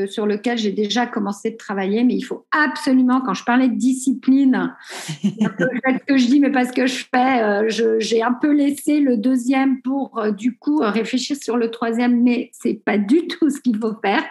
sur 0.08 0.26
lequel 0.26 0.56
j'ai 0.56 0.72
déjà 0.72 1.06
commencé 1.06 1.50
de 1.50 1.56
travailler, 1.56 2.04
mais 2.04 2.14
il 2.14 2.22
faut 2.22 2.46
absolument, 2.52 3.20
quand 3.20 3.34
je 3.34 3.44
parlais 3.44 3.68
de 3.68 3.74
discipline, 3.74 4.74
ce 5.22 6.04
que 6.06 6.16
je 6.16 6.26
dis, 6.26 6.40
mais 6.40 6.50
parce 6.50 6.70
que 6.70 6.86
je 6.86 7.04
fais, 7.12 7.42
euh, 7.42 7.98
j'ai 7.98 8.22
un 8.22 8.32
peu 8.32 8.52
laissé 8.52 9.00
le 9.00 9.16
deuxième 9.16 9.82
pour 9.82 10.18
euh, 10.18 10.30
du 10.30 10.56
coup 10.56 10.78
réfléchir 10.78 11.36
sur 11.36 11.56
le 11.56 11.70
troisième, 11.70 12.22
mais 12.22 12.50
c'est 12.52 12.80
pas 12.84 12.98
du 12.98 13.26
tout 13.26 13.50
ce 13.50 13.60
qu'il 13.60 13.76
faut 13.78 13.94
faire. 14.02 14.22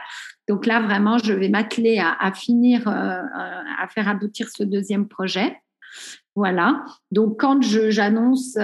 Donc 0.48 0.66
là, 0.66 0.80
vraiment, 0.80 1.18
je 1.18 1.34
vais 1.34 1.50
m'atteler 1.50 1.98
à, 1.98 2.16
à, 2.20 2.32
finir, 2.32 2.88
à 2.88 3.88
faire 3.88 4.08
aboutir 4.08 4.48
ce 4.50 4.64
deuxième 4.64 5.08
projet. 5.08 5.58
Voilà. 6.36 6.86
Donc, 7.12 7.40
quand 7.40 7.64
j'annonce, 7.64 8.56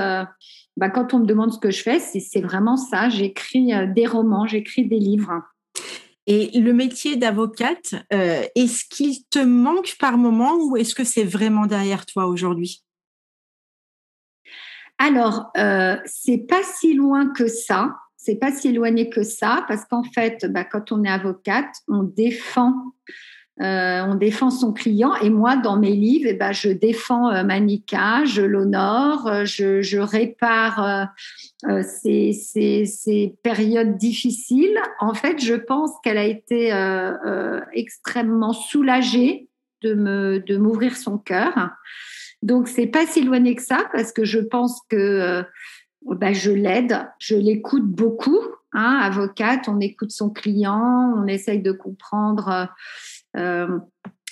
bah, 0.82 0.90
quand 0.90 1.14
on 1.14 1.20
me 1.20 1.26
demande 1.28 1.54
ce 1.54 1.60
que 1.60 1.70
je 1.70 1.84
fais, 1.84 2.00
c'est 2.00 2.42
vraiment 2.42 2.76
ça. 2.76 3.08
J'écris 3.08 3.72
euh, 3.72 3.86
des 3.86 4.08
romans, 4.08 4.48
j'écris 4.48 4.88
des 4.88 4.98
livres. 4.98 5.44
Et 6.26 6.60
le 6.60 6.74
métier 6.74 7.18
d'avocate, 7.18 7.94
euh, 8.12 8.42
est-ce 8.56 8.86
qu'il 8.90 9.24
te 9.30 9.38
manque 9.38 9.96
par 10.00 10.18
moment 10.18 10.56
ou 10.56 10.78
est-ce 10.78 10.96
que 10.96 11.04
c'est 11.04 11.24
vraiment 11.24 11.68
derrière 11.68 12.08
toi 12.08 12.26
aujourd'hui? 12.26 12.84
Alors, 14.98 15.52
c'est 16.06 16.46
pas 16.48 16.62
si 16.64 16.94
loin 16.94 17.32
que 17.34 17.48
ça. 17.48 17.96
C'est 18.18 18.36
pas 18.36 18.52
si 18.52 18.68
éloigné 18.68 19.10
que 19.10 19.24
ça 19.24 19.66
parce 19.68 19.86
qu'en 19.86 20.04
fait, 20.04 20.46
bah, 20.46 20.64
quand 20.64 20.92
on 20.92 21.04
est 21.04 21.10
avocate, 21.10 21.74
on 21.88 22.04
défend 22.04 22.74
euh, 23.60 24.02
on 24.08 24.16
défend 24.16 24.50
son 24.50 24.72
client 24.72 25.14
et 25.16 25.30
moi 25.30 25.58
dans 25.58 25.78
mes 25.78 25.92
livres 25.92 26.26
eh 26.28 26.34
ben, 26.34 26.54
je 26.54 26.70
défends 26.70 27.30
euh, 27.30 27.44
Manika, 27.44 28.24
je 28.24 28.42
l'honore, 28.42 29.28
euh, 29.28 29.46
je, 29.46 30.00
répare 30.00 31.10
ces, 31.84 33.36
périodes 33.44 33.98
difficiles. 33.98 34.80
En 35.00 35.14
fait, 35.14 35.44
je 35.44 35.54
pense 35.54 35.92
qu'elle 36.02 36.18
a 36.18 36.26
été 36.26 36.72
extrêmement 37.74 38.54
soulagée 38.54 39.50
de 39.84 40.58
m'ouvrir 40.58 40.96
son 40.96 41.18
cœur. 41.18 41.70
Donc 42.42 42.68
c'est 42.68 42.88
pas 42.88 43.06
si 43.06 43.20
éloigné 43.20 43.56
que 43.56 43.62
ça 43.62 43.86
parce 43.92 44.12
que 44.12 44.26
je 44.26 44.40
pense 44.40 44.82
que 44.90 45.44
ben, 46.06 46.34
je 46.34 46.52
l'aide, 46.52 47.08
je 47.20 47.36
l'écoute 47.36 47.86
beaucoup. 47.86 48.40
Hein, 48.74 49.00
avocate, 49.02 49.68
on 49.68 49.82
écoute 49.82 50.12
son 50.12 50.30
client, 50.30 51.14
on 51.18 51.28
essaye 51.28 51.62
de 51.62 51.74
comprendre 51.74 52.48
euh, 52.48 52.66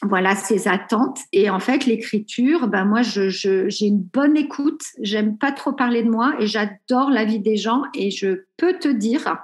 voilà 0.04 0.36
ses 0.36 0.68
attentes. 0.68 1.20
Et 1.34 1.50
en 1.50 1.60
fait, 1.60 1.86
l'écriture, 1.86 2.68
ben 2.68 2.86
moi, 2.86 3.02
j'ai 3.02 3.30
je, 3.30 3.86
une 3.86 4.02
bonne 4.02 4.38
écoute. 4.38 4.82
J'aime 5.02 5.38
pas 5.38 5.52
trop 5.52 5.74
parler 5.74 6.04
de 6.04 6.10
moi 6.10 6.36
et 6.40 6.48
j'adore 6.48 7.10
la 7.10 7.26
vie 7.26 7.40
des 7.40 7.58
gens. 7.58 7.84
Et 7.94 8.12
je 8.12 8.44
peux 8.58 8.74
te 8.74 8.88
dire 8.88 9.38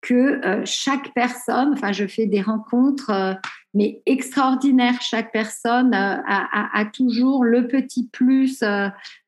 que 0.00 0.44
euh, 0.46 0.62
chaque 0.64 1.12
personne, 1.12 1.72
enfin, 1.72 1.92
je 1.92 2.06
fais 2.06 2.26
des 2.26 2.40
rencontres, 2.40 3.10
euh, 3.10 3.34
mais 3.74 4.00
extraordinaires. 4.06 5.00
Chaque 5.02 5.32
personne 5.32 5.92
a, 5.92 6.22
a, 6.72 6.84
toujours 6.86 7.44
le 7.44 7.66
petit 7.66 8.08
plus 8.08 8.64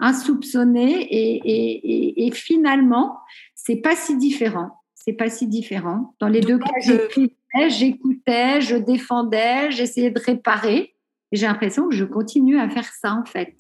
insoupçonné 0.01 1.03
et, 1.03 1.35
et, 1.45 2.23
et, 2.23 2.27
et 2.27 2.31
finalement, 2.31 3.19
c'est 3.55 3.77
pas 3.77 3.95
si 3.95 4.17
différent. 4.17 4.81
C'est 4.95 5.13
pas 5.13 5.29
si 5.29 5.49
différent. 5.49 6.15
Dans 6.21 6.29
les 6.29 6.41
deux 6.41 6.59
cas, 6.59 6.71
j'écris 6.81 7.37
j'écoutais, 7.69 8.61
je 8.61 8.77
défendais, 8.77 9.71
j'essayais 9.71 10.11
de 10.11 10.21
réparer. 10.21 10.95
Et 11.33 11.37
j'ai 11.37 11.47
l'impression 11.47 11.89
que 11.89 11.95
je 11.95 12.05
continue 12.05 12.59
à 12.59 12.69
faire 12.69 12.91
ça, 13.01 13.15
en 13.15 13.25
fait. 13.25 13.55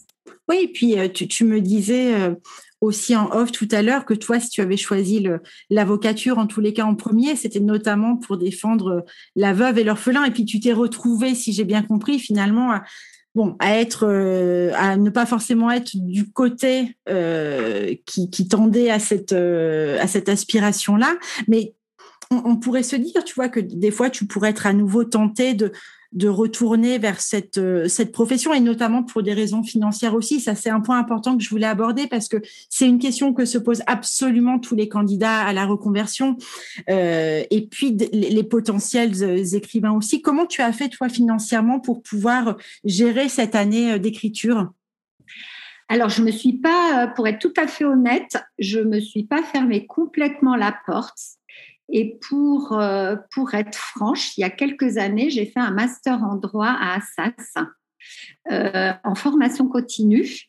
Oui, 0.48 0.60
et 0.64 0.68
puis 0.68 0.98
euh, 0.98 1.08
tu, 1.08 1.44
me 1.44 1.60
disais 1.60 2.14
euh, 2.14 2.34
aussi 2.80 3.16
en 3.16 3.30
off 3.32 3.52
tout 3.52 3.68
à 3.70 3.82
l'heure 3.82 4.04
que 4.04 4.14
toi, 4.14 4.38
si 4.40 4.50
tu 4.50 4.60
avais 4.60 4.76
choisi 4.76 5.26
l'avocature, 5.70 6.38
en 6.38 6.46
tous 6.46 6.60
les 6.60 6.72
cas 6.72 6.84
en 6.84 6.94
premier, 6.94 7.36
c'était 7.36 7.60
notamment 7.60 8.16
pour 8.16 8.36
défendre 8.36 8.88
euh, 8.88 9.00
la 9.36 9.52
veuve 9.52 9.78
et 9.78 9.84
l'orphelin. 9.84 10.24
Et 10.24 10.30
puis 10.30 10.44
tu 10.44 10.60
t'es 10.60 10.72
retrouvé, 10.72 11.34
si 11.34 11.52
j'ai 11.52 11.64
bien 11.64 11.82
compris, 11.82 12.18
finalement, 12.18 12.72
à, 12.72 12.82
bon, 13.34 13.56
à 13.58 14.96
ne 14.96 15.10
pas 15.10 15.26
forcément 15.26 15.70
être 15.70 15.92
du 15.94 16.30
côté 16.30 16.96
qui, 18.06 18.30
qui, 18.30 18.48
tendait 18.48 18.90
à 18.90 18.98
cette, 18.98 19.34
cette 20.06 20.28
aspiration-là, 20.28 21.14
mais 21.48 21.74
on, 22.32 22.56
pourrait 22.56 22.82
se 22.82 22.96
dire, 22.96 23.24
tu 23.24 23.34
vois, 23.34 23.48
que 23.48 23.60
des 23.60 23.90
fois, 23.90 24.10
tu 24.10 24.26
pourrais 24.26 24.50
être 24.50 24.66
à 24.66 24.72
nouveau 24.72 25.04
tenté 25.04 25.54
de, 25.54 25.72
retourner 26.24 26.98
vers 26.98 27.20
cette, 27.22 27.56
euh, 27.56 27.88
cette 27.88 28.12
profession 28.12 28.52
et 28.52 28.60
notamment 28.60 29.02
pour 29.02 29.22
des 29.22 29.32
raisons 29.32 29.62
financières 29.62 30.14
aussi. 30.14 30.40
Ça, 30.40 30.54
c'est 30.54 30.68
un 30.68 30.80
point 30.80 30.98
important 30.98 31.38
que 31.38 31.42
je 31.42 31.48
voulais 31.48 31.66
aborder 31.66 32.06
parce 32.06 32.28
que 32.28 32.36
c'est 32.68 32.86
une 32.86 32.98
question 32.98 33.32
que 33.32 33.46
se 33.46 33.56
posent 33.56 33.82
absolument 33.86 34.58
tous 34.58 34.74
les 34.74 34.90
candidats 34.90 35.40
à 35.40 35.54
la 35.54 35.64
reconversion 35.64 36.36
euh, 36.90 37.42
et 37.50 37.66
puis 37.66 37.96
les, 38.12 38.44
potentiels 38.44 39.22
euh, 39.22 39.42
écrivains 39.54 39.92
aussi. 39.92 40.20
Comment 40.20 40.44
tu 40.44 40.60
as 40.60 40.72
fait, 40.72 40.90
toi, 40.90 41.08
financièrement 41.08 41.80
pour 41.80 42.02
pouvoir 42.02 42.58
gérer 42.84 43.30
cette 43.30 43.54
année 43.54 43.98
d'écriture? 43.98 44.70
Alors, 45.88 46.08
je 46.08 46.22
me 46.22 46.30
suis 46.30 46.54
pas, 46.54 47.06
pour 47.08 47.28
être 47.28 47.38
tout 47.38 47.52
à 47.56 47.66
fait 47.66 47.84
honnête, 47.84 48.38
je 48.58 48.80
me 48.80 48.98
suis 48.98 49.24
pas 49.24 49.42
fermé 49.42 49.86
complètement 49.86 50.56
la 50.56 50.74
porte. 50.86 51.18
Et 51.92 52.18
pour, 52.26 52.72
euh, 52.72 53.16
pour 53.34 53.52
être 53.54 53.76
franche, 53.76 54.36
il 54.38 54.40
y 54.40 54.44
a 54.44 54.50
quelques 54.50 54.96
années, 54.96 55.28
j'ai 55.28 55.44
fait 55.44 55.60
un 55.60 55.70
master 55.70 56.24
en 56.24 56.36
droit 56.36 56.74
à 56.80 56.96
Assas, 56.96 57.66
euh, 58.50 58.92
en 59.04 59.14
formation 59.14 59.68
continue, 59.68 60.48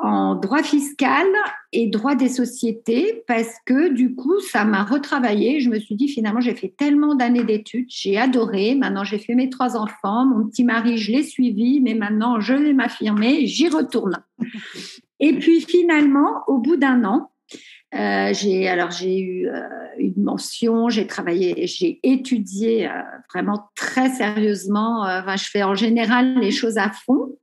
en 0.00 0.34
droit 0.34 0.64
fiscal 0.64 1.26
et 1.70 1.86
droit 1.86 2.16
des 2.16 2.28
sociétés, 2.28 3.22
parce 3.28 3.54
que 3.64 3.92
du 3.92 4.16
coup, 4.16 4.40
ça 4.40 4.64
m'a 4.64 4.82
retravaillé. 4.82 5.60
Je 5.60 5.70
me 5.70 5.78
suis 5.78 5.94
dit, 5.94 6.08
finalement, 6.08 6.40
j'ai 6.40 6.56
fait 6.56 6.74
tellement 6.76 7.14
d'années 7.14 7.44
d'études, 7.44 7.86
j'ai 7.88 8.18
adoré. 8.18 8.74
Maintenant, 8.74 9.04
j'ai 9.04 9.18
fait 9.18 9.36
mes 9.36 9.50
trois 9.50 9.76
enfants, 9.76 10.26
mon 10.26 10.48
petit 10.48 10.64
mari, 10.64 10.98
je 10.98 11.12
l'ai 11.12 11.22
suivi, 11.22 11.80
mais 11.80 11.94
maintenant, 11.94 12.40
je 12.40 12.54
vais 12.54 12.72
m'affirmer, 12.72 13.46
j'y 13.46 13.68
retourne. 13.68 14.24
Et 15.20 15.38
puis, 15.38 15.60
finalement, 15.60 16.42
au 16.48 16.58
bout 16.58 16.76
d'un 16.76 17.04
an, 17.04 17.30
euh, 17.94 18.32
j'ai 18.32 18.68
alors 18.68 18.90
j'ai 18.90 19.18
eu 19.18 19.48
euh, 19.48 19.60
une 19.98 20.22
mention, 20.22 20.88
j'ai 20.88 21.06
travaillé, 21.06 21.66
j'ai 21.66 22.00
étudié 22.02 22.88
euh, 22.88 23.02
vraiment 23.32 23.68
très 23.76 24.08
sérieusement. 24.08 25.02
Enfin, 25.02 25.36
je 25.36 25.44
fais 25.44 25.62
en 25.62 25.74
général 25.74 26.38
les 26.38 26.50
choses 26.50 26.78
à 26.78 26.90
fond, 26.90 27.36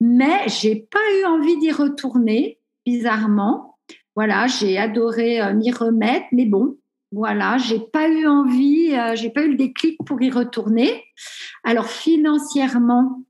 mais 0.00 0.48
j'ai 0.48 0.74
pas 0.90 0.98
eu 1.20 1.24
envie 1.26 1.58
d'y 1.58 1.70
retourner. 1.70 2.58
Bizarrement, 2.84 3.78
voilà, 4.16 4.46
j'ai 4.46 4.78
adoré 4.78 5.40
m'y 5.54 5.70
remettre, 5.70 6.26
mais 6.32 6.46
bon, 6.46 6.78
voilà, 7.12 7.58
j'ai 7.58 7.80
pas 7.80 8.08
eu 8.08 8.26
envie, 8.26 8.94
j'ai 9.14 9.28
pas 9.28 9.42
eu 9.42 9.50
le 9.50 9.56
déclic 9.56 9.98
pour 10.06 10.20
y 10.22 10.30
retourner. 10.30 11.04
Alors 11.64 11.86
financièrement, 11.86 13.22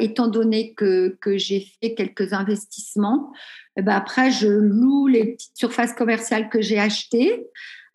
étant 0.00 0.26
donné 0.26 0.74
que, 0.74 1.16
que 1.20 1.38
j'ai 1.38 1.68
fait 1.80 1.94
quelques 1.94 2.32
investissements, 2.32 3.32
eh 3.76 3.82
ben 3.82 3.94
après, 3.94 4.30
je 4.30 4.48
loue 4.48 5.06
les 5.06 5.32
petites 5.32 5.56
surfaces 5.56 5.92
commerciales 5.94 6.48
que 6.48 6.60
j'ai 6.60 6.78
achetées. 6.78 7.46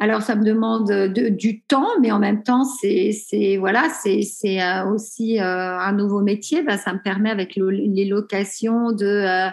Alors, 0.02 0.22
ça 0.22 0.36
me 0.36 0.46
demande 0.46 0.90
du 1.14 1.62
temps, 1.62 1.90
mais 2.02 2.12
en 2.12 2.20
même 2.20 2.42
temps, 2.42 2.64
c'est 2.64 3.58
voilà, 3.58 3.90
c'est 3.90 4.24
euh, 4.62 4.86
aussi 4.86 5.40
euh, 5.40 5.78
un 5.78 5.92
nouveau 5.92 6.22
métier. 6.22 6.64
Ben, 6.64 6.78
ça 6.78 6.94
me 6.94 7.00
permet 7.02 7.30
avec 7.30 7.58
les 7.58 8.06
locations 8.06 8.94
de, 8.94 9.06
euh, 9.06 9.50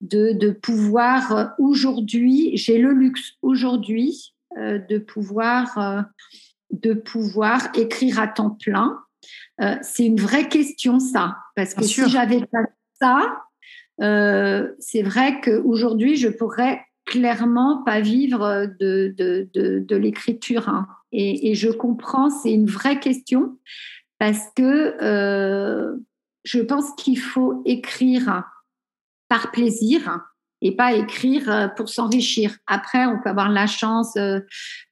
de, 0.00 0.32
de 0.32 0.50
pouvoir 0.50 1.54
aujourd'hui, 1.58 2.52
j'ai 2.54 2.78
le 2.78 2.92
luxe 2.92 3.34
aujourd'hui 3.42 4.34
de 4.56 4.98
pouvoir 4.98 6.06
de 6.70 6.94
pouvoir 6.94 7.70
écrire 7.74 8.20
à 8.20 8.28
temps 8.28 8.50
plein. 8.50 9.00
c'est 9.82 10.06
une 10.06 10.20
vraie 10.20 10.48
question, 10.48 11.00
ça, 11.00 11.38
parce 11.56 11.74
que 11.74 11.82
si 11.82 12.08
j'avais 12.08 12.46
pas 12.46 12.62
ça, 13.00 13.42
c'est 13.98 15.02
vrai 15.02 15.40
qu'aujourd'hui, 15.40 16.16
je 16.16 16.28
pourrais 16.28 16.80
clairement 17.04 17.82
pas 17.84 18.00
vivre 18.00 18.66
de, 18.80 19.14
de, 19.16 19.48
de, 19.54 19.96
l'écriture. 19.96 20.68
Hein. 20.68 20.86
Et, 21.12 21.50
et, 21.50 21.54
je 21.54 21.68
comprends, 21.68 22.30
c'est 22.30 22.52
une 22.52 22.66
vraie 22.66 22.98
question 22.98 23.58
parce 24.18 24.46
que 24.56 24.96
euh, 25.02 25.96
je 26.44 26.60
pense 26.60 26.94
qu'il 26.96 27.18
faut 27.18 27.62
écrire 27.64 28.44
par 29.28 29.50
plaisir 29.50 30.20
et 30.64 30.74
pas 30.74 30.94
écrire 30.94 31.48
euh, 31.50 31.68
pour 31.68 31.90
s'enrichir. 31.90 32.56
Après, 32.66 33.04
on 33.04 33.20
peut 33.22 33.28
avoir 33.28 33.50
la 33.50 33.66
chance 33.66 34.16
euh, 34.16 34.40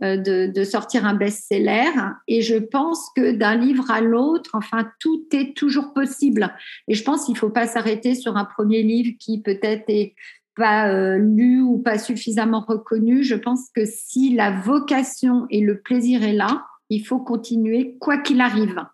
euh, 0.03 0.19
de, 0.19 0.65
sortir 0.65 1.07
un 1.07 1.15
best-seller 1.15 1.91
et 2.29 2.43
je 2.43 2.57
pense 2.57 3.09
que 3.17 3.33
d'un 3.33 3.57
livre 3.57 3.91
à 3.91 4.01
l'autre, 4.01 4.51
enfin, 4.53 4.89
tout 5.01 5.25
est 5.33 5.57
toujours 5.57 5.95
possible. 5.95 6.55
Et 6.87 6.95
je 6.95 7.03
pense 7.03 7.25
qu'il 7.25 7.35
ne 7.35 7.39
faut 7.39 7.51
pas 7.51 7.67
s'arrêter 7.67 8.15
sur 8.15 8.37
un 8.37 8.45
premier 8.45 8.83
livre 8.83 9.17
qui 9.19 9.41
peut-être 9.41 9.85
est 9.89 10.15
pas 10.55 11.17
lu 11.17 11.63
ou 11.63 11.79
pas 11.79 11.99
suffisamment 11.99 12.61
reconnu. 12.61 13.25
Je 13.25 13.35
pense 13.35 13.71
que 13.75 13.85
si 13.87 14.35
la 14.35 14.51
vocation 14.51 15.47
et 15.51 15.61
le 15.61 15.81
plaisir 15.81 16.23
est 16.23 16.35
là, 16.35 16.67
il 16.91 17.05
faut 17.05 17.19
continuer 17.19 17.97
quoi 17.99 18.19
qu'il 18.19 18.41
arrive. 18.41 18.85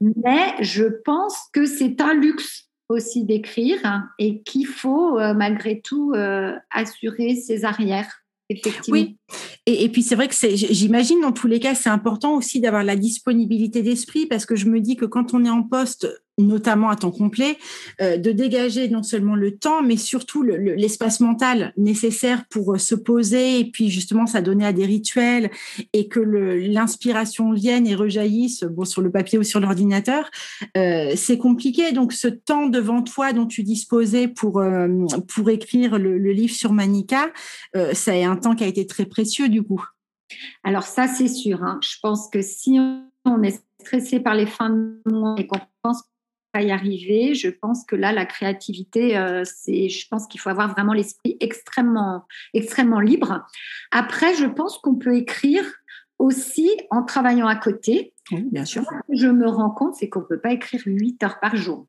Mais 0.00 0.54
je 0.60 0.84
pense 0.84 1.36
que 1.52 1.64
c'est 1.64 2.00
un 2.00 2.14
luxe 2.14 2.69
aussi 2.90 3.24
d'écrire 3.24 4.02
et 4.18 4.42
qu'il 4.42 4.66
faut 4.66 5.18
euh, 5.18 5.32
malgré 5.32 5.80
tout 5.80 6.12
euh, 6.14 6.52
assurer 6.70 7.36
ses 7.36 7.64
arrières. 7.64 8.22
Effectivement. 8.52 8.98
Oui, 9.00 9.16
et, 9.64 9.84
et 9.84 9.88
puis 9.88 10.02
c'est 10.02 10.16
vrai 10.16 10.26
que 10.26 10.34
j'imagine 10.34 11.20
dans 11.20 11.30
tous 11.30 11.46
les 11.46 11.60
cas, 11.60 11.76
c'est 11.76 11.88
important 11.88 12.34
aussi 12.34 12.60
d'avoir 12.60 12.82
la 12.82 12.96
disponibilité 12.96 13.82
d'esprit 13.82 14.26
parce 14.26 14.44
que 14.44 14.56
je 14.56 14.66
me 14.66 14.80
dis 14.80 14.96
que 14.96 15.04
quand 15.04 15.34
on 15.34 15.44
est 15.44 15.50
en 15.50 15.62
poste, 15.62 16.08
notamment 16.40 16.88
à 16.88 16.96
temps 16.96 17.10
complet, 17.10 17.58
euh, 18.00 18.16
de 18.16 18.32
dégager 18.32 18.88
non 18.88 19.02
seulement 19.02 19.34
le 19.34 19.56
temps, 19.56 19.82
mais 19.82 19.96
surtout 19.96 20.42
l'espace 20.42 21.20
mental 21.20 21.72
nécessaire 21.76 22.44
pour 22.50 22.74
euh, 22.74 22.78
se 22.78 22.94
poser 22.94 23.60
et 23.60 23.64
puis 23.64 23.90
justement 23.90 24.26
s'adonner 24.26 24.66
à 24.66 24.72
des 24.72 24.84
rituels 24.84 25.50
et 25.92 26.08
que 26.08 26.20
l'inspiration 26.20 27.52
vienne 27.52 27.86
et 27.86 27.94
rejaillisse 27.94 28.64
bon, 28.64 28.84
sur 28.84 29.02
le 29.02 29.10
papier 29.10 29.38
ou 29.38 29.42
sur 29.42 29.60
l'ordinateur, 29.60 30.30
euh, 30.76 31.12
c'est 31.16 31.38
compliqué. 31.38 31.92
Donc 31.92 32.12
ce 32.12 32.28
temps 32.28 32.66
devant 32.66 33.02
toi 33.02 33.32
dont 33.32 33.46
tu 33.46 33.62
disposais 33.62 34.28
pour, 34.28 34.62
pour 35.28 35.50
écrire 35.50 35.98
le, 35.98 36.18
livre 36.30 36.54
sur 36.54 36.72
Manika, 36.72 37.30
ça 37.92 38.16
est 38.16 38.24
un 38.24 38.36
temps 38.36 38.54
qui 38.54 38.64
a 38.64 38.66
été 38.66 38.86
très 38.86 39.04
précieux 39.04 39.48
du 39.48 39.62
coup. 39.62 39.84
Alors 40.62 40.84
ça, 40.84 41.08
c'est 41.08 41.28
sûr. 41.28 41.62
Hein. 41.62 41.80
Je 41.82 41.96
pense 42.02 42.28
que 42.30 42.42
si 42.42 42.78
on 43.24 43.42
est 43.42 43.62
stressé 43.80 44.20
par 44.20 44.34
les 44.34 44.46
fins 44.46 44.70
de 44.70 45.00
mois 45.06 45.34
et 45.38 45.46
qu'on 45.46 45.60
pense 45.82 46.02
y 46.54 46.70
arriver. 46.70 47.34
Je 47.34 47.48
pense 47.48 47.84
que 47.84 47.96
là, 47.96 48.12
la 48.12 48.26
créativité, 48.26 49.16
euh, 49.16 49.42
c'est, 49.44 49.88
je 49.88 50.08
pense 50.08 50.26
qu'il 50.26 50.40
faut 50.40 50.50
avoir 50.50 50.72
vraiment 50.72 50.92
l'esprit 50.92 51.36
extrêmement, 51.40 52.26
extrêmement 52.54 53.00
libre. 53.00 53.46
Après, 53.90 54.34
je 54.34 54.46
pense 54.46 54.78
qu'on 54.78 54.96
peut 54.96 55.16
écrire 55.16 55.64
aussi 56.18 56.68
en 56.90 57.02
travaillant 57.04 57.46
à 57.46 57.56
côté. 57.56 58.12
Oui, 58.32 58.46
bien 58.50 58.64
sûr. 58.64 58.84
je 59.12 59.26
me 59.26 59.48
rends 59.48 59.70
compte, 59.70 59.94
c'est 59.94 60.08
qu'on 60.08 60.20
ne 60.20 60.26
peut 60.26 60.40
pas 60.40 60.52
écrire 60.52 60.82
8 60.84 61.22
heures 61.22 61.40
par 61.40 61.56
jour. 61.56 61.86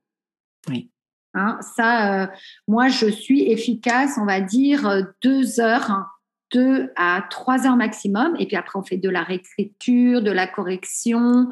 Oui. 0.70 0.92
Hein, 1.34 1.60
ça, 1.76 2.24
euh, 2.24 2.28
moi, 2.68 2.88
je 2.88 3.08
suis 3.08 3.52
efficace, 3.52 4.18
on 4.22 4.26
va 4.26 4.42
dire, 4.42 5.06
deux 5.24 5.60
heures, 5.60 6.06
deux 6.54 6.92
à 6.96 7.24
trois 7.30 7.66
heures 7.66 7.78
maximum. 7.78 8.36
Et 8.40 8.46
puis 8.46 8.58
après, 8.58 8.78
on 8.78 8.84
fait 8.84 8.98
de 8.98 9.10
la 9.10 9.24
réécriture, 9.24 10.22
de 10.22 10.32
la 10.32 10.48
correction. 10.48 11.50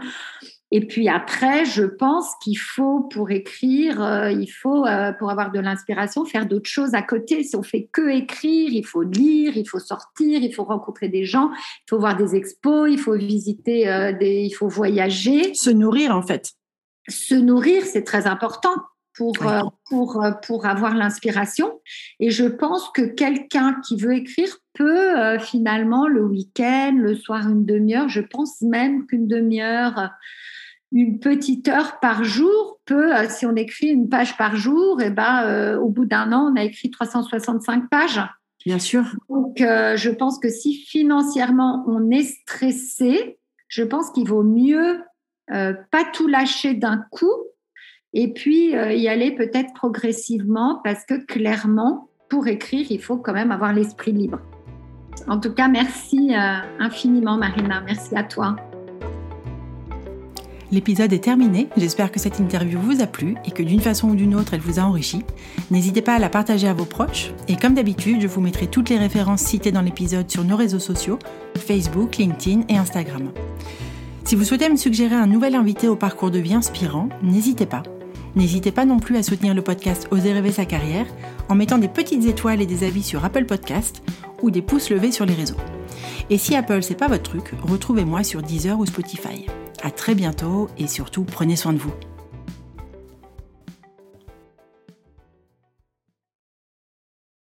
Et 0.72 0.86
puis 0.86 1.10
après, 1.10 1.66
je 1.66 1.84
pense 1.84 2.36
qu'il 2.44 2.58
faut, 2.58 3.02
pour 3.02 3.32
écrire, 3.32 4.04
euh, 4.04 4.32
il 4.32 4.48
faut, 4.48 4.86
euh, 4.86 5.12
pour 5.14 5.32
avoir 5.32 5.52
de 5.52 5.60
l'inspiration, 5.60 6.26
faire 6.26 6.46
d'autres 6.46 6.70
choses 6.70 6.94
à 6.94 7.02
côté. 7.02 7.44
Si 7.44 7.56
on 7.56 7.64
fait 7.64 7.90
que 7.92 8.08
écrire, 8.10 8.70
il 8.72 8.86
faut 8.86 9.02
lire, 9.02 9.58
il 9.58 9.68
faut 9.68 9.80
sortir, 9.80 10.44
il 10.44 10.54
faut 10.54 10.66
rencontrer 10.66 11.10
des 11.10 11.26
gens, 11.26 11.50
il 11.52 11.90
faut 11.90 12.00
voir 12.00 12.16
des 12.16 12.36
expos, 12.36 12.88
il 12.92 13.00
faut 13.00 13.16
visiter, 13.16 13.90
euh, 13.90 14.14
des, 14.14 14.44
il 14.44 14.52
faut 14.52 14.68
voyager. 14.68 15.56
Se 15.56 15.72
nourrir, 15.72 16.16
en 16.16 16.22
fait. 16.22 16.52
Se 17.08 17.34
nourrir, 17.34 17.84
c'est 17.84 18.04
très 18.04 18.28
important 18.28 18.76
pour, 19.18 19.36
pour, 19.90 20.24
pour 20.46 20.66
avoir 20.68 20.96
l'inspiration. 20.96 21.82
Et 22.20 22.30
je 22.30 22.46
pense 22.46 22.90
que 22.92 23.02
quelqu'un 23.02 23.76
qui 23.86 23.98
veut 23.98 24.14
écrire 24.14 24.56
peut 24.76 25.38
finalement 25.40 26.08
le 26.08 26.24
week-end, 26.24 26.96
le 26.96 27.16
soir, 27.16 27.50
une 27.50 27.66
demi-heure, 27.66 28.08
je 28.08 28.22
pense 28.22 28.62
même 28.62 29.08
qu'une 29.08 29.28
demi-heure 29.28 30.12
une 30.92 31.20
petite 31.20 31.68
heure 31.68 32.00
par 32.00 32.24
jour 32.24 32.80
peut, 32.86 33.16
euh, 33.16 33.28
si 33.30 33.46
on 33.46 33.56
écrit 33.56 33.88
une 33.88 34.10
page 34.10 34.38
par 34.38 34.56
jour, 34.56 35.02
et 35.02 35.08
eh 35.08 35.10
ben, 35.10 35.44
euh, 35.46 35.80
au 35.80 35.90
bout 35.90 36.06
d'un 36.06 36.32
an, 36.32 36.52
on 36.52 36.60
a 36.60 36.64
écrit 36.64 36.90
365 36.90 37.90
pages. 37.90 38.22
Bien 38.66 38.80
sûr. 38.80 39.04
Donc, 39.30 39.62
euh, 39.62 39.96
je 39.96 40.10
pense 40.10 40.40
que 40.40 40.50
si 40.50 40.74
financièrement 40.74 41.86
on 41.88 42.10
est 42.10 42.24
stressé, 42.24 43.38
je 43.68 43.84
pense 43.84 44.12
qu'il 44.12 44.28
vaut 44.28 44.44
mieux 44.44 45.02
pas 45.92 46.04
tout 46.14 46.28
lâcher 46.28 46.76
d'un 46.76 47.04
coup 47.10 47.34
et 48.14 48.32
puis 48.34 48.68
y 48.68 49.08
aller 49.08 49.34
peut-être 49.34 49.74
progressivement 49.74 50.80
parce 50.84 51.06
que 51.06 51.26
clairement, 51.26 52.12
pour 52.30 52.48
écrire, 52.48 52.86
il 52.92 53.02
faut 53.02 53.18
quand 53.18 53.34
même 53.34 53.52
avoir 53.52 53.74
l'esprit 53.74 54.12
libre. 54.12 54.40
En 55.28 55.40
tout 55.40 55.52
cas, 55.52 55.68
merci 55.68 56.36
infiniment, 56.78 57.38
Marina. 57.38 57.82
Merci 57.82 58.16
à 58.16 58.22
toi. 58.22 58.58
L'épisode 60.72 61.14
est 61.14 61.24
terminé, 61.24 61.68
j'espère 61.78 62.12
que 62.12 62.20
cette 62.20 62.38
interview 62.40 62.80
vous 62.80 63.02
a 63.02 63.08
plu 63.08 63.36
et 63.44 63.50
que 63.50 63.64
d'une 63.64 63.82
façon 63.82 64.10
ou 64.10 64.16
d'une 64.16 64.36
autre 64.36 64.54
elle 64.54 64.60
vous 64.60 64.78
a 64.78 64.84
enrichi. 64.84 65.24
N'hésitez 65.72 66.04
pas 66.04 66.14
à 66.14 66.20
la 66.20 66.30
partager 66.30 66.68
à 66.68 66.76
vos 66.76 66.86
proches 66.86 67.32
et 67.48 67.56
comme 67.56 67.74
d'habitude 67.74 68.22
je 68.22 68.28
vous 68.28 68.40
mettrai 68.40 68.68
toutes 68.68 68.90
les 68.90 69.00
références 69.00 69.42
citées 69.42 69.72
dans 69.72 69.82
l'épisode 69.82 70.30
sur 70.30 70.44
nos 70.44 70.56
réseaux 70.56 70.78
sociaux, 70.78 71.18
Facebook, 71.58 72.18
LinkedIn 72.18 72.62
et 72.70 72.78
Instagram. 72.78 73.32
Si 74.26 74.36
vous 74.36 74.44
souhaitez 74.44 74.70
me 74.70 74.76
suggérer 74.76 75.16
un 75.16 75.26
nouvel 75.26 75.56
invité 75.56 75.88
au 75.88 75.96
parcours 75.96 76.30
de 76.30 76.38
vie 76.38 76.54
inspirant, 76.54 77.10
n'hésitez 77.24 77.66
pas. 77.66 77.82
N'hésitez 78.36 78.72
pas 78.72 78.86
non 78.86 79.00
plus 79.00 79.18
à 79.18 79.24
soutenir 79.24 79.56
le 79.56 79.64
podcast 79.64 80.08
Oser 80.12 80.34
rêver 80.34 80.52
sa 80.52 80.66
carrière 80.66 81.08
en 81.50 81.56
mettant 81.56 81.80
des 81.80 81.88
petites 81.88 82.28
étoiles 82.28 82.62
et 82.62 82.68
des 82.68 82.84
avis 82.84 83.02
sur 83.02 83.26
Apple 83.26 83.46
Podcast 83.46 84.04
ou 84.44 84.52
des 84.52 84.62
pouces 84.62 84.92
levés 84.92 85.12
sur 85.12 85.26
les 85.26 85.34
réseaux. 85.34 85.58
Et 86.30 86.38
si 86.38 86.56
Apple 86.56 86.84
c'est 86.84 86.94
pas 86.94 87.08
votre 87.08 87.24
truc, 87.24 87.54
retrouvez-moi 87.64 88.24
sur 88.24 88.44
Deezer 88.44 88.78
ou 88.78 88.86
Spotify. 88.86 89.48
À 89.82 89.92
très 89.92 90.14
bientôt 90.14 90.70
et 90.78 90.88
surtout 90.88 91.24
prenez 91.24 91.56
soin 91.56 91.74
de 91.74 91.78
vous. 91.78 91.94